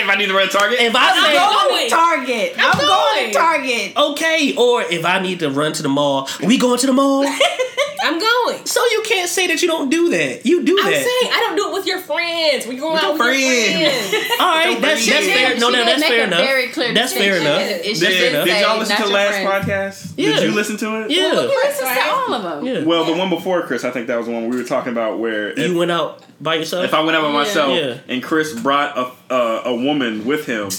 if 0.00 0.08
I 0.08 0.14
need 0.18 0.26
to 0.26 0.34
run 0.34 0.48
Target, 0.48 0.80
if 0.80 0.94
I 0.94 1.12
say 1.14 1.34
going. 1.38 1.88
to 1.88 1.94
Target. 1.94 2.54
I'm, 2.58 2.76
going. 2.76 2.88
going. 2.88 3.32
to 3.32 3.38
Target. 3.38 3.96
okay, 3.96 4.56
or 4.56 4.82
if 4.82 5.04
I 5.04 5.20
need 5.20 5.38
to 5.40 5.50
run 5.50 5.72
to 5.74 5.82
the 5.82 5.88
mall, 5.88 6.28
we 6.44 6.58
going 6.58 6.78
to 6.78 6.86
the 6.86 6.92
mall. 6.92 7.24
I'm 8.02 8.18
going. 8.18 8.66
so 8.66 8.84
you 8.86 9.02
can't 9.06 9.28
say 9.28 9.46
that 9.48 9.60
you 9.62 9.68
don't 9.68 9.90
do 9.90 10.08
that. 10.10 10.44
You 10.46 10.64
do 10.64 10.76
that. 10.76 10.86
I'm 10.86 10.92
saying 10.92 11.32
I 11.32 11.44
don't 11.46 11.56
do 11.56 11.68
it 11.70 11.72
with 11.74 11.86
your 11.86 11.98
friends. 12.00 12.66
We 12.66 12.76
go 12.76 12.94
out 12.96 13.02
your 13.02 13.12
with 13.12 13.20
your 13.20 13.26
friends. 13.28 14.08
friends. 14.10 14.30
All 14.40 14.46
right, 14.46 14.80
that's 14.80 15.06
that's 15.06 15.26
fair. 15.26 15.58
No, 15.58 15.70
no, 15.70 15.84
that's 15.84 16.02
fair 16.04 16.24
enough. 16.26 16.40
very 16.40 16.68
clear 16.68 16.94
That's 16.94 17.12
fair 17.12 17.36
enough. 17.40 17.60
It's 17.62 18.00
did, 18.00 18.44
did 18.44 18.60
y'all 18.62 18.78
listen 18.78 18.96
to 18.96 19.02
the 19.04 19.08
last 19.10 19.42
friend. 19.42 19.48
podcast? 19.64 20.14
Yeah. 20.16 20.36
Did 20.36 20.42
you 20.50 20.54
listen 20.54 20.76
to 20.78 21.02
it? 21.04 21.10
Yeah, 21.10 21.30
He 21.42 21.46
listens 21.46 21.88
to 21.90 22.10
all 22.10 22.34
of 22.34 22.42
them. 22.42 22.66
yeah. 22.66 22.84
Well, 22.84 23.04
the 23.04 23.14
one 23.14 23.30
before 23.30 23.62
Chris, 23.62 23.84
I 23.84 23.90
think 23.90 24.06
that 24.08 24.16
was 24.16 24.26
the 24.26 24.32
one 24.32 24.48
we 24.48 24.56
were 24.56 24.64
talking 24.64 24.92
about 24.92 25.18
where 25.18 25.50
if, 25.50 25.58
you 25.58 25.76
went 25.78 25.90
out 25.90 26.22
by 26.40 26.56
yourself. 26.56 26.84
if 26.84 26.94
I 26.94 27.02
went 27.02 27.16
out 27.16 27.22
by 27.22 27.32
myself 27.32 27.76
Yeah. 27.76 27.98
and 28.08 28.22
Chris 28.22 28.58
brought 28.58 28.96
a 28.96 29.32
uh, 29.32 29.62
a 29.66 29.74
woman 29.74 30.24
with 30.24 30.46
him, 30.46 30.70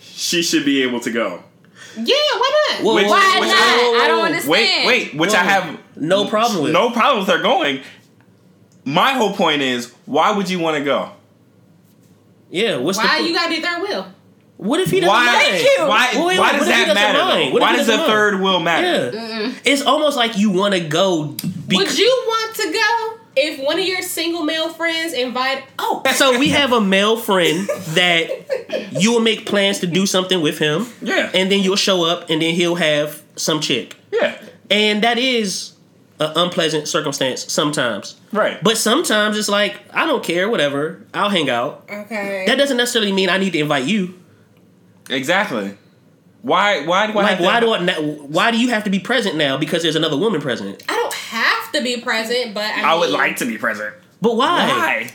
she 0.00 0.42
should 0.42 0.64
be 0.64 0.82
able 0.82 1.00
to 1.00 1.10
go. 1.10 1.42
Yeah, 2.06 2.14
why 2.38 2.52
not? 2.70 2.84
Whoa, 2.84 2.94
Which- 2.94 3.06
Why 3.06 3.36
whoa, 3.38 3.46
not? 3.46 3.56
whoa, 3.56 3.92
whoa, 3.92 4.04
I 4.04 4.06
don't 4.08 4.24
understand. 4.24 4.50
Wait, 4.50 4.86
wait, 4.86 5.14
which 5.14 5.34
I 5.34 5.42
have 5.42 5.78
No 5.96 6.26
problem 6.26 6.62
with. 6.64 6.72
no 6.72 6.90
problem 6.90 7.20
with 7.20 7.28
her 7.28 7.42
going. 7.42 7.80
My 8.84 9.12
whole 9.12 9.34
point 9.34 9.60
is, 9.62 9.92
why 10.06 10.32
would 10.32 10.48
you 10.48 10.58
want 10.58 10.76
to 10.78 10.84
go? 10.84 11.10
Yeah, 12.50 12.76
what's 12.76 12.96
Why 12.98 13.20
the 13.22 13.28
you 13.28 13.34
gotta 13.34 13.54
do 13.54 13.60
third 13.60 13.82
wheel? 13.82 14.06
What 14.56 14.80
if 14.80 14.90
he 14.90 15.00
doesn't 15.00 15.14
Why? 15.14 15.24
mind? 15.26 15.38
Thank 15.38 15.62
you. 15.62 15.86
Why? 15.86 16.10
Wait, 16.14 16.24
wait, 16.26 16.38
why 16.40 16.52
what 16.52 16.58
does 16.58 16.68
if 16.68 16.86
that 16.86 16.94
matter? 16.94 17.18
though? 17.52 17.58
Why 17.60 17.76
does 17.76 17.86
the 17.86 17.98
third 17.98 18.40
will 18.40 18.58
matter? 18.60 19.10
Yeah, 19.14 19.52
it's 19.64 19.82
almost 19.82 20.16
like 20.16 20.36
you 20.36 20.50
want 20.50 20.74
to 20.74 20.80
go. 20.80 21.26
Because, 21.68 21.90
Would 21.90 21.98
you 21.98 22.24
want 22.26 22.56
to 22.56 22.72
go 22.72 23.17
if 23.40 23.60
one 23.64 23.78
of 23.78 23.84
your 23.86 24.02
single 24.02 24.42
male 24.42 24.68
friends 24.72 25.12
invite? 25.12 25.64
Oh, 25.78 26.02
so 26.14 26.38
we 26.38 26.48
have 26.50 26.72
a 26.72 26.80
male 26.80 27.16
friend 27.16 27.66
that 27.94 28.92
you 28.92 29.12
will 29.12 29.20
make 29.20 29.46
plans 29.46 29.78
to 29.80 29.86
do 29.86 30.06
something 30.06 30.40
with 30.42 30.58
him, 30.58 30.86
Yeah. 31.02 31.30
and 31.34 31.50
then 31.50 31.60
you'll 31.62 31.76
show 31.76 32.04
up, 32.04 32.28
and 32.30 32.42
then 32.42 32.54
he'll 32.54 32.74
have 32.76 33.22
some 33.36 33.60
chick, 33.60 33.96
Yeah. 34.12 34.34
and 34.70 35.02
that 35.02 35.18
is 35.18 35.72
an 36.20 36.32
unpleasant 36.34 36.88
circumstance 36.88 37.50
sometimes. 37.52 38.16
Right. 38.32 38.62
But 38.62 38.76
sometimes 38.76 39.38
it's 39.38 39.48
like 39.48 39.76
I 39.94 40.04
don't 40.06 40.24
care, 40.24 40.48
whatever. 40.48 41.04
I'll 41.14 41.30
hang 41.30 41.48
out. 41.48 41.84
okay. 41.90 42.44
That 42.46 42.58
doesn't 42.58 42.76
necessarily 42.76 43.12
mean 43.12 43.28
I 43.28 43.38
need 43.38 43.52
to 43.52 43.58
invite 43.60 43.84
you. 43.84 44.14
Exactly. 45.10 45.76
Why? 46.42 46.84
Why 46.86 47.06
do 47.06 47.12
I? 47.18 47.22
Like, 47.22 47.28
have 47.30 47.38
to- 47.38 47.44
why 47.44 47.60
do 47.60 47.72
I? 47.72 47.94
Why 48.00 48.50
do 48.50 48.58
you 48.58 48.68
have 48.68 48.84
to 48.84 48.90
be 48.90 48.98
present 49.00 49.36
now 49.36 49.56
because 49.58 49.82
there's 49.82 49.96
another 49.96 50.16
woman 50.16 50.40
present? 50.40 50.82
I 50.88 50.92
don't 50.92 50.97
have 50.97 50.97
to 51.78 51.82
be 51.84 52.00
present, 52.00 52.54
but 52.54 52.64
I, 52.64 52.92
I 52.92 52.94
would 52.98 53.10
like 53.10 53.36
to 53.36 53.46
be 53.46 53.56
present. 53.58 53.94
But 54.20 54.36
why? 54.36 54.66
Why? 54.68 55.10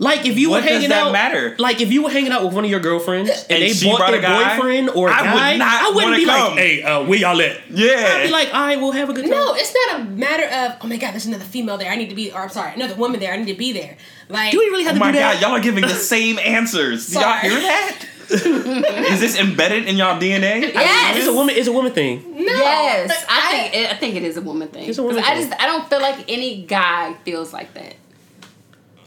Like 0.00 0.26
if 0.26 0.38
you 0.38 0.50
What 0.50 0.58
were 0.62 0.68
does 0.68 0.70
hanging 0.76 0.88
that 0.90 1.06
out, 1.08 1.12
matter? 1.12 1.56
Like 1.58 1.80
if 1.80 1.90
you 1.90 2.04
were 2.04 2.10
hanging 2.10 2.30
out 2.30 2.44
with 2.44 2.54
one 2.54 2.64
of 2.64 2.70
your 2.70 2.78
girlfriends 2.78 3.30
and, 3.30 3.50
And 3.50 3.62
they 3.62 3.70
she 3.72 3.88
brought 3.88 3.98
brought 3.98 4.10
their 4.12 4.20
a 4.20 4.22
guy, 4.22 4.56
boyfriend 4.56 4.90
or 4.90 5.08
a 5.08 5.12
I 5.12 5.22
would 5.22 5.40
guy, 5.40 5.56
not 5.56 5.82
I 5.82 5.90
wouldn't 5.92 6.16
be 6.16 6.24
come. 6.24 6.50
like, 6.50 6.58
"Hey, 6.58 6.82
uh, 6.84 7.02
where 7.04 7.18
y'all 7.18 7.40
at?" 7.40 7.68
Yeah. 7.68 8.14
I'd 8.14 8.26
be 8.26 8.30
like, 8.30 8.54
"All 8.54 8.60
right, 8.62 8.78
we'll 8.80 8.92
have 8.92 9.10
a 9.10 9.12
good 9.12 9.22
time." 9.22 9.30
No, 9.32 9.54
it's 9.56 9.74
not 9.88 10.00
a 10.00 10.04
matter 10.04 10.44
of 10.44 10.78
oh 10.82 10.86
my 10.86 10.98
god, 10.98 11.14
there's 11.14 11.26
another 11.26 11.42
female 11.44 11.78
there. 11.78 11.90
I 11.90 11.96
need 11.96 12.10
to 12.10 12.14
be, 12.14 12.30
or 12.30 12.42
I'm 12.42 12.48
sorry, 12.48 12.74
another 12.74 12.94
woman 12.94 13.18
there. 13.18 13.32
I 13.32 13.38
need 13.38 13.52
to 13.52 13.58
be 13.58 13.72
there. 13.72 13.96
Like, 14.28 14.52
do 14.52 14.58
we 14.60 14.66
really 14.66 14.84
have 14.84 14.92
Oh 14.92 14.98
to 14.98 15.00
my 15.00 15.10
do 15.10 15.18
that? 15.18 15.34
My 15.34 15.40
god, 15.40 15.42
y'all 15.42 15.56
are 15.58 15.60
giving 15.60 15.82
the 15.82 15.88
same 15.94 16.38
answers. 16.38 17.08
Do 17.08 17.18
y'all 17.18 17.32
hear 17.38 17.50
that? 17.60 18.04
Is 19.10 19.20
this 19.20 19.38
embedded 19.38 19.86
in 19.86 19.96
y'all 19.96 20.20
DNA? 20.20 20.60
Yes. 20.74 21.16
It's 21.18 21.26
a 21.26 21.32
woman. 21.32 21.54
It's 21.56 21.68
a 21.68 21.72
woman 21.72 21.92
thing. 21.92 22.22
no, 22.34 22.52
Yes, 22.52 23.08
but 23.08 23.26
I 23.30 23.50
think 23.50 23.74
it, 23.74 23.90
I 23.92 23.96
think 23.96 24.14
it 24.16 24.22
is 24.24 24.36
a 24.36 24.42
woman 24.42 24.68
thing. 24.68 24.88
It's 24.88 24.98
a 24.98 25.02
woman 25.02 25.18
'Cause 25.22 25.26
I 25.30 25.34
thing. 25.36 25.48
just 25.50 25.62
I 25.62 25.66
don't 25.66 25.88
feel 25.88 26.00
like 26.00 26.24
any 26.28 26.62
guy 26.62 27.14
feels 27.24 27.52
like 27.52 27.72
that. 27.74 27.94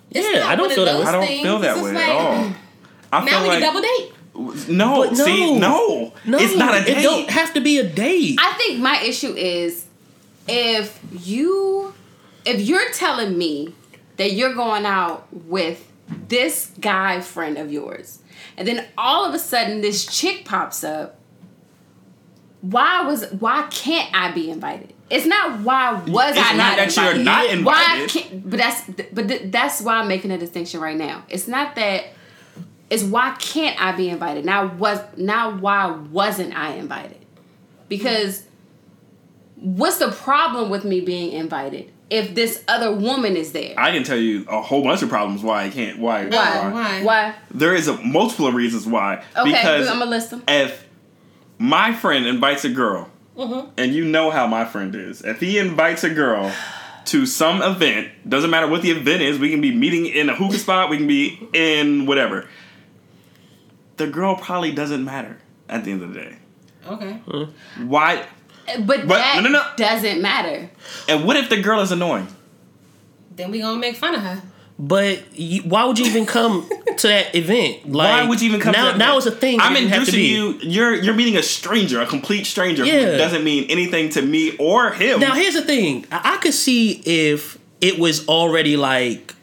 it's 0.09 0.27
Yeah, 0.35 0.47
I 0.47 0.55
don't 0.55 0.71
feel 0.71 0.85
that 0.85 0.99
way. 0.99 1.05
I 1.05 1.11
don't 1.11 1.25
things. 1.27 1.41
feel 1.43 1.59
that 1.59 1.77
It's 1.77 1.85
way 1.85 1.93
just 1.93 2.03
at 2.03 2.15
all. 2.15 2.53
I 3.13 3.25
Now 3.25 3.31
feel 3.31 3.41
we 3.43 3.47
like 3.49 3.59
can 3.59 3.73
double 3.73 3.81
date. 3.81 4.69
no, 4.69 5.07
But 5.09 5.17
see, 5.17 5.59
no. 5.59 6.13
no, 6.25 6.37
it's 6.39 6.55
not 6.55 6.75
a 6.81 6.83
date. 6.85 6.97
It 6.99 7.03
don't 7.03 7.29
have 7.29 7.53
to 7.53 7.61
be 7.61 7.77
a 7.79 7.83
date. 7.87 8.37
I 8.41 8.53
think 8.53 8.79
my 8.79 9.01
issue 9.01 9.33
is 9.35 9.85
if 10.47 10.99
you 11.25 11.93
if 12.45 12.59
you're 12.61 12.89
telling 12.93 13.37
me 13.37 13.75
that 14.17 14.31
you're 14.33 14.53
going 14.55 14.85
out 14.85 15.27
with 15.31 15.87
this 16.27 16.71
guy 16.79 17.21
friend 17.21 17.57
of 17.57 17.71
yours 17.71 18.19
and 18.61 18.67
then 18.67 18.85
all 18.97 19.25
of 19.25 19.33
a 19.33 19.39
sudden 19.39 19.81
this 19.81 20.05
chick 20.05 20.45
pops 20.45 20.83
up 20.83 21.17
why 22.61 23.01
was 23.01 23.25
why 23.39 23.67
can't 23.71 24.07
I 24.13 24.31
be 24.31 24.51
invited? 24.51 24.93
It's 25.09 25.25
not 25.25 25.61
why 25.61 25.93
was 25.93 26.37
It's 26.37 26.45
I 26.47 26.55
not 26.55 26.57
not, 26.57 26.77
that 26.77 26.95
you're 26.95 27.15
invited. 27.19 27.25
not 27.25 27.45
invited. 27.49 27.65
Why 27.65 28.07
can't 28.07 28.49
but 28.49 28.57
that's 28.57 29.09
but 29.11 29.27
th- 29.27 29.51
that's 29.51 29.81
why 29.81 29.95
I'm 29.95 30.07
making 30.07 30.29
a 30.31 30.37
distinction 30.37 30.79
right 30.79 30.95
now. 30.95 31.23
It's 31.27 31.47
not 31.47 31.75
that 31.75 32.05
it's 32.91 33.03
why 33.03 33.35
can't 33.39 33.81
I 33.81 33.93
be 33.93 34.09
invited? 34.09 34.45
Now 34.45 34.67
was 34.75 34.99
now 35.17 35.57
why 35.57 35.87
wasn't 35.89 36.55
I 36.55 36.73
invited? 36.73 37.17
Because 37.89 38.43
what's 39.55 39.97
the 39.97 40.11
problem 40.11 40.69
with 40.69 40.85
me 40.85 41.01
being 41.01 41.31
invited 41.31 41.91
if 42.11 42.35
this 42.35 42.63
other 42.67 42.93
woman 42.93 43.35
is 43.37 43.53
there? 43.53 43.73
I 43.77 43.91
can 43.91 44.03
tell 44.03 44.17
you 44.17 44.45
a 44.49 44.61
whole 44.61 44.83
bunch 44.83 45.01
of 45.01 45.09
problems 45.09 45.41
why 45.41 45.63
I 45.63 45.69
can't. 45.69 45.97
Why? 45.97 46.25
why? 46.27 46.69
why? 46.69 47.03
Why? 47.03 47.35
There 47.49 47.73
is 47.73 47.87
a 47.87 47.97
multiple 48.03 48.45
of 48.47 48.53
reasons 48.53 48.85
why. 48.85 49.23
Okay, 49.35 49.51
because 49.51 49.87
I'm 49.87 49.97
gonna 49.99 50.11
list 50.11 50.29
them. 50.29 50.43
if 50.47 50.85
my 51.57 51.93
friend 51.93 52.25
invites 52.27 52.65
a 52.65 52.69
girl, 52.69 53.09
Mm-hmm. 53.37 53.69
and 53.77 53.95
you 53.95 54.03
know 54.03 54.29
how 54.29 54.45
my 54.45 54.65
friend 54.65 54.93
is, 54.93 55.21
if 55.23 55.39
he 55.39 55.57
invites 55.57 56.03
a 56.03 56.09
girl 56.09 56.51
to 57.05 57.25
some 57.25 57.61
event, 57.61 58.09
doesn't 58.27 58.49
matter 58.49 58.67
what 58.67 58.81
the 58.81 58.91
event 58.91 59.21
is, 59.21 59.39
we 59.39 59.49
can 59.49 59.61
be 59.61 59.73
meeting 59.73 60.05
in 60.05 60.29
a 60.29 60.35
hookah 60.35 60.57
spot, 60.59 60.89
we 60.89 60.97
can 60.97 61.07
be 61.07 61.47
in 61.53 62.05
whatever. 62.05 62.47
The 63.95 64.07
girl 64.07 64.35
probably 64.35 64.73
doesn't 64.73 65.03
matter 65.05 65.37
at 65.69 65.85
the 65.85 65.91
end 65.91 66.03
of 66.03 66.13
the 66.13 66.19
day. 66.19 66.35
Okay. 66.87 67.13
Why? 67.85 68.25
But, 68.79 69.07
But- 69.07 69.15
that 69.15 69.35
no, 69.37 69.49
no, 69.49 69.49
no. 69.59 69.63
doesn't 69.77 70.21
matter. 70.21 70.69
And 71.07 71.25
what 71.25 71.37
if 71.37 71.49
the 71.49 71.61
girl 71.61 71.81
is 71.81 71.91
annoying? 71.91 72.27
Then 73.35 73.51
we 73.51 73.59
gonna 73.61 73.79
make 73.79 73.95
fun 73.95 74.15
of 74.15 74.21
her. 74.21 74.41
But 74.77 75.37
you, 75.39 75.61
why 75.61 75.85
would 75.85 75.99
you 75.99 76.05
even 76.05 76.25
come 76.25 76.67
to 76.97 77.07
that 77.07 77.35
event. 77.35 77.91
Like, 77.91 78.09
Why 78.23 78.27
would 78.27 78.41
you 78.41 78.49
even 78.49 78.59
come? 78.59 78.71
now? 78.73 78.85
to 78.85 78.91
that 78.93 78.97
now 78.97 79.17
event? 79.17 79.27
it's 79.27 79.35
a 79.35 79.39
thing. 79.39 79.59
I'm 79.59 79.73
It 79.75 79.79
didn't 79.81 79.91
have 79.93 80.05
to 80.05 80.11
introducing 80.17 80.61
you. 80.63 80.69
You're 80.71 80.95
you're 80.95 81.13
meeting 81.13 81.37
a 81.37 81.43
stranger, 81.43 82.01
a 82.01 82.05
complete 82.07 82.45
stranger 82.45 82.83
Yeah. 82.83 83.11
who 83.11 83.17
doesn't 83.17 83.43
mean 83.43 83.65
anything 83.69 84.09
to 84.09 84.21
me 84.23 84.55
or 84.57 84.91
him. 84.91 85.19
Now 85.19 85.33
here's 85.35 85.53
the 85.53 85.61
thing. 85.61 86.05
I, 86.11 86.33
I 86.33 86.37
could 86.37 86.53
see 86.55 87.01
if 87.05 87.59
it 87.79 87.99
was 87.99 88.27
already 88.27 88.75
like, 88.75 89.35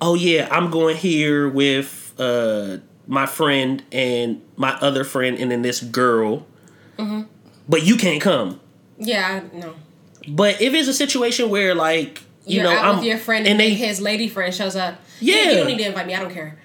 oh 0.00 0.14
yeah, 0.14 0.48
I'm 0.50 0.70
going 0.70 0.96
here 0.96 1.48
with 1.48 2.14
uh 2.18 2.78
my 3.08 3.26
friend 3.26 3.82
and 3.92 4.40
my 4.56 4.72
other 4.80 5.02
friend 5.04 5.36
and 5.38 5.50
then 5.50 5.62
this 5.62 5.80
girl, 5.82 6.46
Mm-hmm. 6.96 7.22
But 7.68 7.82
you 7.84 7.96
can't 7.96 8.20
come. 8.20 8.60
Yeah, 8.98 9.42
I- 9.52 9.56
no. 9.56 9.74
But 10.28 10.60
if 10.62 10.72
it's 10.72 10.88
a 10.88 10.94
situation 10.94 11.50
where 11.50 11.74
like 11.74 12.22
you 12.46 12.56
You're 12.60 12.64
know 12.64 12.70
out 12.76 12.84
I'm 12.84 12.96
with 12.96 13.04
your 13.06 13.18
friend 13.18 13.46
and 13.46 13.52
and 13.52 13.60
they 13.60 13.74
his 13.74 14.00
lady 14.00 14.28
friend 14.28 14.54
shows 14.54 14.76
up. 14.76 14.96
Yeah. 15.20 15.50
you 15.50 15.56
don't 15.58 15.66
need 15.66 15.78
to 15.78 15.86
invite 15.86 16.06
me. 16.06 16.14
I 16.14 16.20
don't 16.20 16.32
care. 16.32 16.58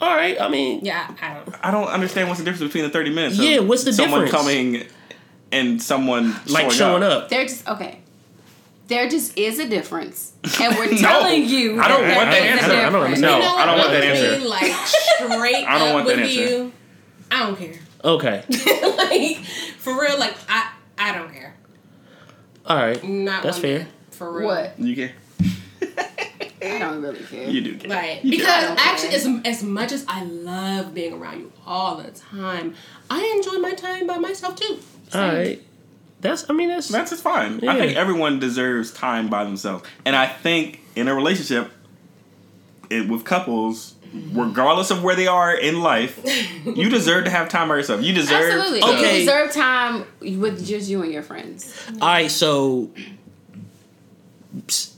all 0.00 0.14
right, 0.14 0.40
I 0.40 0.48
mean 0.48 0.84
Yeah, 0.84 1.14
I, 1.20 1.30
I 1.30 1.34
don't. 1.34 1.66
I 1.66 1.70
don't 1.70 1.88
understand 1.88 2.28
what's 2.28 2.38
the 2.40 2.44
difference 2.44 2.62
between 2.72 2.84
the 2.84 2.90
30 2.90 3.10
minutes. 3.14 3.38
of 3.38 3.44
Yeah, 3.44 3.58
what's 3.60 3.84
the 3.84 3.92
someone 3.92 4.20
difference? 4.24 4.32
Someone 4.44 4.64
coming 4.74 4.86
and 5.52 5.82
someone 5.82 6.34
like 6.46 6.70
showing 6.70 7.02
up. 7.02 7.28
There 7.28 7.44
just 7.44 7.66
okay. 7.68 8.00
There 8.88 9.08
just 9.08 9.36
is 9.36 9.58
a 9.58 9.68
difference, 9.68 10.32
and 10.60 10.76
we're 10.76 10.86
No. 10.92 10.96
telling 10.98 11.44
you. 11.48 11.80
I 11.80 11.88
don't 11.88 12.02
that 12.02 12.16
want 12.16 12.30
that 12.30 12.38
there 12.40 12.54
is 12.56 12.60
a 12.60 12.62
answer. 12.62 12.76
I 12.76 12.90
don't 12.90 12.92
difference. 12.92 13.04
understand. 13.04 13.20
No, 13.22 13.36
you 13.36 13.42
know 13.42 13.56
I 13.56 13.66
don't 13.66 13.78
want 13.78 13.90
that 13.90 14.04
answer. 14.04 14.48
Like 14.48 14.72
straight 14.86 15.64
I 15.68 15.78
don't 15.80 15.88
up 15.88 15.94
want 15.94 16.06
that 16.06 16.16
with 16.18 16.24
answer. 16.26 16.40
you. 16.40 16.72
I 17.32 17.38
don't 17.46 17.58
care. 17.58 17.74
Okay, 18.06 18.44
like 18.96 19.36
for 19.78 20.00
real, 20.00 20.18
like 20.18 20.34
I 20.48 20.70
I 20.98 21.12
don't 21.14 21.32
care. 21.32 21.54
all 22.64 22.76
right, 22.76 23.02
Not 23.04 23.42
that's 23.42 23.58
fair. 23.58 23.80
bit. 23.80 23.88
For 24.12 24.32
real. 24.32 24.46
What? 24.46 24.78
You 24.78 24.94
care? 24.96 25.12
I 26.62 26.78
don't 26.78 27.02
really 27.02 27.20
care. 27.24 27.48
You 27.48 27.60
do 27.60 27.76
care. 27.76 27.90
Right. 27.90 28.24
You 28.24 28.30
Because 28.30 28.46
care. 28.64 28.76
actually, 28.78 29.14
as, 29.14 29.26
as 29.44 29.62
much 29.62 29.92
as 29.92 30.04
I 30.08 30.24
love 30.24 30.94
being 30.94 31.12
around 31.12 31.40
you 31.40 31.52
all 31.66 31.96
the 31.96 32.10
time, 32.12 32.74
I 33.10 33.32
enjoy 33.36 33.58
my 33.60 33.72
time 33.74 34.06
by 34.06 34.16
myself 34.18 34.56
too. 34.56 34.78
All 35.14 35.20
right, 35.20 35.60
that's 36.20 36.48
I 36.48 36.52
mean 36.54 36.68
that's 36.68 36.88
That's 36.88 37.10
just 37.10 37.22
fine. 37.22 37.58
Yeah. 37.60 37.72
I 37.72 37.78
think 37.78 37.96
everyone 37.96 38.38
deserves 38.38 38.90
time 38.92 39.28
by 39.28 39.44
themselves. 39.44 39.84
And 40.04 40.14
I 40.16 40.26
think 40.26 40.80
in 40.94 41.08
a 41.08 41.14
relationship, 41.14 41.70
it, 42.88 43.08
with 43.08 43.24
couples, 43.24 43.94
regardless 44.32 44.90
of 44.90 45.02
where 45.02 45.14
they 45.16 45.26
are 45.26 45.54
in 45.54 45.80
life, 45.80 46.20
you 46.64 46.88
deserve 46.88 47.24
to 47.24 47.30
have 47.30 47.48
time 47.48 47.68
by 47.68 47.76
yourself. 47.76 48.02
You 48.02 48.12
deserve. 48.14 48.50
Absolutely. 48.52 48.80
to- 48.80 48.86
Okay. 48.88 49.12
You 49.20 49.26
deserve 49.26 49.52
time 49.52 50.04
with 50.20 50.66
just 50.66 50.88
you 50.88 51.02
and 51.02 51.12
your 51.12 51.22
friends. 51.22 51.74
All 52.00 52.08
right, 52.08 52.30
so 52.30 52.90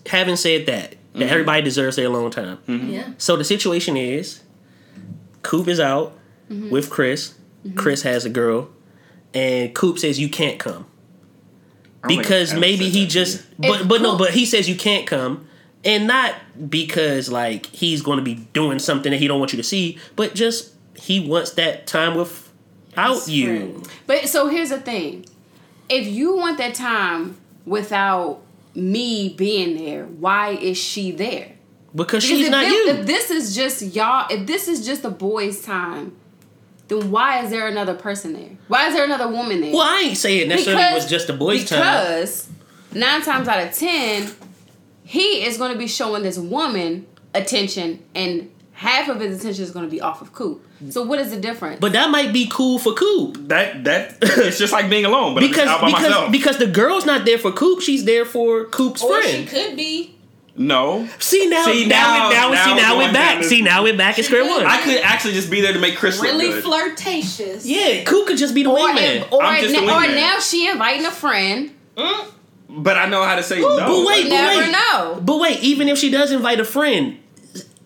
having 0.06 0.36
said 0.36 0.66
that, 0.66 0.90
that 0.90 0.98
Mm-hmm. 1.14 1.22
everybody 1.32 1.62
deserves 1.62 1.96
their 1.96 2.06
alone 2.06 2.30
time. 2.30 2.58
Yeah. 2.68 3.08
So 3.18 3.36
the 3.36 3.42
situation 3.44 3.96
is, 3.96 4.42
Coop 5.42 5.66
is 5.68 5.80
out 5.80 6.14
Mm-hmm. 6.50 6.70
with 6.70 6.88
Chris. 6.90 7.34
Chris 7.74 8.02
has 8.02 8.24
a 8.24 8.30
girl, 8.30 8.70
and 9.34 9.74
Coop 9.74 9.98
says 9.98 10.18
you 10.20 10.28
can't 10.30 10.58
come 10.58 10.86
I 12.02 12.08
don't 12.08 12.08
think 12.08 12.22
because 12.22 12.54
maybe 12.54 12.88
he 12.88 13.06
just 13.06 13.40
you. 13.58 13.68
but 13.70 13.80
If 13.82 13.88
but 13.88 14.00
no 14.00 14.16
but 14.16 14.30
he 14.30 14.46
says 14.46 14.66
you 14.68 14.76
can't 14.76 15.06
come 15.06 15.46
and 15.88 16.06
not 16.06 16.34
because 16.68 17.28
like 17.30 17.66
he's 17.66 18.02
going 18.02 18.18
to 18.18 18.24
be 18.24 18.34
doing 18.52 18.78
something 18.78 19.10
that 19.10 19.18
he 19.18 19.26
don't 19.26 19.40
want 19.40 19.52
you 19.52 19.56
to 19.56 19.62
see 19.62 19.98
but 20.14 20.34
just 20.34 20.74
he 20.94 21.20
wants 21.20 21.52
that 21.52 21.86
time 21.86 22.16
without 22.16 23.28
you. 23.28 23.82
But 24.06 24.28
so 24.28 24.48
here's 24.48 24.70
the 24.70 24.80
thing: 24.80 25.24
if 25.88 26.06
you 26.06 26.36
want 26.36 26.58
that 26.58 26.74
time 26.74 27.36
without 27.64 28.42
me 28.74 29.30
being 29.30 29.76
there, 29.76 30.04
why 30.04 30.50
is 30.50 30.76
she 30.76 31.10
there? 31.10 31.52
because 31.94 32.24
Because 32.24 32.24
she's 32.24 32.50
not 32.50 32.64
this, 32.64 32.72
you 32.72 32.90
If 32.90 33.06
this 33.06 33.30
is 33.30 33.54
just 33.54 33.94
y'all, 33.94 34.26
if 34.30 34.46
this 34.46 34.68
is 34.68 34.84
just 34.84 35.04
a 35.04 35.10
boy's 35.10 35.62
time, 35.62 36.16
then 36.88 37.10
why 37.10 37.44
is 37.44 37.50
there 37.50 37.68
another 37.68 37.94
person 37.94 38.32
there? 38.32 38.50
Why 38.68 38.88
is 38.88 38.94
there 38.94 39.04
another 39.04 39.28
woman 39.28 39.60
there? 39.60 39.72
well 39.72 39.82
I 39.82 40.02
ain't 40.06 40.16
saying 40.16 40.48
necessarily 40.48 40.82
it 40.82 40.94
was 40.94 41.08
just 41.08 41.28
a 41.28 41.32
boys 41.32 41.68
time 41.68 41.78
because 41.78 42.48
nine 42.92 43.22
times 43.22 43.48
out 43.48 43.66
of 43.66 43.74
ten, 43.74 44.30
he 45.08 45.44
is 45.46 45.56
going 45.56 45.72
to 45.72 45.78
be 45.78 45.86
showing 45.86 46.22
this 46.22 46.36
woman 46.38 47.06
attention, 47.34 48.02
and 48.14 48.50
half 48.72 49.08
of 49.08 49.20
his 49.20 49.40
attention 49.40 49.64
is 49.64 49.70
going 49.70 49.84
to 49.86 49.90
be 49.90 50.00
off 50.00 50.20
of 50.22 50.32
Coop. 50.32 50.64
So 50.90 51.02
what 51.02 51.18
is 51.18 51.30
the 51.30 51.40
difference? 51.40 51.80
but 51.80 51.92
that 51.92 52.10
might 52.10 52.32
be 52.32 52.46
cool 52.52 52.78
for 52.78 52.92
Coop 52.94 53.48
That 53.48 53.82
that 53.84 54.18
it's 54.22 54.58
just 54.58 54.72
like 54.72 54.88
being 54.88 55.04
alone, 55.04 55.34
but 55.34 55.40
because 55.40 55.66
I'm 55.66 55.66
just 55.66 55.74
out 55.76 55.80
by 55.80 55.86
because 55.88 56.02
myself. 56.10 56.32
because 56.32 56.58
the 56.58 56.66
girl's 56.68 57.04
not 57.06 57.24
there 57.24 57.38
for 57.38 57.50
Coop 57.52 57.80
she's 57.80 58.04
there 58.04 58.24
for 58.24 58.66
Coop's 58.66 59.02
friend. 59.02 59.24
Or 59.24 59.28
she 59.28 59.44
could 59.46 59.76
be. 59.76 60.14
no, 60.56 61.08
see 61.18 61.48
now 61.48 61.64
See, 61.64 61.86
now 61.86 61.96
now- 61.96 62.28
we, 62.28 62.34
now, 62.34 62.48
we- 62.50 62.54
now 62.54 62.64
see 62.64 62.74
now 62.76 62.96
we're 62.98 63.06
we're 63.08 63.12
back 63.12 63.44
see 63.44 63.62
now 63.62 63.82
we're 63.82 63.96
back 63.96 64.18
at 64.20 64.24
square 64.26 64.44
one 64.46 64.64
I 64.66 64.80
could 64.82 65.00
actually 65.02 65.34
just 65.34 65.50
be 65.50 65.60
there 65.62 65.72
to 65.72 65.80
make 65.80 65.96
Chris 65.96 66.20
Really 66.22 66.46
look 66.46 66.54
good. 66.56 66.64
flirtatious. 66.64 67.66
yeah 67.66 68.04
Coop 68.04 68.28
could 68.28 68.38
just 68.38 68.54
be 68.54 68.62
the 68.62 68.70
or, 68.70 68.78
wingman 68.78 69.16
if- 69.22 69.32
or, 69.32 69.42
I'm 69.42 69.60
just 69.62 69.74
the 69.74 69.80
na- 69.84 69.96
or 69.98 70.02
wingman. 70.02 70.14
now 70.16 70.38
she 70.38 70.68
inviting 70.68 71.06
a 71.06 71.10
friend. 71.10 71.74
Mm. 71.96 72.26
But 72.68 72.96
I 72.96 73.08
know 73.08 73.22
how 73.24 73.36
to 73.36 73.42
say 73.42 73.60
no. 73.60 73.76
but 73.76 74.06
wait, 74.06 74.24
You 74.24 74.30
but 74.30 74.36
never 74.36 74.60
wait. 74.60 74.72
know. 74.72 75.20
But 75.22 75.38
wait, 75.40 75.60
even 75.60 75.88
if 75.88 75.98
she 75.98 76.10
does 76.10 76.30
invite 76.32 76.60
a 76.60 76.64
friend, 76.64 77.18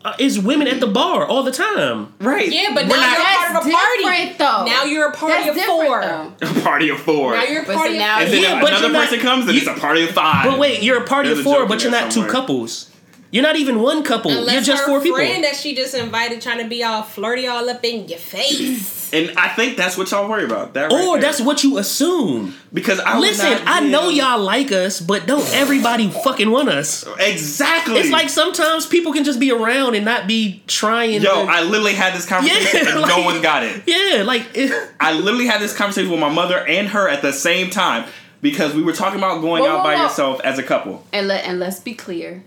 uh, 0.05 0.15
is 0.19 0.39
women 0.39 0.67
at 0.67 0.81
the 0.81 0.87
bar 0.89 1.25
all 1.27 1.45
the 1.45 1.53
time? 1.53 2.13
right? 2.21 2.51
Yeah, 2.51 2.71
but 2.75 2.85
We're 2.89 2.97
now 2.97 3.01
not- 3.01 3.19
you're 3.19 3.25
part 3.25 3.51
of 3.51 3.67
a 3.67 3.71
party. 3.71 4.33
though. 4.39 4.65
Now 4.65 4.85
you're 4.85 5.07
a 5.09 5.13
party 5.13 5.45
That's 5.47 5.59
of 5.59 5.65
four. 5.65 6.01
though. 6.01 6.33
a 6.59 6.61
party 6.63 6.89
of 6.89 6.99
four. 6.99 7.35
Now 7.37 7.45
you're 7.45 7.63
a 7.63 7.67
party 7.67 7.91
see, 7.91 7.97
of 7.97 8.01
now- 8.01 8.19
and 8.21 8.33
then 8.33 8.43
Yeah, 8.43 8.57
if 8.57 8.61
but 8.63 8.71
another 8.71 8.85
you're 8.89 8.93
not- 8.95 9.05
person 9.05 9.21
comes, 9.21 9.45
and 9.47 9.55
you- 9.55 9.61
it's 9.61 9.71
a 9.71 9.81
party 9.81 10.03
of 10.03 10.11
five. 10.11 10.45
But 10.51 10.59
wait, 10.59 10.83
you're 10.83 11.01
a 11.03 11.07
party 11.07 11.29
There's 11.29 11.39
of 11.41 11.45
four, 11.45 11.67
but 11.67 11.83
you're 11.83 11.93
there 11.93 12.01
not 12.03 12.11
two 12.11 12.27
couples. 12.27 12.89
You're 13.31 13.45
not 13.45 13.57
even 13.57 13.81
one 13.81 14.03
couple. 14.03 14.31
Unless 14.31 14.53
you're 14.55 14.63
just 14.63 14.83
her 14.83 14.89
four 14.89 15.01
people. 15.01 15.17
friend 15.17 15.43
that 15.45 15.57
she 15.57 15.75
just 15.75 15.95
invited 15.95 16.43
trying 16.43 16.59
to 16.59 16.69
be 16.69 16.83
all 16.85 17.03
flirty 17.03 17.47
all 17.47 17.71
up 17.71 17.83
in 17.85 18.07
your 18.09 18.19
face. 18.19 19.02
And 19.13 19.37
I 19.39 19.49
think 19.49 19.77
that's 19.77 19.99
what 19.99 20.11
y'all 20.11 20.29
worry 20.29 20.45
about. 20.45 20.75
That 20.75 20.91
right 20.91 21.07
Or 21.07 21.15
there. 21.17 21.23
that's 21.23 21.41
what 21.41 21.63
you 21.63 21.79
assume. 21.79 22.55
because 22.73 22.99
I 23.01 23.19
Listen, 23.19 23.51
not 23.51 23.63
I 23.67 23.81
know 23.81 24.09
y'all 24.09 24.39
like 24.41 24.73
us, 24.73 25.01
but 25.01 25.27
don't 25.27 25.47
everybody 25.55 26.09
fucking 26.11 26.51
want 26.51 26.69
us. 26.71 27.05
exactly. 27.19 27.97
It's 28.01 28.11
like 28.11 28.29
sometimes 28.31 28.87
people 28.87 29.13
can 29.13 29.25
just 29.25 29.39
be 29.39 29.51
around 29.53 29.95
and 29.95 30.05
not 30.05 30.27
be 30.27 30.63
trying. 30.67 31.21
yo, 31.23 31.45
to, 31.45 31.51
I 31.51 31.63
literally 31.63 31.93
had 31.95 32.15
this 32.15 32.25
conversation 32.27 32.81
Yeah, 32.85 32.91
and 32.93 33.01
like- 33.03 33.09
no 33.17 33.23
one 33.25 33.43
got 33.43 33.63
it. 33.65 33.83
yeah, 33.87 34.23
like 34.23 34.47
it, 34.55 34.73
I 35.01 35.13
literally 35.13 35.47
had 35.47 35.61
this 35.61 35.77
conversation 35.77 36.11
with 36.11 36.21
my 36.21 36.29
mother 36.33 36.59
and 36.67 36.89
her 36.89 37.09
at 37.09 37.21
the 37.23 37.33
same 37.33 37.71
time 37.71 38.09
because 38.41 38.75
we 38.75 38.83
were 38.83 38.93
talking 38.93 39.19
about 39.19 39.41
going 39.41 39.63
Whoa, 39.63 39.69
out 39.71 39.79
whoa, 39.79 39.85
by 39.85 39.95
whoa. 39.97 40.03
yourself 40.05 40.41
as 40.41 40.59
a 40.59 40.63
couple. 40.63 41.05
And 41.13 41.29
let 41.29 41.45
and 41.45 41.61
let's 41.61 41.81
be 41.81 41.95
clear, 41.95 42.43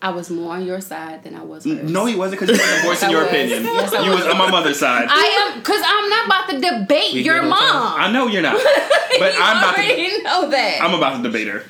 I 0.00 0.10
was 0.10 0.30
more 0.30 0.52
on 0.54 0.64
your 0.64 0.80
side 0.80 1.24
than 1.24 1.34
I 1.34 1.42
was 1.42 1.64
hers. 1.64 1.90
No, 1.90 2.06
he 2.06 2.14
wasn't 2.14 2.40
because 2.40 2.56
you 2.56 2.62
wasn't 2.64 2.84
voicing 2.84 3.08
I 3.08 3.12
your 3.12 3.20
was. 3.22 3.28
opinion. 3.30 3.64
Yes, 3.64 3.92
you 3.92 4.10
was 4.10 4.20
was. 4.24 4.26
on 4.28 4.38
my 4.38 4.50
mother's 4.50 4.78
side. 4.78 5.06
I 5.10 5.50
am 5.52 5.58
because 5.58 5.82
I'm 5.84 6.08
not 6.08 6.26
about 6.26 6.48
to 6.50 6.80
debate 6.80 7.14
We 7.14 7.22
your 7.22 7.40
good 7.40 7.50
time? 7.50 7.50
mom. 7.50 8.00
I 8.00 8.10
know 8.12 8.26
you're 8.28 8.42
not, 8.42 8.54
but 9.18 9.34
you 9.34 9.40
I'm 9.40 9.56
about 9.58 9.74
to. 9.76 9.82
already 9.82 10.22
know 10.22 10.50
that. 10.50 10.78
I'm 10.82 10.94
about 10.94 11.16
to 11.16 11.22
debate 11.22 11.48
her 11.48 11.64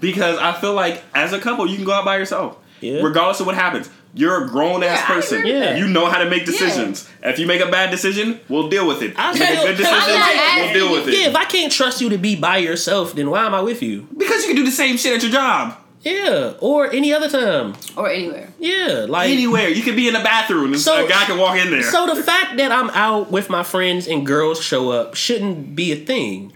because 0.00 0.36
I 0.38 0.52
feel 0.52 0.74
like 0.74 1.02
as 1.14 1.32
a 1.32 1.38
couple 1.40 1.66
you 1.66 1.76
can 1.76 1.84
go 1.84 1.92
out 1.92 2.04
by 2.04 2.16
yourself, 2.18 2.58
Yeah. 2.80 3.02
regardless 3.02 3.40
of 3.40 3.46
what 3.46 3.54
happens. 3.54 3.88
You're 4.14 4.44
a 4.44 4.48
grown 4.48 4.82
ass 4.82 4.98
Yeah, 5.00 5.06
person. 5.06 5.38
agree 5.38 5.52
with 5.54 5.62
that. 5.62 5.78
You 5.78 5.88
know 5.88 6.04
how 6.04 6.18
to 6.22 6.28
make 6.28 6.44
decisions. 6.44 7.08
If 7.22 7.38
you 7.38 7.46
make 7.46 7.62
a 7.62 7.70
bad 7.70 7.90
decision, 7.90 8.40
we'll 8.50 8.68
deal 8.68 8.86
with 8.86 9.00
it. 9.00 9.14
I 9.18 9.32
You 9.32 9.38
make 9.40 9.48
a 9.48 9.62
good 9.68 9.76
decision, 9.78 10.20
we'll 10.56 10.72
deal 10.74 10.92
with 10.92 11.08
it. 11.08 11.18
yeah. 11.18 11.28
If 11.28 11.34
I 11.34 11.46
can't 11.46 11.72
trust 11.72 12.02
you 12.02 12.10
to 12.10 12.18
be 12.18 12.36
by 12.36 12.58
yourself, 12.58 13.14
then 13.14 13.30
why 13.30 13.46
am 13.46 13.54
I 13.54 13.62
with 13.62 13.82
you? 13.82 14.06
Because 14.14 14.42
you 14.42 14.48
can 14.48 14.56
do 14.56 14.64
the 14.66 14.70
same 14.70 14.98
shit 14.98 15.14
at 15.16 15.22
your 15.22 15.32
job. 15.32 15.78
Yeah, 16.02 16.54
or 16.60 16.90
any 16.92 17.12
other 17.12 17.28
time. 17.28 17.74
or 17.96 18.08
anywhere. 18.10 18.48
Yeah, 18.58 19.06
like 19.08 19.30
Anywhere. 19.30 19.68
You 19.68 19.82
could 19.82 19.94
be 19.96 20.08
in 20.08 20.14
the 20.14 20.20
bathroom 20.20 20.72
and 20.72 20.80
So- 20.80 21.04
a 21.04 21.08
guy 21.08 21.24
can 21.26 21.38
walk 21.38 21.56
in 21.56 21.70
there. 21.70 21.82
So 21.84 22.12
the 22.12 22.20
fact 22.22 22.56
that 22.56 22.72
I'm 22.72 22.90
out 22.90 23.30
with 23.30 23.48
my 23.48 23.62
friends 23.62 24.08
and 24.08 24.26
girls 24.26 24.60
show 24.62 24.90
up 24.90 25.14
shouldn't 25.14 25.76
be 25.76 25.92
a 25.92 25.96
thing. 25.96 26.52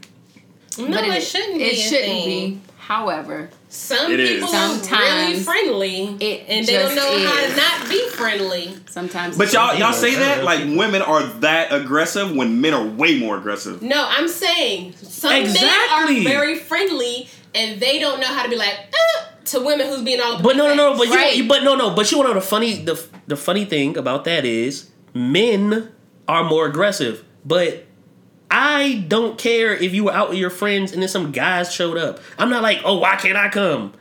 No, 0.78 0.88
But 0.88 1.04
it, 1.04 1.22
shouldn't 1.22 1.58
be. 1.58 1.64
It 1.64 1.72
a 1.72 1.76
shouldn't 1.76 2.04
thing. 2.04 2.50
be. 2.54 2.60
However, 2.78 3.50
Some 3.68 4.10
It 4.12 4.20
is. 4.20 4.30
people 4.40 4.54
are 4.54 4.68
really 4.68 4.78
Sometimes 4.84 5.44
friendly, 5.44 6.16
it 6.20 6.44
and 6.48 6.66
they 6.66 6.72
don't 6.74 6.94
just 6.94 6.96
know 6.96 7.26
how 7.28 7.46
to 7.46 7.56
not 7.56 7.88
be 7.90 8.08
friendly. 8.10 8.76
sometimes. 8.88 9.36
but 9.36 9.52
y'all 9.52 9.74
y'all 9.76 9.92
say 9.92 10.14
that 10.14 10.40
uh, 10.40 10.44
like 10.44 10.60
women 10.64 11.02
are 11.02 11.22
that 11.40 11.72
aggressive 11.72 12.30
when 12.34 12.60
men 12.60 12.72
are 12.74 12.84
way 12.84 13.18
more 13.18 13.36
aggressive. 13.36 13.82
No, 13.82 14.06
I'm 14.08 14.28
saying 14.28 14.94
some 15.02 15.32
Exactly. 15.32 16.14
men 16.20 16.26
are 16.26 16.30
very 16.30 16.54
friendly, 16.56 17.28
and 17.54 17.78
they 17.80 17.98
don't 17.98 18.18
know 18.20 18.28
how 18.28 18.44
to 18.44 18.48
be 18.48 18.56
like 18.56 18.72
eh, 18.78 19.24
to 19.46 19.60
women 19.60 19.86
who's 19.88 20.02
being 20.02 20.20
all. 20.20 20.40
But 20.42 20.56
no, 20.56 20.68
no, 20.68 20.74
no. 20.74 20.96
But 20.98 21.08
you, 21.08 21.14
Right. 21.14 21.36
you, 21.36 21.48
but 21.48 21.62
no, 21.62 21.74
no. 21.74 21.90
But 21.94 22.10
you 22.10 22.18
want 22.18 22.28
to 22.30 22.34
know 22.34 22.40
the 22.40 22.46
funny, 22.46 22.82
the 22.84 23.02
the 23.26 23.36
funny 23.36 23.64
thing 23.64 23.96
about 23.96 24.24
that 24.24 24.44
is 24.44 24.90
men 25.14 25.92
are 26.28 26.44
more 26.44 26.66
aggressive. 26.66 27.24
But 27.44 27.84
I 28.50 29.04
don't 29.08 29.38
care 29.38 29.74
if 29.74 29.92
you 29.94 30.04
were 30.04 30.12
out 30.12 30.30
with 30.30 30.38
your 30.38 30.50
friends 30.50 30.92
and 30.92 31.02
then 31.02 31.08
some 31.08 31.32
guys 31.32 31.72
showed 31.72 31.96
up. 31.96 32.20
I'm 32.38 32.48
not 32.50 32.62
like, 32.62 32.80
oh, 32.84 32.98
why 32.98 33.16
can't 33.16 33.36
I 33.36 33.48
come? 33.48 33.92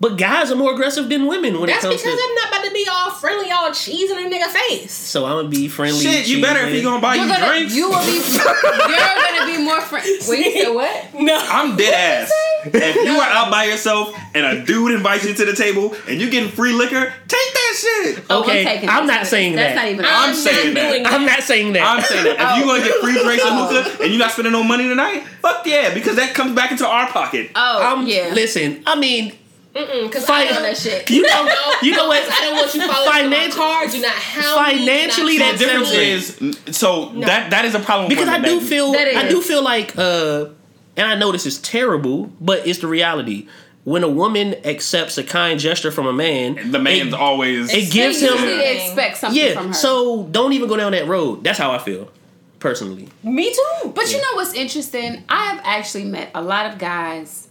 But 0.00 0.16
guys 0.16 0.52
are 0.52 0.56
more 0.56 0.72
aggressive 0.74 1.08
than 1.08 1.26
women 1.26 1.58
when 1.58 1.68
That's 1.68 1.84
it 1.84 1.88
comes 1.88 2.02
because. 2.02 2.20
I'm 2.22 2.34
not 2.36 2.48
about 2.48 2.64
to 2.66 2.72
be 2.72 2.86
all 2.88 3.10
friendly, 3.10 3.50
all 3.50 3.72
cheese 3.72 4.10
in 4.10 4.18
a 4.18 4.30
nigga 4.30 4.46
face. 4.46 4.92
So 4.92 5.24
I'm 5.24 5.38
gonna 5.38 5.48
be 5.48 5.66
friendly. 5.66 5.98
Shit, 6.00 6.28
you 6.28 6.40
better 6.40 6.60
if 6.66 6.74
you 6.74 6.82
gonna 6.82 7.02
buy 7.02 7.16
You're 7.16 7.26
you 7.26 7.32
gonna, 7.32 7.46
drinks. 7.48 7.74
you 7.74 7.90
will 7.90 8.04
be. 8.06 8.12
You're 8.92 8.98
gonna 8.98 9.46
be 9.46 9.58
more 9.64 9.80
friendly. 9.80 10.18
Wait, 10.28 10.54
you 10.54 10.62
said 10.62 10.72
what? 10.72 11.14
No. 11.14 11.36
I'm 11.42 11.76
dead 11.76 11.94
ass. 11.94 12.32
If 12.64 12.94
you 12.96 13.18
are 13.18 13.28
out 13.28 13.50
by 13.50 13.64
yourself 13.64 14.14
and 14.34 14.46
a 14.46 14.64
dude 14.64 14.92
invites 14.92 15.24
you 15.24 15.34
to 15.34 15.44
the 15.44 15.54
table 15.54 15.94
and 16.06 16.20
you're 16.20 16.30
getting 16.30 16.50
free 16.50 16.72
liquor, 16.72 17.12
take 17.26 17.52
that 17.54 17.74
shit. 17.76 18.24
Oh, 18.30 18.42
Okay, 18.42 18.64
taking 18.64 18.88
I'm 18.88 19.06
not 19.06 19.26
saying 19.26 19.56
that. 19.56 19.74
That's 19.74 19.76
not 19.76 19.86
even. 19.88 20.04
I'm 20.04 20.30
not 20.30 20.36
saying 20.36 20.74
that. 20.74 20.90
doing 20.92 21.06
I'm 21.06 21.26
not 21.26 21.42
saying 21.42 21.72
that. 21.72 21.82
I'm 21.82 22.02
saying 22.02 22.24
that 22.24 22.34
if 22.34 22.58
you 22.58 22.66
gonna 22.70 22.84
get 22.84 23.00
free 23.00 23.18
oh. 23.18 23.24
drinks 23.24 23.44
and 23.44 23.54
Oh. 23.58 23.82
hookah 23.82 24.02
and 24.04 24.12
you 24.12 24.18
not 24.18 24.30
spending 24.30 24.52
no 24.52 24.62
money 24.62 24.88
tonight, 24.88 25.24
fuck 25.42 25.66
yeah, 25.66 25.92
because 25.92 26.16
that 26.16 26.34
comes 26.34 26.54
back 26.54 26.70
into 26.70 26.86
our 26.86 27.08
pocket. 27.08 27.50
Oh 27.56 27.98
I'm 27.98 28.06
yeah. 28.06 28.30
listen. 28.32 28.82
I 28.86 28.98
mean, 28.98 29.32
Because 30.02 30.24
Fight 30.26 30.46
I 30.46 30.48
on 30.48 30.54
don't 30.54 30.62
that 30.64 30.76
shit. 30.76 31.10
you 31.10 31.22
know, 31.22 31.44
No, 31.44 31.72
you 31.82 31.92
know 31.92 32.02
no, 32.04 32.08
what? 32.08 32.22
'cause 32.22 32.32
I 32.36 32.40
don't 32.42 32.56
want 32.56 32.74
you 32.74 32.86
following 32.86 33.30
my 33.30 33.36
Finan- 33.36 33.50
card. 33.54 33.90
Do 33.90 34.00
not 34.00 34.10
hound 34.12 34.66
me, 34.68 34.78
do 34.78 34.86
Financially, 34.86 35.38
not 35.38 35.58
The 35.58 35.64
that's 35.66 35.72
talk 35.72 35.84
to 35.92 36.00
difference 36.00 36.40
me. 36.40 36.70
is 36.70 36.76
so 36.76 37.06
that 37.20 37.50
that 37.50 37.64
is 37.64 37.74
a 37.74 37.80
problem 37.80 38.08
because 38.08 38.28
I 38.28 38.38
do 38.40 38.60
that- 38.60 38.66
feel 38.68 38.92
That 38.92 39.08
I 39.16 39.28
do 39.28 39.40
feel 39.42 39.62
like 39.62 39.96
uh 39.98 40.46
and 40.96 41.06
I 41.06 41.14
know 41.14 41.30
this 41.32 41.46
is 41.46 41.58
terrible, 41.58 42.24
but 42.40 42.66
it's 42.66 42.80
the 42.80 42.88
reality. 42.88 43.46
When 43.84 44.02
a 44.04 44.08
woman 44.08 44.54
accepts 44.66 45.16
a 45.16 45.22
kind 45.24 45.58
gesture 45.58 45.90
from 45.92 46.06
a 46.06 46.12
man, 46.12 46.72
the 46.72 46.78
man's 46.78 47.14
it, 47.14 47.14
always 47.14 47.72
it 47.72 47.90
gives 47.90 48.20
him 48.20 48.32
usually 48.34 48.64
expect 48.76 49.16
something 49.18 49.40
yeah. 49.42 49.54
from 49.54 49.68
her. 49.68 49.72
So 49.74 50.24
don't 50.24 50.52
even 50.52 50.68
go 50.68 50.76
down 50.76 50.92
that 50.92 51.06
road. 51.06 51.42
That's 51.44 51.56
how 51.58 51.70
I 51.70 51.78
feel, 51.78 52.10
personally. 52.58 53.08
Me 53.22 53.50
too. 53.54 53.92
But 53.94 54.10
you 54.12 54.18
know 54.18 54.34
what's 54.34 54.52
interesting? 54.52 55.22
I 55.28 55.44
have 55.46 55.60
actually 55.64 56.04
met 56.04 56.30
a 56.34 56.42
lot 56.42 56.66
of 56.70 56.78
guys 56.78 57.48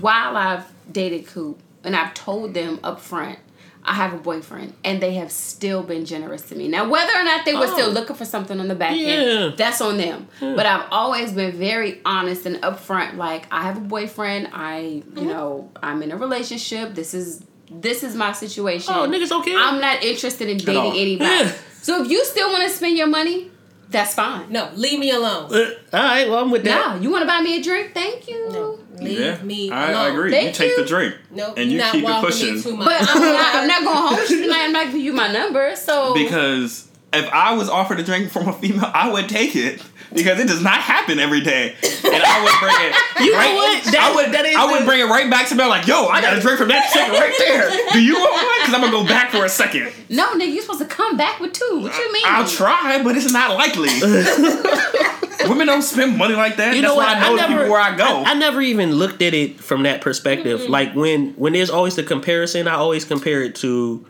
while 0.00 0.36
I've 0.36 0.64
dated 0.92 1.26
Coop, 1.26 1.58
and 1.84 1.94
I've 1.96 2.14
told 2.14 2.54
them 2.54 2.80
up 2.84 3.00
front 3.00 3.38
I 3.82 3.94
have 3.94 4.12
a 4.12 4.18
boyfriend, 4.18 4.74
and 4.84 5.00
they 5.00 5.14
have 5.14 5.32
still 5.32 5.82
been 5.82 6.04
generous 6.04 6.42
to 6.50 6.54
me. 6.54 6.68
Now, 6.68 6.86
whether 6.86 7.14
or 7.18 7.24
not 7.24 7.46
they 7.46 7.54
were 7.54 7.64
Oh. 7.66 7.72
still 7.72 7.88
looking 7.90 8.14
for 8.14 8.26
something 8.26 8.60
on 8.60 8.68
the 8.68 8.74
back 8.74 8.94
Yeah. 8.94 9.06
end, 9.06 9.54
that's 9.56 9.80
on 9.80 9.96
them. 9.96 10.28
But 10.38 10.66
I've 10.66 10.84
always 10.90 11.32
been 11.32 11.52
very 11.52 11.98
honest 12.04 12.44
and 12.44 12.56
upfront. 12.60 13.16
Like 13.16 13.46
I 13.50 13.62
have 13.62 13.78
a 13.78 13.80
boyfriend. 13.80 14.50
I, 14.52 15.02
you 15.16 15.22
know, 15.24 15.70
I'm 15.82 16.02
in 16.02 16.12
a 16.12 16.16
relationship. 16.18 16.94
This 16.94 17.14
is 17.14 17.42
this 17.70 18.02
is 18.02 18.14
my 18.14 18.32
situation. 18.32 18.92
Oh, 18.94 19.08
niggas 19.08 19.32
okay. 19.40 19.54
I'm 19.56 19.80
not 19.80 20.02
interested 20.04 20.48
in 20.50 20.58
dating 20.58 20.92
anybody. 20.96 21.30
Yeah. 21.30 21.52
So 21.80 22.02
if 22.02 22.10
you 22.10 22.22
still 22.26 22.50
want 22.52 22.64
to 22.64 22.68
spend 22.68 22.98
your 22.98 23.06
money, 23.06 23.50
that's 23.90 24.14
fine. 24.14 24.50
No, 24.52 24.70
leave 24.74 24.98
me 24.98 25.10
alone. 25.10 25.52
Uh, 25.52 25.70
all 25.92 26.02
right, 26.02 26.28
well 26.28 26.38
I'm 26.42 26.50
with 26.50 26.64
that. 26.64 26.94
Nah, 26.96 27.00
you 27.02 27.10
want 27.10 27.22
to 27.22 27.26
buy 27.26 27.40
me 27.40 27.58
a 27.58 27.62
drink? 27.62 27.92
Thank 27.92 28.28
you. 28.28 28.48
No, 28.50 28.78
leave 28.94 29.18
Yeah, 29.18 29.42
me 29.42 29.70
I, 29.70 29.90
alone. 29.90 30.02
I 30.02 30.08
agree. 30.08 30.30
Thank 30.30 30.46
you 30.48 30.52
take 30.52 30.70
you. 30.76 30.82
the 30.82 30.88
drink. 30.88 31.14
No, 31.30 31.54
and 31.54 31.70
you're 31.70 31.80
not 31.82 31.92
keep 31.92 32.02
it 32.02 32.04
walking 32.04 32.26
pushing. 32.30 32.54
me 32.56 32.62
too 32.62 32.76
much. 32.76 32.86
But 32.86 33.08
I'm 33.10 33.20
not, 33.20 33.54
I'm 33.56 33.66
not 33.68 33.84
going 33.84 34.18
home 34.18 34.26
tonight. 34.26 34.62
I'm 34.64 34.72
not 34.72 34.86
giving 34.86 35.00
you 35.00 35.12
my 35.12 35.32
number. 35.32 35.74
So 35.76 36.14
Because 36.14 36.88
if 37.12 37.28
I 37.32 37.54
was 37.54 37.68
offered 37.68 37.98
a 38.00 38.04
drink 38.04 38.30
from 38.30 38.48
a 38.48 38.52
female, 38.52 38.90
I 38.94 39.10
would 39.12 39.28
take 39.28 39.56
it 39.56 39.82
because 40.12 40.38
it 40.40 40.48
does 40.48 40.62
not 40.62 40.80
happen 40.80 41.18
every 41.18 41.40
day, 41.40 41.74
and 41.82 42.22
I 42.22 42.42
would 42.44 42.54
bring 42.60 42.76
it. 42.90 42.94
You 43.20 43.32
know 43.32 43.36
right, 43.38 43.54
what? 43.54 43.96
I 43.98 44.14
would. 44.14 44.32
that 44.32 44.46
is 44.46 44.56
I 44.56 44.64
would 44.72 44.80
the- 44.80 44.86
bring 44.86 45.00
it 45.00 45.04
right 45.04 45.28
back 45.30 45.46
to 45.48 45.54
me. 45.54 45.62
Like, 45.66 45.86
yo, 45.86 46.06
I 46.06 46.22
got 46.22 46.38
a 46.38 46.40
drink 46.40 46.58
from 46.58 46.68
that 46.68 46.88
chick 46.90 47.06
right 47.12 47.34
there. 47.38 47.68
Do 47.92 48.02
you 48.02 48.14
want 48.14 48.32
one? 48.32 48.60
Because 48.62 48.74
I'm 48.74 48.80
gonna 48.80 48.90
go 48.92 49.04
back 49.06 49.30
for 49.30 49.44
a 49.44 49.48
second. 49.48 49.92
no, 50.08 50.32
nigga, 50.32 50.52
you're 50.54 50.62
supposed 50.62 50.80
to 50.80 50.86
come 50.86 51.18
back 51.18 51.38
with 51.38 51.52
two. 51.52 51.80
What 51.82 51.94
you 51.98 52.12
mean? 52.14 52.22
I'll 52.24 52.48
try, 52.48 53.02
but 53.02 53.14
it's 53.18 53.30
not 53.30 53.56
likely. 53.58 53.90
Women 55.48 55.66
don't 55.66 55.82
spend 55.82 56.16
money 56.16 56.34
like 56.34 56.56
that. 56.56 56.74
You 56.76 56.82
That's 56.82 56.92
know 56.92 56.96
why 56.96 57.14
what? 57.14 57.16
I 57.16 57.20
know 57.28 57.36
the 57.36 57.42
never, 57.42 57.54
people 57.54 57.70
where 57.72 57.80
I 57.80 57.96
go. 57.96 58.04
I, 58.04 58.30
I 58.30 58.34
never 58.34 58.60
even 58.60 58.92
looked 58.92 59.20
at 59.22 59.34
it 59.34 59.58
from 59.60 59.82
that 59.84 60.00
perspective. 60.00 60.62
Like 60.68 60.94
when 60.94 61.32
when 61.34 61.52
there's 61.52 61.70
always 61.70 61.96
the 61.96 62.02
comparison, 62.02 62.68
I 62.68 62.74
always 62.74 63.04
compare 63.04 63.42
it 63.42 63.54
to 63.56 64.06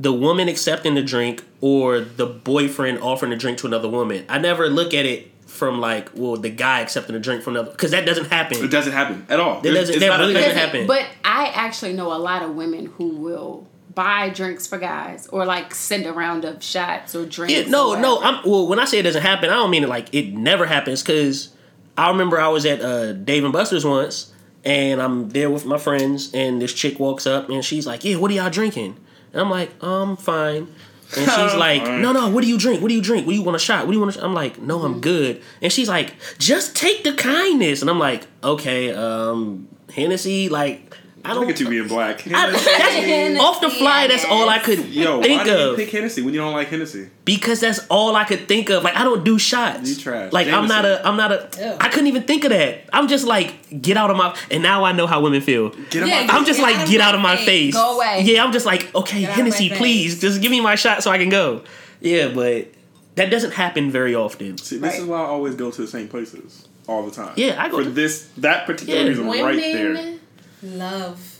the 0.00 0.12
woman 0.12 0.48
accepting 0.48 0.94
the 0.94 1.02
drink 1.02 1.44
or 1.60 2.00
the 2.00 2.26
boyfriend 2.26 2.98
offering 3.00 3.32
a 3.32 3.36
drink 3.36 3.58
to 3.58 3.66
another 3.66 3.88
woman. 3.88 4.24
I 4.28 4.38
never 4.38 4.68
look 4.68 4.94
at 4.94 5.06
it 5.06 5.30
from 5.46 5.80
like, 5.80 6.10
well, 6.14 6.36
the 6.36 6.50
guy 6.50 6.80
accepting 6.80 7.16
a 7.16 7.18
drink 7.18 7.42
from 7.42 7.56
another 7.56 7.70
because 7.72 7.90
that 7.90 8.06
doesn't 8.06 8.26
happen. 8.30 8.62
it 8.62 8.70
doesn't 8.70 8.92
happen 8.92 9.26
at 9.28 9.40
all. 9.40 9.60
That 9.60 9.72
doesn't- 9.72 9.94
It's 9.96 10.04
that 10.04 10.18
really 10.20 10.34
doesn't 10.34 10.56
happen. 10.56 10.86
But 10.86 11.06
I 11.24 11.46
actually 11.54 11.94
know 11.94 12.12
a 12.12 12.18
lot 12.18 12.42
of 12.42 12.54
women 12.54 12.86
who 12.96 13.08
will 13.08 13.66
buy 13.94 14.28
drinks 14.28 14.66
for 14.68 14.78
guys 14.78 15.26
or 15.28 15.44
like 15.44 15.74
send 15.74 16.06
a 16.06 16.12
round 16.12 16.44
of 16.44 16.62
shots 16.62 17.16
or 17.16 17.26
drinks. 17.26 17.52
Yeah, 17.52 17.68
no, 17.68 17.94
no. 18.00 18.20
I'm 18.22 18.48
well. 18.48 18.68
When 18.68 18.78
I 18.78 18.84
say 18.84 18.98
it 18.98 19.02
doesn't 19.02 19.22
happen, 19.22 19.50
I 19.50 19.54
don't 19.54 19.70
mean 19.70 19.82
it 19.82 19.88
like 19.88 20.14
it 20.14 20.32
never 20.34 20.66
happens. 20.66 21.02
Because 21.02 21.48
I 21.96 22.08
remember 22.10 22.40
I 22.40 22.46
was 22.48 22.64
at 22.64 22.80
uh, 22.80 23.14
Dave 23.14 23.42
and 23.42 23.52
Buster's 23.52 23.84
once, 23.84 24.32
and 24.64 25.02
I'm 25.02 25.30
there 25.30 25.50
with 25.50 25.66
my 25.66 25.78
friends, 25.78 26.32
and 26.32 26.62
this 26.62 26.72
chick 26.72 27.00
walks 27.00 27.26
up, 27.26 27.48
and 27.50 27.64
she's 27.64 27.88
like, 27.88 28.04
"Yeah, 28.04 28.16
what 28.16 28.30
are 28.30 28.34
y'all 28.34 28.50
drinking?" 28.50 28.96
And 29.32 29.40
I'm 29.42 29.50
like, 29.50 29.70
"Um, 29.82 30.16
fine." 30.16 30.68
And 31.16 31.24
she's 31.30 31.54
like. 31.54 31.82
"No, 31.82 32.12
no. 32.12 32.28
What 32.28 32.42
do 32.42 32.48
you 32.48 32.58
drink? 32.58 32.82
What 32.82 32.88
do 32.88 32.94
you 32.94 33.02
drink? 33.02 33.26
What 33.26 33.32
do 33.32 33.38
you 33.38 33.42
want 33.44 33.56
a 33.56 33.58
shot? 33.58 33.86
What 33.86 33.92
do 33.92 33.98
you 33.98 34.04
want?" 34.04 34.16
I'm 34.16 34.34
like, 34.34 34.58
"No, 34.60 34.78
Mm-hmm. 34.78 34.86
I'm 34.86 35.00
good." 35.00 35.42
And 35.62 35.72
she's 35.72 35.88
like, 35.88 36.14
"Just 36.38 36.76
take 36.76 37.04
the 37.04 37.12
kindness." 37.14 37.80
And 37.80 37.90
I'm 37.90 37.98
like, 37.98 38.26
"Okay, 38.42 38.92
um, 38.92 39.68
Hennessy, 39.94 40.48
like." 40.48 40.96
I 41.24 41.34
don't. 41.34 41.40
Look 41.40 41.50
at 41.50 41.60
you 41.60 41.68
being 41.68 41.88
black. 41.88 42.22
I, 42.26 43.36
off 43.40 43.60
the 43.60 43.70
fly, 43.70 44.06
that's 44.06 44.24
all 44.24 44.48
I 44.48 44.58
could 44.58 44.78
Yo, 44.86 45.20
think 45.20 45.38
why 45.40 45.44
do 45.44 45.50
you 45.50 45.56
of 45.70 45.76
pick 45.76 45.90
Hennessy 45.90 46.22
when 46.22 46.32
you 46.32 46.40
don't 46.40 46.52
like 46.52 46.68
Hennessy? 46.68 47.08
because 47.24 47.60
that's 47.60 47.80
all 47.88 48.14
I 48.16 48.24
could 48.24 48.48
think 48.48 48.70
of. 48.70 48.82
Like 48.84 48.96
I 48.96 49.04
don't 49.04 49.24
do 49.24 49.38
shots. 49.38 49.88
You 49.88 49.96
trash. 49.96 50.32
Like 50.32 50.46
I'm 50.48 50.66
not 50.68 50.84
a. 50.84 51.06
I'm 51.06 51.16
not 51.16 51.32
a. 51.32 51.48
Ew. 51.58 51.76
I 51.80 51.88
couldn't 51.88 52.06
even 52.06 52.22
think 52.22 52.44
of 52.44 52.50
that. 52.50 52.84
I'm 52.92 53.08
just 53.08 53.26
like 53.26 53.54
get 53.82 53.96
out 53.96 54.10
of 54.10 54.16
my. 54.16 54.34
And 54.50 54.62
now 54.62 54.84
I 54.84 54.92
know 54.92 55.06
how 55.06 55.20
women 55.20 55.40
feel. 55.40 55.70
Get 55.70 56.02
him 56.02 56.08
Yeah, 56.08 56.20
out 56.22 56.30
I'm 56.30 56.44
just 56.44 56.58
Get 56.60 56.64
like 56.66 56.76
out 56.76 56.82
of 56.84 56.88
get 56.90 56.98
my 56.98 57.04
out 57.06 57.14
of 57.14 57.20
my 57.20 57.36
face. 57.36 57.46
face. 57.46 57.74
Go 57.74 57.96
away. 57.96 58.22
Yeah, 58.24 58.44
I'm 58.44 58.52
just 58.52 58.66
like 58.66 58.94
okay, 58.94 59.20
Get 59.20 59.30
out 59.30 59.32
of 59.32 59.36
my 59.36 59.42
Hennessy, 59.44 59.68
face. 59.70 59.78
please, 59.78 60.20
just 60.20 60.40
give 60.40 60.50
me 60.50 60.60
my 60.60 60.74
shot 60.76 61.02
so 61.02 61.10
I 61.10 61.18
can 61.18 61.28
go. 61.28 61.62
Yeah, 62.00 62.28
but 62.28 62.68
that 63.16 63.30
doesn't 63.30 63.52
happen 63.52 63.90
very 63.90 64.14
often. 64.14 64.56
See, 64.58 64.76
this 64.78 64.92
Right. 64.92 65.00
is 65.02 65.06
why 65.06 65.18
I 65.18 65.24
always 65.26 65.56
go 65.56 65.70
to 65.72 65.80
the 65.82 65.88
same 65.88 66.06
places 66.08 66.68
all 66.86 67.04
the 67.04 67.10
time. 67.10 67.32
Yeah, 67.36 67.60
I 67.62 67.68
go 67.68 67.78
for 67.78 67.84
to- 67.84 67.90
this 67.90 68.28
that 68.38 68.64
particular 68.66 69.00
Yeah. 69.02 69.08
reason 69.08 69.26
right 69.26 69.56
there. 69.56 70.14
Women 70.62 70.78
love 70.78 71.38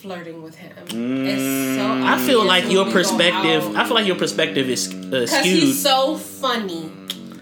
flirting 0.00 0.42
with 0.42 0.54
him. 0.56 0.72
Mm. 0.86 1.26
It's 1.26 1.78
so 1.78 2.06
I 2.06 2.18
feel 2.26 2.44
like 2.44 2.70
your 2.70 2.90
perspective. 2.90 3.74
I 3.76 3.84
feel 3.84 3.94
like 3.94 4.06
your 4.06 4.16
perspective 4.16 4.68
is 4.68 4.88
uh, 4.92 4.96
Because 4.96 5.30
skewed. 5.30 5.44
he's 5.62 5.82
so 5.82 6.16
funny. 6.16 6.90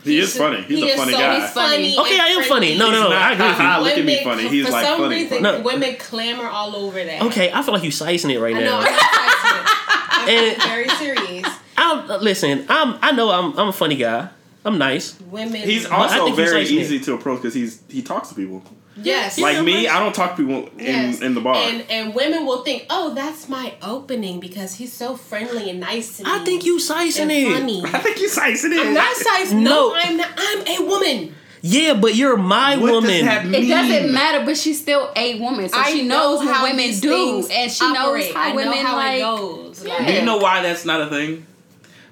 He 0.05 0.19
is 0.19 0.37
funny. 0.37 0.63
He's 0.63 0.79
He 0.79 0.91
a 0.91 0.95
is 0.95 0.97
funny 0.99 1.13
so 1.13 1.19
guy. 1.19 1.41
He's 1.41 1.51
funny. 1.51 1.97
Okay, 1.99 2.19
I 2.21 2.29
am 2.37 2.43
funny. 2.45 2.77
No, 2.77 2.91
no, 2.91 3.09
no, 3.09 3.17
I 3.17 3.33
agree 3.35 3.47
with 3.47 3.57
you. 3.59 3.63
"Ha, 3.65 3.73
ha, 3.75 3.81
Look 3.81 3.99
at 3.99 4.05
me 4.05 4.25
funny. 4.25 4.49
He's 4.49 4.67
for 4.67 4.73
like 4.73 4.85
some 4.87 4.99
funny. 4.99 5.15
reason, 5.17 5.43
No. 5.43 5.61
women 5.61 5.95
clamor 5.97 6.47
all 6.49 6.75
over 6.75 7.03
that. 7.05 7.23
okay, 7.23 7.53
I 7.53 7.63
feel 7.63 7.73
like 7.75 7.85
you 7.85 7.93
slicing 7.93 8.31
it 8.31 8.41
right 8.41 8.57
I 8.57 8.61
know. 8.61 8.81
now. 8.81 8.87
I'm 8.89 10.27
not 10.27 10.29
it. 10.29 10.59
I'm 10.61 10.69
very 10.69 10.89
serious. 10.89 11.47
I'm 11.77 12.11
uh, 12.11 12.17
listen. 12.19 12.67
I'm. 12.69 12.99
I 13.01 13.13
know 13.13 13.31
I'm. 13.31 13.57
I'm 13.59 13.69
a 13.69 13.73
funny 13.73 13.95
guy. 13.97 14.29
I'm 14.65 14.77
nice. 14.79 15.21
Women. 15.21 15.61
He's 15.61 15.87
also 15.87 16.15
think 16.27 16.29
he's 16.29 16.37
very 16.37 16.65
slicing 16.67 16.79
it. 16.79 16.81
easy 16.83 17.01
to 17.01 17.15
approach 17.15 17.43
because 17.43 17.55
he's 17.55 17.81
he 17.89 18.03
talks 18.03 18.29
to 18.31 18.35
people. 18.35 18.63
Yes. 18.97 19.39
Like 19.39 19.57
Yeah, 19.57 19.63
me, 19.63 19.89
I 19.89 19.99
don't 20.01 20.15
talk 20.15 20.37
to 20.37 20.43
people 20.47 20.69
in, 20.79 20.85
Yes. 20.87 21.21
in 21.21 21.35
the 21.35 21.41
bar. 21.41 21.57
And 21.57 21.85
and 21.91 22.15
women 22.15 22.47
will 22.47 22.63
think, 22.63 22.87
oh, 22.91 23.15
that's 23.15 23.49
my 23.49 23.75
opening 23.83 24.41
because 24.41 24.75
he's 24.75 24.93
so 24.93 25.17
friendly 25.17 25.71
and 25.71 25.81
nice 25.81 26.19
to 26.19 26.25
me. 26.25 26.31
I 26.33 26.39
think 26.45 26.65
you 26.65 26.79
slicing 26.81 27.23
and 27.23 27.33
it. 27.33 27.53
funny. 27.53 27.83
I 27.85 27.99
think 27.99 28.21
you 28.21 28.29
slicing 28.29 28.73
it. 28.73 28.79
I'm 28.87 28.95
not 28.95 29.15
size. 29.17 29.53
No, 29.53 29.61
No. 29.61 29.95
I'm 29.95 30.17
not. 30.17 30.29
I'm 30.37 30.67
a 30.67 30.87
woman. 30.87 31.35
Yeah, 31.65 31.95
but 31.95 32.17
you're 32.17 32.37
my 32.37 32.77
What 32.77 32.91
woman. 32.93 33.11
does 33.11 33.23
that 33.25 33.47
mean? 33.47 33.55
It 33.65 33.69
doesn't 33.69 34.13
matter, 34.13 34.45
but 34.45 34.57
she's 34.57 34.81
still 34.81 35.13
a 35.15 35.39
woman, 35.39 35.69
so 35.69 35.79
I 35.79 35.93
she 35.93 36.03
know 36.03 36.17
knows 36.33 36.39
what 36.45 36.57
how 36.57 36.65
women 36.65 36.99
do, 36.99 37.47
and 37.49 37.71
she 37.71 37.85
operate. 37.85 37.95
knows 37.95 38.33
how 38.35 38.41
I 38.43 38.49
know 38.51 38.57
women 38.57 38.79
how 38.85 38.97
like. 38.97 39.19
it 39.19 39.21
goes. 39.21 39.85
Yeah. 39.87 40.07
Do 40.07 40.13
you 40.13 40.23
know 40.25 40.39
why 40.39 40.63
that's 40.63 40.85
not 40.85 41.01
a 41.03 41.07
thing? 41.09 41.47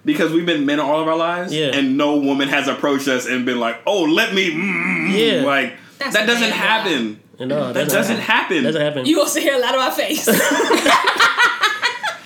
Because 0.05 0.31
we've 0.33 0.47
been 0.47 0.65
men 0.67 0.79
all 0.79 1.01
of 1.01 1.09
our 1.09 1.17
lives, 1.17 1.53
Yeah. 1.53 1.75
and 1.77 1.99
no 1.99 2.17
woman 2.17 2.49
has 2.49 2.69
approached 2.69 3.09
us 3.09 3.27
and 3.27 3.45
been 3.45 3.59
like, 3.59 3.81
"Oh, 3.89 4.05
let 4.05 4.33
me," 4.35 4.53
mm, 4.53 5.13
Yeah. 5.13 5.43
like 5.45 5.75
That's 6.01 6.15
that 6.17 6.27
doesn't 6.27 6.51
bad. 6.51 6.87
happen. 6.87 7.21
no, 7.39 7.73
That 7.73 7.89
doesn't 7.89 8.17
happen. 8.19 8.65
Doesn't 8.65 8.81
happen. 8.81 9.05
You 9.07 9.17
gonna 9.17 9.29
sit 9.29 9.43
here 9.43 9.53
and 9.53 9.63
lie 9.63 9.73
to 9.73 9.79
my 9.79 9.91
face? 9.91 10.27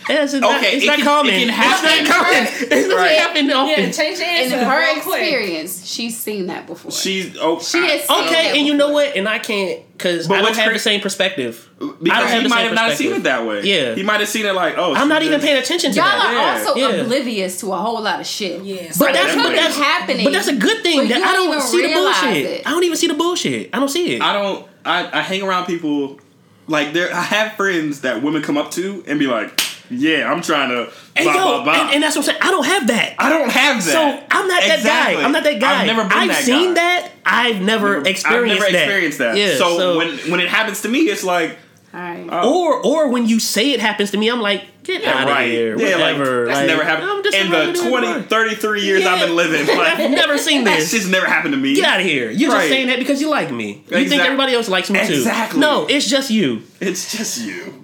Yes, 0.09 0.34
it's 0.34 0.40
not, 0.42 0.57
Okay, 0.59 0.74
it's 0.76 0.84
it 0.84 0.86
not 0.86 0.96
can- 0.96 1.05
common. 1.07 1.34
it 1.34 1.38
can 1.38 1.48
It's 1.48 1.57
happen. 1.57 2.05
not 2.05 2.14
common. 2.14 2.46
It 2.62 2.70
doesn't 2.70 2.90
Right. 2.96 3.18
happen 3.18 3.46
yeah, 3.48 3.90
change 3.90 4.18
the 4.18 4.24
In 4.24 4.50
her 4.50 4.78
real 4.78 5.00
quick. 5.02 5.22
experience, 5.22 5.90
she's 5.90 6.18
seen 6.18 6.46
that 6.48 6.66
before. 6.66 6.90
She's 6.92 7.36
oh, 7.40 7.59
She 7.61 7.78
has 7.78 8.07
seen 8.07 8.24
Okay, 8.24 8.30
that 8.50 8.57
and 8.57 8.66
you 8.66 8.74
know 8.74 8.90
what? 8.90 9.16
And 9.16 9.28
I 9.28 9.38
can't 9.38 9.80
because 9.96 10.28
I 10.30 10.34
don't 10.34 10.42
what's 10.42 10.57
have 10.59 10.66
cra- 10.66 10.74
the 10.74 10.78
same 10.80 11.00
perspective. 11.00 11.68
I 11.80 11.86
because 12.02 12.42
he 12.42 12.48
might 12.48 12.61
have 12.62 12.74
not 12.74 12.92
seen 12.92 13.12
it 13.12 13.22
that 13.22 13.46
way. 13.46 13.62
Yeah. 13.62 13.94
he 13.94 14.02
might 14.02 14.20
have 14.20 14.28
seen 14.28 14.44
it 14.44 14.52
like, 14.55 14.74
"Oh, 14.76 14.94
I'm 14.94 15.09
not 15.09 15.22
even 15.22 15.40
paying 15.40 15.57
attention 15.57 15.90
to 15.92 15.96
Y'all 15.96 16.05
that. 16.05 16.26
are 16.26 16.32
Yeah. 16.34 16.66
also 16.66 16.76
Yeah. 16.78 16.88
oblivious 17.02 17.61
to 17.61 17.72
a 17.72 17.76
whole 17.76 18.00
lot 18.02 18.20
of 18.20 18.26
shit. 18.26 18.62
Yeah. 18.62 18.82
But 18.98 19.07
Right, 19.07 19.14
that's 19.14 19.26
that's 19.26 19.36
what 19.36 19.46
what 19.46 19.57
that's 19.57 19.76
happening. 19.78 20.24
But 20.24 20.32
that's 20.34 20.48
a 20.48 20.55
good 20.57 20.82
thing. 20.82 21.09
That 21.09 21.22
I 21.22 21.32
don't 21.32 21.46
don't 21.46 21.48
even 21.57 21.61
see 21.62 21.82
the 21.86 21.94
bullshit. 21.94 22.62
I 22.66 22.70
don't 22.70 22.84
even 22.84 22.96
see 22.96 23.07
the 23.07 23.14
bullshit. 23.14 23.70
I 23.72 23.78
don't 23.78 23.88
see 23.88 24.16
it. 24.16 24.22
I 24.22 24.32
don't. 24.34 24.66
I, 24.84 25.18
I 25.18 25.22
hang 25.22 25.42
around 25.42 25.64
people 25.66 26.18
like 26.66 26.92
there. 26.92 27.11
I 27.14 27.22
have 27.22 27.52
friends 27.55 28.00
that 28.02 28.22
women 28.22 28.42
come 28.42 28.59
up 28.59 28.70
to 28.72 29.02
and 29.07 29.18
be 29.18 29.26
like, 29.26 29.59
"Yeah, 29.91 30.30
I'm 30.32 30.43
trying 30.43 30.70
to 30.70 30.91
and, 31.16 31.24
blah 31.24 31.35
yo, 31.35 31.43
blah 31.45 31.64
blah." 31.64 31.72
And, 31.85 31.95
and 31.95 32.03
that's 32.03 32.16
what 32.16 32.22
I'm 32.28 32.32
saying. 32.32 32.39
I 32.43 32.51
don't 32.51 32.66
have 32.66 32.87
that. 32.89 33.14
I 33.18 33.28
don't 33.28 33.51
have 33.51 33.85
that. 33.85 33.91
So 33.93 34.26
I'm 34.30 34.49
not 34.49 34.62
that 34.62 34.82
guy. 34.85 35.22
I'm 35.22 35.32
not 35.32 35.45
that 35.45 35.61
guy. 35.61 35.80
I've 35.82 35.87
never 35.87 36.03
been 36.09 36.12
I've 36.18 36.28
that 36.28 36.43
seen 36.45 36.68
guy. 36.70 36.74
that. 36.74 37.11
I've 37.26 37.61
never, 37.62 37.99
experienced 38.05 38.26
I've 38.26 38.47
never 38.47 38.61
that. 38.72 38.74
experienced 38.82 39.18
that. 39.18 39.37
Yeah. 39.37 39.57
so, 39.57 39.76
so 39.78 39.99
when 39.99 40.16
when 40.30 40.41
it 40.41 40.49
happens 40.49 40.82
to 40.82 40.89
me, 40.89 41.01
it's 41.09 41.24
like 41.24 41.59
All 41.93 42.01
right. 42.01 42.26
Oh. 42.30 42.39
Uh, 42.39 42.51
or 42.51 42.87
or 42.87 43.09
when 43.09 43.26
you 43.26 43.41
say 43.41 43.70
it 43.72 43.80
happens 43.80 44.11
to 44.12 44.16
me, 44.18 44.28
I'm 44.30 44.41
like, 44.41 44.64
get 44.82 45.03
Yeah, 45.03 45.12
out 45.14 45.30
of 45.30 45.47
here. 45.47 45.78
Yeah, 45.78 45.97
like 45.97 46.18
that's 46.18 46.49
Like, 46.59 46.66
never 46.66 46.85
happened 46.85 47.26
in 47.35 47.51
the 47.51 47.57
regular 47.57 47.89
20, 47.91 48.07
boy. 48.07 48.22
33 48.28 48.82
years 48.82 49.07
I've 49.07 49.26
been 49.26 49.37
living. 49.37 49.68
I've 49.78 50.11
never 50.11 50.37
seen 50.39 50.64
that 50.64 50.80
this. 50.80 50.91
shit's 50.91 51.09
never 51.09 51.26
happened 51.26 51.55
to 51.55 51.61
me. 51.61 51.74
Get 51.76 51.85
out 51.85 52.01
of 52.01 52.07
here. 52.07 52.30
You're 52.30 52.51
Right. 52.51 52.59
just 52.59 52.68
saying 52.68 52.87
that 52.89 52.99
because 52.99 53.20
you 53.22 53.30
like 53.30 53.51
me. 53.51 53.85
You 53.89 53.97
Exact- 53.97 54.09
think 54.11 54.22
everybody 54.22 54.53
else 54.55 54.68
likes 54.68 54.91
me 54.91 54.99
too. 55.07 55.14
Exactly. 55.14 55.61
No, 55.61 55.87
it's 55.87 56.07
just 56.09 56.30
you. 56.30 56.62
It's 56.80 57.11
just 57.16 57.41
you. 57.47 57.84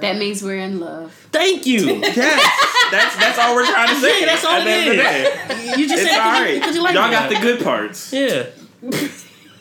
Brother. 0.00 0.12
That 0.14 0.18
means 0.18 0.42
we're 0.42 0.56
in 0.58 0.80
love. 0.80 1.12
Thank 1.32 1.66
you. 1.66 2.00
Yes, 2.14 2.90
that's 2.90 3.16
that's 3.16 3.38
all 3.38 3.54
we're 3.54 3.66
trying 3.66 3.88
to 3.88 3.94
say. 3.96 4.20
Yeah, 4.20 4.26
that's 4.26 4.44
all 4.44 4.52
at 4.52 4.64
the 4.64 4.70
it 4.70 4.74
end 4.76 4.90
of 4.90 4.96
the 4.96 5.02
is. 5.02 5.74
day. 5.74 5.80
you 5.80 5.88
just 5.88 6.02
It's 6.02 6.10
said 6.12 6.18
all 6.20 6.32
that 6.32 6.40
right. 6.44 6.54
because 6.60 6.74
you 6.76 6.82
like 6.82 6.94
Y'all 6.94 7.06
me. 7.08 7.14
got 7.14 7.28
the 7.30 7.36
good 7.40 7.62
parts. 7.64 8.12
Yeah. 8.12 8.46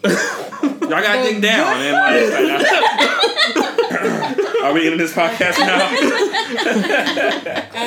Y'all 0.03 1.01
got 1.01 1.15
to 1.23 1.23
dig 1.23 1.41
down 1.41 1.77
and 1.81 1.93
like. 1.93 2.67
Are 4.63 4.73
we 4.73 4.81
ending 4.85 4.97
this 4.97 5.13
podcast 5.13 5.57
now? 5.59 5.87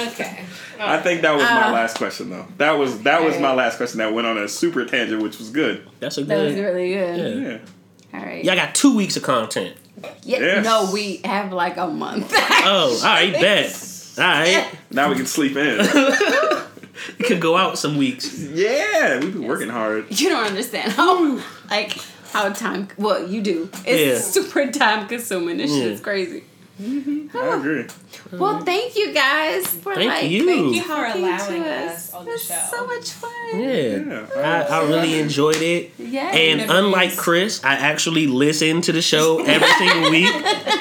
okay. 0.08 0.44
I 0.78 0.98
think 1.00 1.22
that 1.22 1.32
was 1.34 1.42
my 1.44 1.68
Uh, 1.68 1.72
last 1.72 1.96
question 1.98 2.30
though. 2.30 2.46
That 2.58 2.72
was 2.72 3.02
that 3.02 3.22
was 3.22 3.38
my 3.38 3.52
last 3.52 3.76
question 3.76 3.98
that 3.98 4.12
went 4.12 4.26
on 4.26 4.36
a 4.38 4.48
super 4.48 4.84
tangent, 4.84 5.22
which 5.22 5.38
was 5.38 5.50
good. 5.50 5.86
That's 6.00 6.18
a 6.18 6.22
good. 6.22 6.30
That 6.30 6.44
was 6.44 6.54
good. 6.54 6.62
really 6.62 6.92
good. 6.92 7.42
Yeah. 7.42 7.48
Yeah. 7.50 7.58
All 8.20 8.26
right. 8.26 8.44
Y'all 8.44 8.54
got 8.56 8.74
two 8.74 8.94
weeks 8.96 9.16
of 9.16 9.22
content. 9.22 9.76
Yeah, 10.22 10.38
Yes. 10.38 10.64
No, 10.64 10.90
we 10.92 11.18
have 11.24 11.52
like 11.52 11.76
a 11.76 11.86
month. 11.86 12.32
Oh, 12.34 12.98
all 13.02 13.02
right, 13.02 13.32
bet. 13.40 13.66
All 14.18 14.24
right, 14.24 14.66
Now 14.90 15.08
we 15.10 15.14
can 15.16 15.26
sleep 15.26 15.56
in. 15.56 15.78
you 17.18 17.24
could 17.24 17.40
go 17.40 17.56
out 17.56 17.78
some 17.78 17.96
weeks. 17.96 18.38
yeah, 18.42 19.18
we've 19.20 19.32
been 19.34 19.46
working 19.46 19.68
hard. 19.68 20.06
you 20.20 20.28
don't 20.28 20.46
understand 20.46 20.92
how 20.92 21.40
like 21.70 21.98
how 22.32 22.50
time. 22.52 22.88
Well, 22.98 23.28
you 23.28 23.40
do. 23.42 23.70
It's 23.86 23.86
Yeah. 23.86 24.18
super 24.42 24.70
time 24.70 25.06
consuming. 25.08 25.56
This 25.58 25.70
Yeah. 25.70 25.82
shit's 25.84 26.00
crazy. 26.00 26.44
I 26.78 27.56
agree. 27.56 27.86
Well, 28.32 28.60
thank 28.60 28.96
you 28.96 29.14
guys 29.14 29.66
for 29.66 29.94
Thank 29.94 30.10
like 30.10 30.30
you. 30.30 30.44
Thank 30.46 30.74
you 30.74 30.82
for 30.82 30.88
talking 30.88 31.22
allowing 31.24 31.62
to 31.62 31.68
us 31.70 32.12
on 32.12 32.24
the 32.26 32.32
It's 32.32 32.44
show. 32.46 32.62
so 32.70 32.86
much 32.86 33.10
fun. 33.10 33.30
Yeah, 33.54 33.66
Yeah. 33.70 34.26
I, 34.70 34.80
I 34.80 34.84
really 34.88 35.18
enjoyed 35.18 35.56
it. 35.62 35.92
Yeah. 35.98 36.28
And 36.34 36.70
unlike 36.70 37.10
is. 37.12 37.18
Chris, 37.20 37.64
I 37.64 37.74
actually 37.74 38.26
listen 38.26 38.82
to 38.82 38.92
the 38.92 39.00
show 39.02 39.42
every 39.44 39.68
single 39.68 40.10
week. 40.16 40.32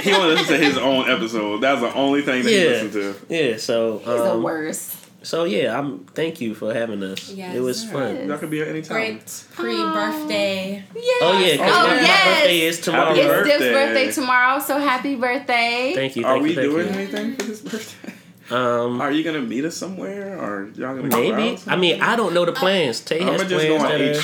He 0.01 0.11
only 0.11 0.29
listens 0.35 0.47
to 0.49 0.57
his 0.57 0.77
own 0.77 1.09
episode. 1.09 1.59
That's 1.61 1.81
the 1.81 1.93
only 1.93 2.21
thing 2.23 2.43
that 2.43 2.49
he 2.49 2.57
Yeah. 2.63 2.69
listened 2.71 2.93
to. 2.93 3.15
Yeah, 3.29 3.57
so 3.57 3.99
He's 3.99 4.05
the 4.07 4.33
um, 4.33 4.43
worst. 4.43 4.95
So 5.25 5.43
yeah, 5.43 5.77
I'm. 5.77 6.05
Thank 6.13 6.39
you 6.39 6.53
for 6.55 6.73
having 6.73 7.03
us. 7.03 7.29
Yes. 7.31 7.55
It 7.55 7.59
was 7.59 7.83
fun. 7.83 8.27
Y'all 8.27 8.37
could 8.37 8.49
be 8.49 8.61
at 8.61 8.67
any 8.69 8.81
time. 8.81 8.97
Great 8.97 9.43
pre-birthday. 9.53 10.83
Yes. 10.95 11.21
Oh 11.21 11.39
yeah, 11.39 11.57
'cause 11.57 11.73
Oh 11.75 11.87
my, 11.87 11.93
my 11.95 12.23
birthday 12.25 12.59
is 12.61 12.79
tomorrow. 12.81 13.05
Happy 13.15 13.19
It's 13.21 13.29
birthday. 13.29 13.57
Div's 13.59 13.73
birthday 13.73 14.11
tomorrow, 14.11 14.59
so 14.59 14.77
happy 14.79 15.15
birthday. 15.15 15.91
Thank 15.95 16.15
you. 16.15 16.25
Are 16.25 16.33
Thank 16.35 16.43
we 16.43 16.49
you, 16.49 16.55
thank 16.55 16.69
doing 16.71 16.87
you. 16.87 16.93
anything 16.93 17.35
for 17.35 17.43
his 17.45 17.61
birthday? 17.61 18.13
Um, 18.51 19.01
Are 19.01 19.11
you 19.11 19.23
gonna 19.23 19.41
meet 19.41 19.65
us 19.65 19.75
somewhere, 19.75 20.37
or 20.39 20.69
y'all 20.75 20.95
gonna 20.95 21.09
go 21.09 21.19
maybe. 21.19 21.53
out? 21.53 21.67
I 21.67 21.75
mean, 21.77 21.99
I 22.01 22.15
don't 22.15 22.33
know 22.35 22.45
the 22.45 22.51
plans. 22.51 23.01
Tay 23.01 23.19
I'm 23.21 23.27
has 23.29 23.37
gonna 23.41 23.49
just 23.49 23.67
go 23.67 23.77
plans 23.79 24.17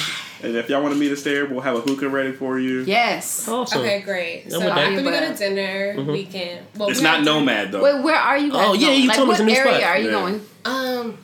on 0.43 0.47
that 0.47 0.47
H, 0.49 0.53
are 0.55 0.57
and 0.57 0.57
if 0.57 0.69
y'all 0.69 0.81
want 0.81 0.93
to 0.93 0.99
meet 0.99 1.11
us 1.11 1.23
there, 1.23 1.45
we'll 1.45 1.61
have 1.61 1.75
a 1.75 1.81
hookah 1.81 2.09
ready 2.09 2.31
for 2.31 2.59
you. 2.59 2.81
Yes. 2.81 3.47
awesome. 3.47 3.81
Okay, 3.81 4.01
great. 4.01 4.51
So 4.51 4.59
with 4.59 4.67
that. 4.69 4.77
after 4.77 4.95
we 4.97 5.03
go 5.03 5.11
to 5.31 5.35
dinner, 5.37 5.93
Mm-hmm. 5.95 6.11
we 6.11 6.25
can. 6.25 6.63
Well, 6.77 6.89
It's 6.89 6.99
we 6.99 7.03
not 7.03 7.23
Nomad 7.23 7.71
though. 7.71 7.83
Wait, 7.83 8.03
where 8.03 8.15
are 8.15 8.37
you 8.37 8.51
guys 8.51 8.67
Oh, 8.67 8.73
yeah, 8.73 8.87
going? 8.87 9.01
you 9.01 9.07
like, 9.07 9.17
told 9.17 9.27
me 9.27 9.31
what 9.31 9.39
it's 9.39 9.41
a 9.41 9.45
new 9.45 9.53
area 9.59 9.79
spot. 9.79 9.83
are 9.89 9.97
you 9.99 10.05
Yeah. 10.05 10.11
going? 10.11 10.45
Um, 10.65 11.17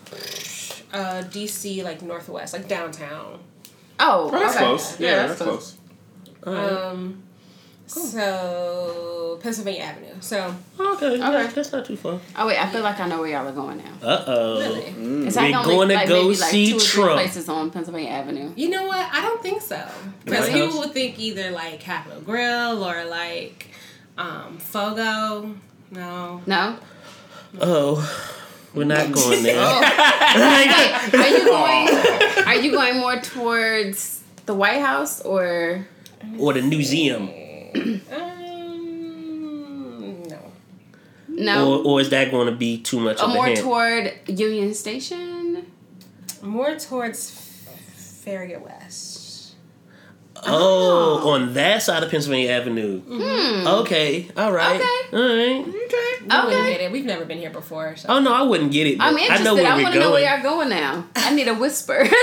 uh, 0.93 1.24
DC, 1.30 1.84
like 1.84 2.01
northwest, 2.01 2.53
like 2.53 2.68
downtown. 2.68 3.39
Oh, 3.99 4.30
Oh, 4.32 4.32
that's 4.32 4.55
okay. 4.55 4.65
close. 4.65 4.99
Yeah, 4.99 5.28
that's 5.28 5.41
close. 5.41 5.76
All 6.45 6.53
right. 6.53 7.13
So 7.88 9.39
Pennsylvania 9.41 9.81
Avenue. 9.81 10.15
So 10.19 10.53
okay, 10.79 11.05
okay. 11.05 11.17
yeah, 11.17 11.47
that's 11.47 11.71
not 11.71 11.85
too 11.85 11.95
far. 11.95 12.19
Oh 12.35 12.47
wait, 12.47 12.57
I 12.61 12.69
feel 12.69 12.81
like 12.83 12.99
I 12.99 13.07
know 13.07 13.19
where 13.21 13.29
y'all 13.29 13.47
are 13.47 13.51
going 13.51 13.77
now. 13.77 13.93
Uh 14.01 14.23
oh. 14.27 14.59
really, 14.59 15.25
It's 15.25 15.35
We're 15.35 15.41
like 15.43 15.55
only 15.55 15.75
going 15.75 15.89
to 15.89 15.95
like 15.95 16.07
go 16.07 16.23
maybe 16.27 16.38
like 16.39 16.51
see 16.51 16.71
two 16.71 16.77
or 16.77 16.79
Trump. 16.79 17.09
three 17.11 17.15
places 17.23 17.49
on 17.49 17.71
Pennsylvania 17.71 18.09
Avenue. 18.09 18.51
you 18.55 18.69
know 18.69 18.85
what? 18.88 19.07
I 19.11 19.21
don't 19.21 19.41
think 19.41 19.61
so. 19.61 19.88
Because 20.25 20.49
White 20.49 20.53
people 20.53 20.79
would 20.79 20.91
think 20.91 21.17
either 21.19 21.51
like 21.51 21.79
Capital 21.79 22.21
Grille 22.21 22.83
or 22.83 23.05
like 23.05 23.69
um 24.17 24.57
Fogo. 24.57 25.55
No. 25.91 26.41
No. 26.45 26.77
Oh, 27.61 28.35
we're 28.73 28.83
not 28.83 29.11
going 29.13 29.43
there. 29.43 29.55
Wait, 29.55 31.13
are 31.13 31.27
you 31.29 31.45
going? 31.45 32.45
Are 32.47 32.55
you 32.55 32.71
going 32.71 32.97
more 32.99 33.15
towards 33.21 34.21
the 34.45 34.53
White 34.53 34.81
House 34.81 35.21
or? 35.21 35.88
or 36.38 36.53
the 36.53 36.61
museum, 36.61 37.29
Um, 37.68 38.01
no. 40.28 40.39
No. 41.30 41.74
or 41.82 41.86
or 41.86 42.01
is 42.01 42.09
that 42.09 42.32
going 42.32 42.47
to 42.47 42.55
be 42.55 42.82
too 42.82 42.99
much 42.99 43.20
or 43.20 43.26
of 43.26 43.32
a 43.32 43.34
more 43.34 43.45
hint? 43.47 43.59
toward 43.59 44.13
Union 44.28 44.74
Station? 44.74 45.65
More 46.41 46.76
towards 46.78 47.32
Farragut 48.24 48.61
West. 48.61 49.53
oh, 50.45 51.32
on 51.34 51.53
that 51.55 51.82
side 51.82 52.03
of 52.03 52.11
Pennsylvania 52.11 52.51
Avenue. 52.51 52.99
Hmm. 53.01 53.68
Okay, 53.68 54.30
all 54.38 54.51
right, 54.51 54.80
Okay. 54.80 55.18
all 55.18 55.24
right. 55.24 55.61
Okay. 55.61 55.63
We 56.22 56.28
wouldn't 56.28 56.53
Okay. 56.53 56.72
get 56.74 56.82
it. 56.82 56.91
We've 56.91 57.05
never 57.05 57.26
been 57.26 57.39
here 57.39 57.49
before. 57.49 57.95
So. 57.95 58.09
Oh 58.09 58.20
no, 58.20 58.34
I 58.34 58.43
wouldn't 58.43 58.72
get 58.72 58.86
it. 58.88 58.97
I'm 58.99 59.15
I 59.15 59.20
interested. 59.22 59.43
know 59.45 59.55
where 59.55 59.65
I, 59.72 59.82
want 59.82 59.93
to 59.95 59.99
know 59.99 60.11
where 60.11 60.22
y'all 60.36 60.43
going 60.43 60.70
now. 60.70 61.05
I 61.15 61.34
need 61.34 61.47
a 61.47 61.53
whisper. 61.55 62.07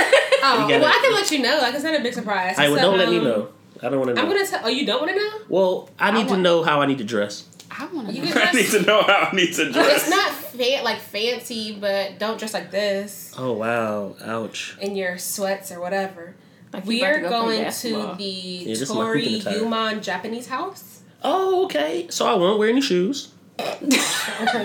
Oh, 0.46 0.68
gotta- 0.68 0.78
well, 0.80 0.92
I 0.92 1.00
can 1.02 1.12
let 1.14 1.30
you 1.30 1.38
know. 1.38 1.58
Like 1.62 1.74
it's 1.74 1.84
not 1.84 1.98
a 1.98 2.02
big 2.02 2.12
surprise. 2.12 2.56
Hey, 2.56 2.68
well, 2.68 2.76
So, 2.76 2.82
don't 2.90 2.98
let 2.98 3.08
me 3.08 3.16
um, 3.16 3.24
know. 3.24 3.48
I 3.84 3.90
don't 3.90 3.98
want 4.00 4.08
to 4.10 4.14
know. 4.14 4.22
I'm 4.22 4.28
gonna 4.28 4.46
tell. 4.46 4.60
Oh, 4.64 4.68
you 4.68 4.86
don't 4.86 5.00
want 5.02 5.12
to 5.12 5.18
know? 5.18 5.30
well, 5.48 5.90
I 5.98 6.10
need 6.10 6.24
to 6.24 6.30
want- 6.30 6.42
know 6.42 6.62
how 6.62 6.80
I 6.80 6.86
need 6.86 6.98
to 6.98 7.04
dress. 7.04 7.44
I 7.76 7.86
want 7.86 8.08
to 8.08 8.14
You 8.14 8.22
know. 8.24 8.32
can 8.32 8.48
I 8.48 8.52
need 8.52 8.70
to 8.70 8.82
know 8.82 9.02
how 9.02 9.28
I 9.30 9.34
need 9.36 9.52
to 9.54 9.70
dress. 9.72 9.96
It's 10.02 10.08
not 10.10 10.30
fa- 10.32 10.82
like 10.84 11.00
fancy, 11.00 11.76
but 11.78 12.18
don't 12.18 12.38
dress 12.38 12.54
like 12.54 12.70
this 12.70 13.34
Oh 13.36 13.52
wow, 13.52 14.14
ouch. 14.24 14.76
in 14.80 14.94
your 14.96 15.18
sweats 15.18 15.70
or 15.72 15.80
whatever. 15.80 16.36
Like, 16.72 16.84
you 16.84 16.88
we 16.88 17.00
about 17.02 17.10
are 17.10 17.14
to 17.16 17.20
go 17.22 17.28
play 17.28 17.38
going 17.40 17.58
to 17.58 17.64
basketball. 17.64 18.14
the 18.16 18.64
this 18.64 18.80
is 18.80 18.88
my 18.90 18.94
Tori 18.96 19.24
hooping 19.24 19.40
attire. 19.40 19.58
Yumon 19.60 20.02
Japanese 20.02 20.46
house. 20.46 21.00
Oh 21.22 21.64
okay, 21.66 22.06
so 22.10 22.26
I 22.26 22.34
won't 22.34 22.58
wear 22.58 22.68
any 22.68 22.80
shoes. 22.80 23.32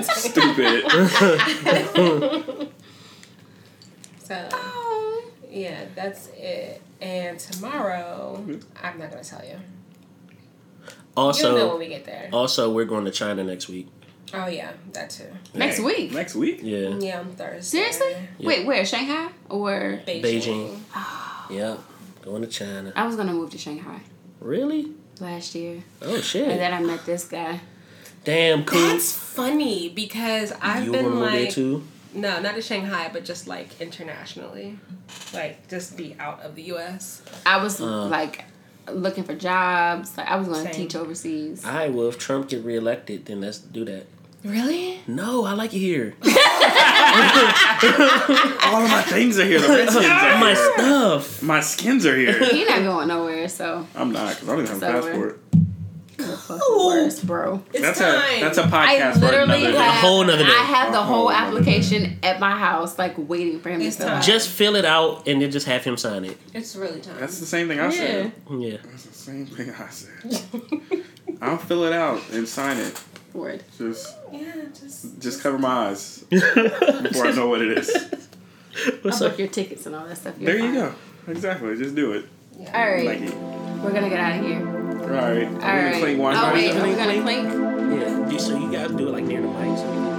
Stupid. 0.03 0.83
So 4.23 4.47
Oh. 4.53 4.78
Yeah, 5.49 5.85
that's 5.95 6.27
it. 6.35 6.81
And 7.01 7.39
tomorrow, 7.39 8.37
mm-hmm. 8.39 8.59
I'm 8.83 8.99
not 8.99 9.09
gonna 9.11 9.23
tell 9.23 9.43
you. 9.43 9.55
Also, 11.17 11.47
You'll 11.49 11.57
know 11.57 11.61
Also, 11.63 11.77
when 11.77 11.87
we 11.87 11.93
get 11.93 12.05
there. 12.05 12.29
also 12.31 12.71
we're 12.71 12.85
going 12.85 13.05
to 13.05 13.11
China 13.11 13.43
next 13.43 13.67
week. 13.67 13.87
Oh 14.33 14.47
yeah, 14.47 14.71
that 14.93 15.09
too. 15.09 15.25
Next 15.53 15.79
week? 15.79 16.11
Next 16.13 16.35
week? 16.35 16.59
Yeah, 16.61 16.89
Yeah, 16.99 17.19
on 17.19 17.31
Thursday. 17.33 17.61
Seriously? 17.61 18.15
Yeah. 18.37 18.47
Wait, 18.47 18.65
where? 18.67 18.85
Shanghai 18.85 19.29
or? 19.49 20.01
Beijing. 20.05 20.21
Beijing. 20.23 20.79
yeah, 21.49 21.77
going 22.21 22.41
to 22.43 22.47
China. 22.47 22.93
I 22.95 23.05
was 23.07 23.15
gonna 23.15 23.33
move 23.33 23.49
to 23.51 23.57
Shanghai 23.57 24.01
Really? 24.39 24.91
last 25.19 25.55
year, 25.55 25.83
Oh 26.01 26.21
shit! 26.21 26.47
and 26.47 26.59
then 26.59 26.73
I 26.73 26.79
met 26.79 27.05
this 27.05 27.25
guy. 27.25 27.59
Damn 28.23 28.63
cool. 28.65 28.79
That's 28.79 29.11
funny 29.11 29.89
because 29.89 30.53
I've 30.61 30.85
you 30.85 30.91
been 30.91 31.05
want 31.05 31.15
to 31.15 31.19
move 31.21 31.31
there 31.31 31.41
like, 31.45 31.53
too? 31.53 31.83
No, 32.13 32.39
not 32.41 32.55
to 32.55 32.61
Shanghai, 32.61 33.09
but 33.11 33.23
just 33.25 33.47
like 33.47 33.79
internationally, 33.81 34.77
like 35.33 35.67
just 35.67 35.95
be 35.97 36.15
out 36.19 36.41
of 36.41 36.55
the 36.55 36.63
U.S. 36.63 37.21
I 37.45 37.57
was 37.61 37.79
Uh. 37.81 38.05
like 38.07 38.45
looking 38.91 39.23
for 39.23 39.35
jobs. 39.35 40.17
Like 40.17 40.27
I 40.27 40.35
was 40.37 40.47
gonna 40.47 40.63
Same. 40.63 40.73
teach 40.73 40.95
overseas. 40.95 41.63
All 41.65 41.71
right, 41.73 41.91
well, 41.93 42.07
if 42.07 42.17
Trump 42.17 42.49
get 42.49 42.63
reelected, 42.63 43.25
then 43.25 43.41
let's 43.41 43.59
do 43.59 43.85
that. 43.85 44.05
Really? 44.43 45.01
No, 45.05 45.43
I 45.45 45.51
like 45.53 45.73
it 45.73 45.79
here. 45.79 46.15
All 46.23 46.25
of 48.83 48.89
my 48.89 49.01
things 49.07 49.37
are 49.39 49.45
here. 49.45 49.59
The 49.59 49.67
Redskins 49.67 50.05
are 50.05 50.39
My 50.39 50.53
here. 50.53 50.71
stuff. 50.77 51.41
My 51.43 51.59
skins 51.59 52.05
are 52.05 52.15
here. 52.15 52.39
He 52.45 52.63
not 52.65 52.83
going 52.83 53.07
nowhere, 53.09 53.49
so 53.49 53.85
I'm 53.95 54.11
not 54.13 54.39
because 54.39 54.49
I 54.49 54.51
don't 54.55 54.61
even 54.65 54.79
have 54.79 54.83
a 54.83 55.01
So, 55.01 55.07
passport. 55.09 55.39
Fuck 56.23 56.59
the 56.59 56.83
worst, 56.85 57.25
bro. 57.27 57.63
It's 57.73 57.81
That's 57.81 57.99
time. 57.99 58.37
a 58.37 58.39
that's 58.41 58.57
a 58.57 58.63
I 58.63 58.67
podcast 58.67 59.13
for 59.13 59.19
literally 59.19 59.65
another 59.65 59.71
day. 59.71 59.77
have 59.77 60.03
A 60.03 60.07
whole 60.07 60.23
nother 60.23 60.43
day. 60.45 60.51
I 60.51 60.63
have 60.63 60.91
the 60.91 61.01
whole 61.01 61.15
whole 61.19 61.31
application 61.31 62.19
at 62.23 62.39
my 62.39 62.51
house, 62.57 62.97
like 62.97 63.15
waiting 63.17 63.59
for 63.59 63.69
him 63.69 63.81
It's 63.81 63.95
to 63.97 64.03
fill 64.03 64.11
time. 64.11 64.21
Just 64.23 64.49
fill 64.49 64.75
it 64.75 64.85
out 64.85 65.27
and 65.27 65.41
then 65.41 65.51
just 65.51 65.65
have 65.67 65.83
him 65.83 65.97
sign 65.97 66.25
it. 66.25 66.37
It's 66.53 66.75
really 66.75 67.01
time. 67.01 67.19
That's 67.19 67.39
the 67.39 67.45
same 67.45 67.67
thing 67.67 67.79
I 67.79 67.89
said. 67.89 68.31
Yeah. 68.49 68.77
That's 68.83 69.05
the 69.05 69.13
same 69.13 69.45
thing 69.45 69.71
I 69.71 69.89
said. 69.89 71.03
I'll 71.41 71.57
fill 71.57 71.83
it 71.85 71.93
out 71.93 72.21
and 72.31 72.47
sign 72.47 72.77
it. 72.77 73.01
Word. 73.33 73.63
Just 73.77 74.15
yeah, 74.31 74.53
just 74.79 75.19
just 75.19 75.41
cover 75.43 75.59
my 75.59 75.89
eyes 75.89 76.23
before 76.29 77.27
I 77.27 77.31
know 77.31 77.47
what 77.47 77.61
it 77.61 77.77
is. 77.77 77.89
What's 79.01 79.21
I'll 79.21 79.27
up? 79.27 79.33
book 79.33 79.39
your 79.39 79.47
tickets 79.49 79.85
and 79.85 79.95
all 79.95 80.05
that 80.07 80.17
stuff. 80.17 80.35
You're 80.39 80.53
There 80.53 80.65
you 80.65 80.73
go. 80.73 80.93
Exactly. 81.27 81.75
Just 81.77 81.95
do 81.95 82.13
it. 82.13 82.25
All 82.67 82.73
right, 82.73 83.05
Like 83.05 83.21
it. 83.21 83.35
we're 83.81 83.93
gonna 83.93 84.09
get 84.09 84.19
out 84.19 84.39
of 84.39 84.45
here. 84.45 84.59
All 84.59 85.07
right. 85.07 85.47
All 85.47 85.59
right. 85.59 86.01
Clean 86.01 86.17
one. 86.17 86.35
Oh 86.35 86.53
wait, 86.53 86.71
are 86.75 86.83
we 86.87 86.93
gonna 86.95 87.21
clink. 87.21 87.49
clink? 87.49 88.01
Yeah. 88.01 88.29
You, 88.29 88.39
so 88.39 88.57
you 88.57 88.71
guys 88.71 88.91
do 88.91 89.07
it 89.07 89.11
like 89.11 89.23
near 89.23 89.41
the 89.41 89.47
mic 89.47 89.77
so 89.77 89.89
we 89.89 89.95
can 89.95 90.18